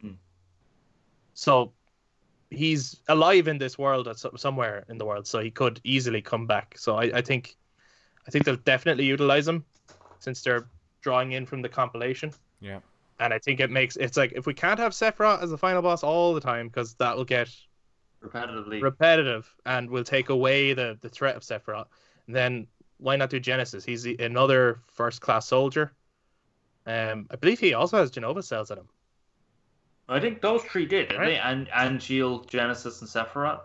[0.00, 0.12] Hmm.
[1.34, 1.72] So
[2.50, 6.22] he's alive in this world at some, somewhere in the world, so he could easily
[6.22, 6.76] come back.
[6.78, 7.56] So I, I think
[8.26, 9.64] I think they'll definitely utilize him
[10.18, 10.68] since they're
[11.00, 12.32] drawing in from the compilation.
[12.60, 12.80] Yeah.
[13.20, 15.82] And I think it makes it's like if we can't have Sephiroth as the final
[15.82, 17.48] boss all the time because that will get
[18.22, 18.82] Repetitively.
[18.82, 21.86] repetitive and will take away the the threat of Sephiroth.
[22.26, 22.66] Then
[22.98, 23.84] why not do Genesis?
[23.84, 25.92] He's the- another first class soldier.
[26.86, 28.88] Um, I believe he also has Genova cells in him.
[30.08, 31.26] I think those three did, didn't Right.
[31.28, 31.36] they?
[31.38, 33.60] And Angeal, Genesis, and Sephiroth.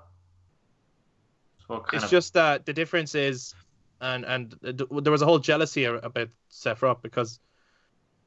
[1.67, 3.55] So It's of just that the difference is,
[4.01, 7.39] and and th- there was a whole jealousy about Sephiroth because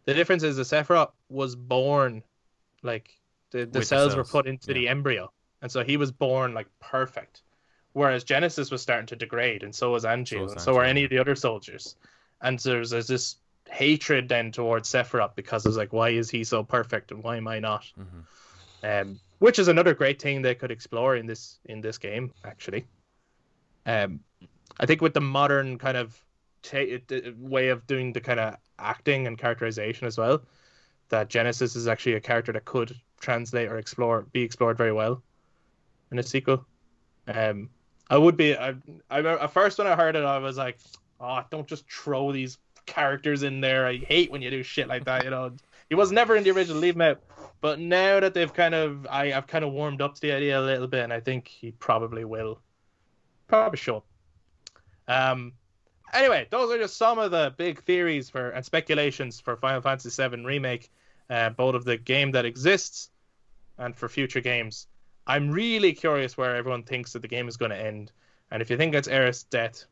[0.06, 2.22] the difference is the Sephiroth was born
[2.82, 3.10] like
[3.50, 4.74] the, the With the cells, were put into yeah.
[4.74, 5.30] the embryo,
[5.62, 7.42] and so he was born like perfect.
[7.92, 11.04] Whereas Genesis was starting to degrade, and so was Angeal, was and so were any
[11.04, 11.96] of the other soldiers.
[12.42, 13.36] And so there's, there's this
[13.70, 17.48] hatred then towards Sephiroth because it's like, why is he so perfect and why am
[17.48, 17.90] I not?
[17.96, 18.20] hmm
[18.82, 22.86] um, which is another great thing they could explore in this in this game actually.
[23.84, 24.20] Um,
[24.78, 26.18] I think with the modern kind of
[26.62, 30.42] the way of doing the kind of acting and characterization as well,
[31.10, 35.22] that Genesis is actually a character that could translate or explore be explored very well
[36.10, 36.64] in a sequel.
[37.28, 37.70] Um,
[38.08, 38.56] I would be.
[38.56, 38.74] I,
[39.10, 40.78] I at first when I heard it, I was like,
[41.20, 43.86] "Oh, don't just throw these characters in there.
[43.86, 45.24] I hate when you do shit like that.
[45.24, 45.52] You know,
[45.88, 46.78] he was never in the original.
[46.78, 47.20] Leave him out.
[47.60, 50.60] But now that they've kind of, I, I've kind of warmed up to the idea
[50.60, 52.60] a little bit, and I think he probably will,
[53.48, 54.04] probably up.
[55.08, 55.52] Um,
[56.12, 60.10] anyway, those are just some of the big theories for and speculations for Final Fantasy
[60.10, 60.90] VII remake,
[61.30, 63.10] uh, both of the game that exists
[63.78, 64.86] and for future games.
[65.26, 68.12] I'm really curious where everyone thinks that the game is going to end,
[68.50, 69.84] and if you think it's Aerith's death,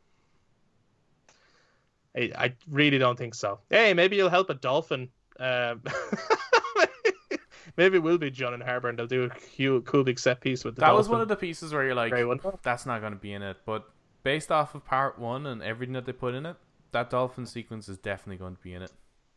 [2.17, 3.59] I, I really don't think so.
[3.71, 5.09] Hey, maybe you'll help a dolphin.
[5.39, 5.77] Uh,
[7.77, 10.65] maybe it will be Junon Harbour, and they'll do a cool, cool big set piece
[10.65, 10.97] with the dolphin.
[10.97, 10.99] that dolphin.
[10.99, 12.13] was one of the pieces where you're like,
[12.63, 13.57] that's not going to be in it.
[13.67, 13.89] But
[14.23, 16.57] based off of part one and everything that they put in it,
[16.93, 18.93] that dolphin sequence is definitely going to be in it.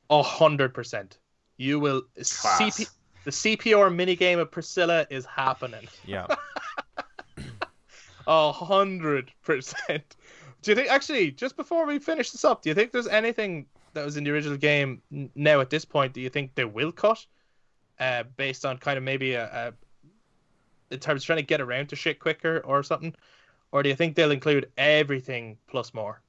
[0.10, 1.18] A hundred percent.
[1.57, 2.61] You will Class.
[2.61, 2.88] CP,
[3.28, 5.86] the CPR minigame of Priscilla is happening.
[6.06, 6.28] Yeah.
[8.28, 10.16] A hundred percent.
[10.62, 13.66] Do you think actually just before we finish this up, do you think there's anything
[13.91, 15.02] that was in the original game
[15.36, 16.14] now at this point?
[16.14, 17.26] Do you think they will cut,
[17.99, 21.90] uh, based on kind of maybe a, a in terms of trying to get around
[21.90, 23.14] to shit quicker or something,
[23.74, 26.22] or do you think they'll include everything plus more?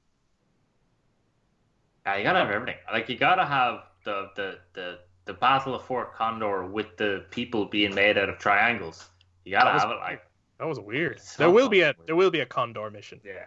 [2.04, 2.78] Yeah, you gotta have everything.
[2.92, 4.98] Like you gotta have the the the
[5.28, 9.10] the Battle of Fort Condor with the people being made out of triangles.
[9.44, 10.22] You gotta That was- have it like
[10.58, 11.20] That was weird.
[11.20, 12.06] So there will be a weird.
[12.06, 13.44] there will be a Condor mission yeah.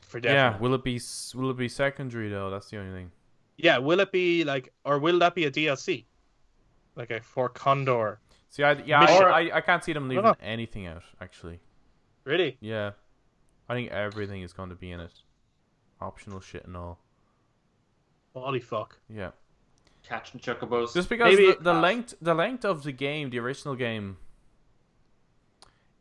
[0.00, 0.56] for yeah.
[0.58, 1.00] Will it be
[1.34, 2.50] will it be secondary though?
[2.50, 3.10] That's the only thing.
[3.56, 6.04] Yeah, will it be like, or will that be a DLC,
[6.94, 8.20] like a Fort Condor?
[8.50, 11.02] See, I yeah, I, I, I can't see them leaving anything out.
[11.20, 11.58] Actually,
[12.24, 12.56] Really?
[12.60, 12.92] yeah,
[13.68, 15.12] I think everything is going to be in it,
[16.00, 17.00] optional shit and all.
[18.34, 18.98] Holy fuck!
[19.08, 19.32] Yeah,
[20.08, 20.94] Catching chocobos.
[20.94, 24.16] just because Maybe- the, the length the length of the game, the original game,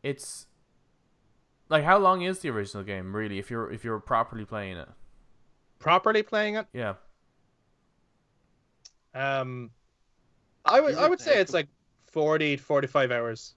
[0.01, 0.45] it's
[1.69, 3.37] like how long is the original game really?
[3.37, 4.87] If you're if you're properly playing it,
[5.79, 6.93] Properly playing it, yeah.
[9.13, 9.71] um,
[10.65, 11.67] I would I would say it's like
[12.11, 13.55] 40 45 hours,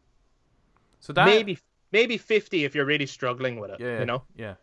[0.98, 1.58] So that maybe
[1.92, 3.80] maybe 50 if you're really struggling with it.
[3.80, 4.22] Yeah, you know.
[4.36, 4.54] Yeah.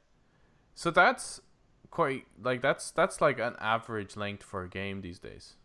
[0.76, 1.42] So that's
[1.90, 5.56] quite like that's that's like an average length for a game these days.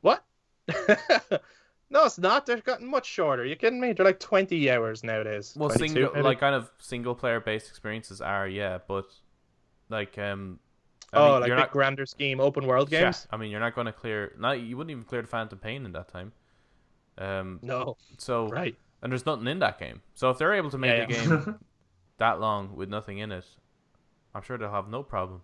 [0.00, 0.24] What?
[1.90, 2.46] no, it's not.
[2.46, 3.44] They've gotten much shorter.
[3.44, 3.92] You kidding me?
[3.92, 5.54] They're like 20 hours nowadays.
[5.56, 6.22] Well, single maybe?
[6.22, 9.06] like kind of single player based experiences are yeah, but
[9.88, 10.58] like um.
[11.12, 13.26] I oh, mean, like big not grander scheme, open world games.
[13.28, 13.34] yeah.
[13.34, 14.32] I mean, you're not going to clear.
[14.38, 16.32] Not you wouldn't even clear the Phantom Pain in that time.
[17.18, 17.58] Um.
[17.62, 18.76] No, So right.
[19.02, 20.02] and there's nothing in that game.
[20.14, 21.26] So if they're able to make Yeah, a yeah.
[21.26, 21.58] game
[22.18, 23.44] that long with nothing in it,
[24.34, 25.42] I'm sure they'll have no problem.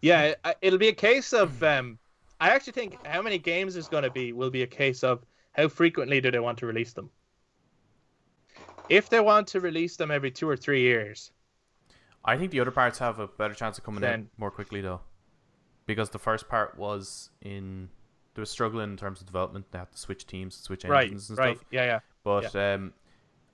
[0.00, 1.60] Yeah, it'll be a case of.
[1.64, 1.98] Um,
[2.40, 5.24] I actually think how many games there's going to be will be a case of
[5.52, 7.10] how frequently do they want to release them.
[8.88, 11.32] If they want to release them every two or three years,
[12.24, 14.80] I think the other parts have a better chance of coming out Then- more quickly
[14.80, 15.00] though,
[15.86, 17.88] because the first part was in
[18.34, 19.64] they were struggling in terms of development.
[19.70, 21.66] They had to switch teams, switch right, engines and right, stuff.
[21.70, 22.92] yeah, yeah, But um,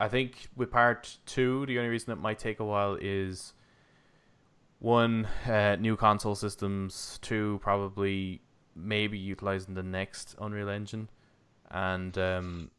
[0.00, 3.54] I think with part two, the only reason it might take a while is
[4.80, 7.20] one, uh, new console systems.
[7.22, 8.42] Two, probably
[8.74, 11.08] maybe utilizing the next Unreal Engine,
[11.70, 12.70] and um,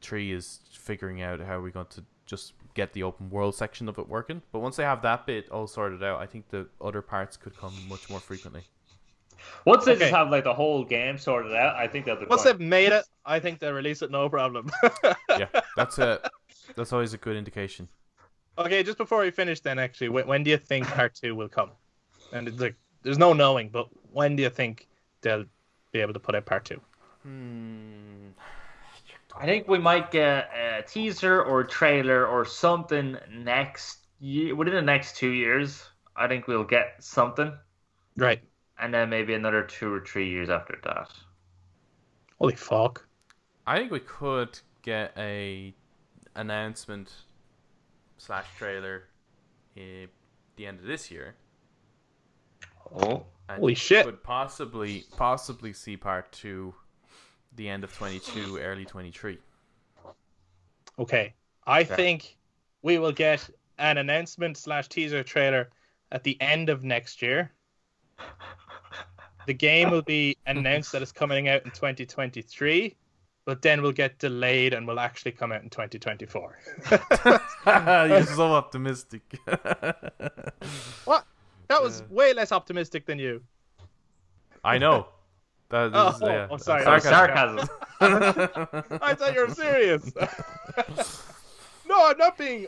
[0.00, 3.98] three is figuring out how we're going to just get the open world section of
[3.98, 4.42] it working.
[4.52, 7.56] But once they have that bit all sorted out, I think the other parts could
[7.56, 8.62] come much more frequently.
[9.64, 10.00] Once they Okay.
[10.00, 12.52] just have like the whole game sorted out, I think they'll be Once fine.
[12.58, 14.70] they've made it, I think they'll release it no problem.
[15.38, 15.46] Yeah,
[15.76, 16.20] that's a
[16.76, 17.88] that's always a good indication.
[18.58, 21.48] okay, just before we finish, then actually, when, when do you think part two will
[21.48, 21.70] come?
[22.32, 24.86] And it's like, there's no knowing, but when do you think
[25.22, 25.44] they'll
[25.92, 26.80] be able to put out part two?
[27.22, 28.28] Hmm.
[29.36, 34.74] I think we might get a teaser or a trailer or something next year, within
[34.74, 35.84] the next two years.
[36.16, 37.52] I think we'll get something,
[38.16, 38.42] Right.
[38.78, 41.10] and then maybe another two or three years after that.
[42.38, 43.06] Holy fuck.
[43.66, 45.74] I think we could get a
[46.34, 47.12] announcement
[48.18, 49.04] slash trailer
[49.76, 50.08] at
[50.56, 51.36] the end of this year.
[52.94, 54.04] Oh, And Holy shit.
[54.04, 56.74] Could possibly possibly see part two,
[57.56, 59.38] the end of twenty two, early twenty three.
[60.98, 61.34] Okay.
[61.66, 61.94] I Okay.
[61.96, 62.36] think
[62.82, 63.48] we will get
[63.78, 65.70] an announcement slash teaser trailer
[66.12, 67.52] at the end of next year.
[69.46, 72.94] The game will be announced that it's coming out in 2023,
[73.46, 76.58] but then we'll get delayed and will actually come out in 2024.
[78.08, 79.22] You're so optimistic.
[81.04, 81.24] what?
[81.70, 82.04] That was Uh.
[82.10, 83.42] way less optimistic than you.
[84.64, 85.06] I know.
[85.70, 87.68] That Oh, is, yeah, oh, sorry, that's sarcasm.
[88.00, 90.10] I thought you were serious.
[91.88, 92.66] no, I'm not being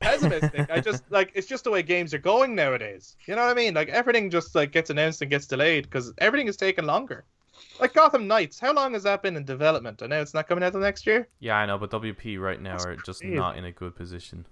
[0.00, 0.68] pessimistic.
[0.68, 3.16] I just like it's just the way games are going nowadays.
[3.26, 3.74] You know what I mean?
[3.74, 7.24] Like everything just like gets announced and gets delayed because everything is taking longer.
[7.78, 10.02] Like Gotham Knights, how long has that been in development?
[10.02, 11.28] I know it's not coming out the next year.
[11.38, 13.36] Yeah, I know, but WB right now That's are just crazy.
[13.36, 14.44] not in a good position.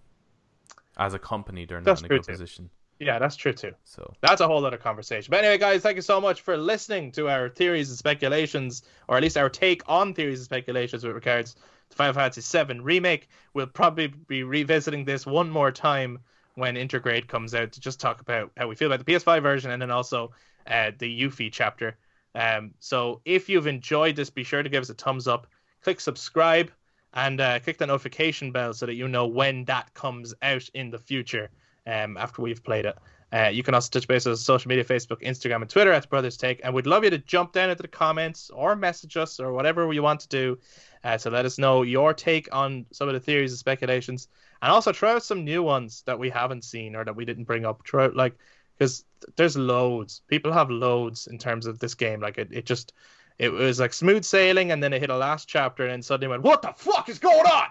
[0.99, 2.31] As a company, they're not That's in a good too.
[2.33, 2.71] position.
[3.01, 3.73] Yeah, that's true too.
[3.85, 5.31] So That's a whole other conversation.
[5.31, 9.17] But anyway, guys, thank you so much for listening to our theories and speculations, or
[9.17, 11.55] at least our take on theories and speculations with regards
[11.91, 13.29] to Final Fantasy VII Remake.
[13.55, 16.19] We'll probably be revisiting this one more time
[16.57, 19.71] when Intergrade comes out to just talk about how we feel about the PS5 version
[19.71, 20.33] and then also
[20.67, 21.97] uh, the Yuffie chapter.
[22.35, 25.47] Um, so if you've enjoyed this, be sure to give us a thumbs up,
[25.83, 26.73] click subscribe,
[27.15, 30.91] and uh, click the notification bell so that you know when that comes out in
[30.91, 31.49] the future
[31.89, 32.97] um, after we've played it.
[33.33, 36.37] Uh, you can also touch base on social media, Facebook, Instagram, and Twitter at Brothers
[36.37, 36.61] Take.
[36.65, 39.93] And we'd love you to jump down into the comments or message us or whatever
[39.93, 40.59] you want to do
[41.05, 44.29] uh, to let us know your take on some of the theories and speculations.
[44.63, 47.45] And also try out some new ones that we haven't seen or that we didn't
[47.45, 47.83] bring up.
[47.83, 48.35] Try out, like,
[48.79, 49.05] because
[49.37, 50.23] there's loads.
[50.29, 52.21] People have loads in terms of this game.
[52.21, 52.95] Like, it, it just,
[53.39, 56.29] it was like smooth sailing and then it hit a last chapter and then suddenly
[56.29, 57.69] went, what the fuck is going on?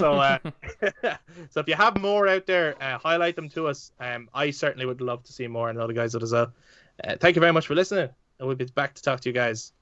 [0.00, 0.38] So, uh,
[1.50, 3.92] so if you have more out there, uh, highlight them to us.
[4.00, 6.52] Um, I certainly would love to see more, and other guys would as well.
[7.02, 8.08] Uh, thank you very much for listening,
[8.38, 9.72] and we'll be back to talk to you guys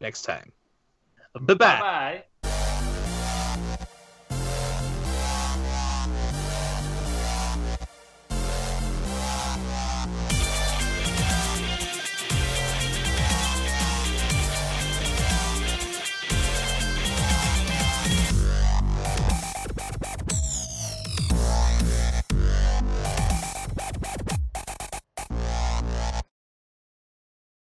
[0.00, 0.52] next time.
[1.34, 1.80] Bye bye.
[1.80, 2.24] Bye.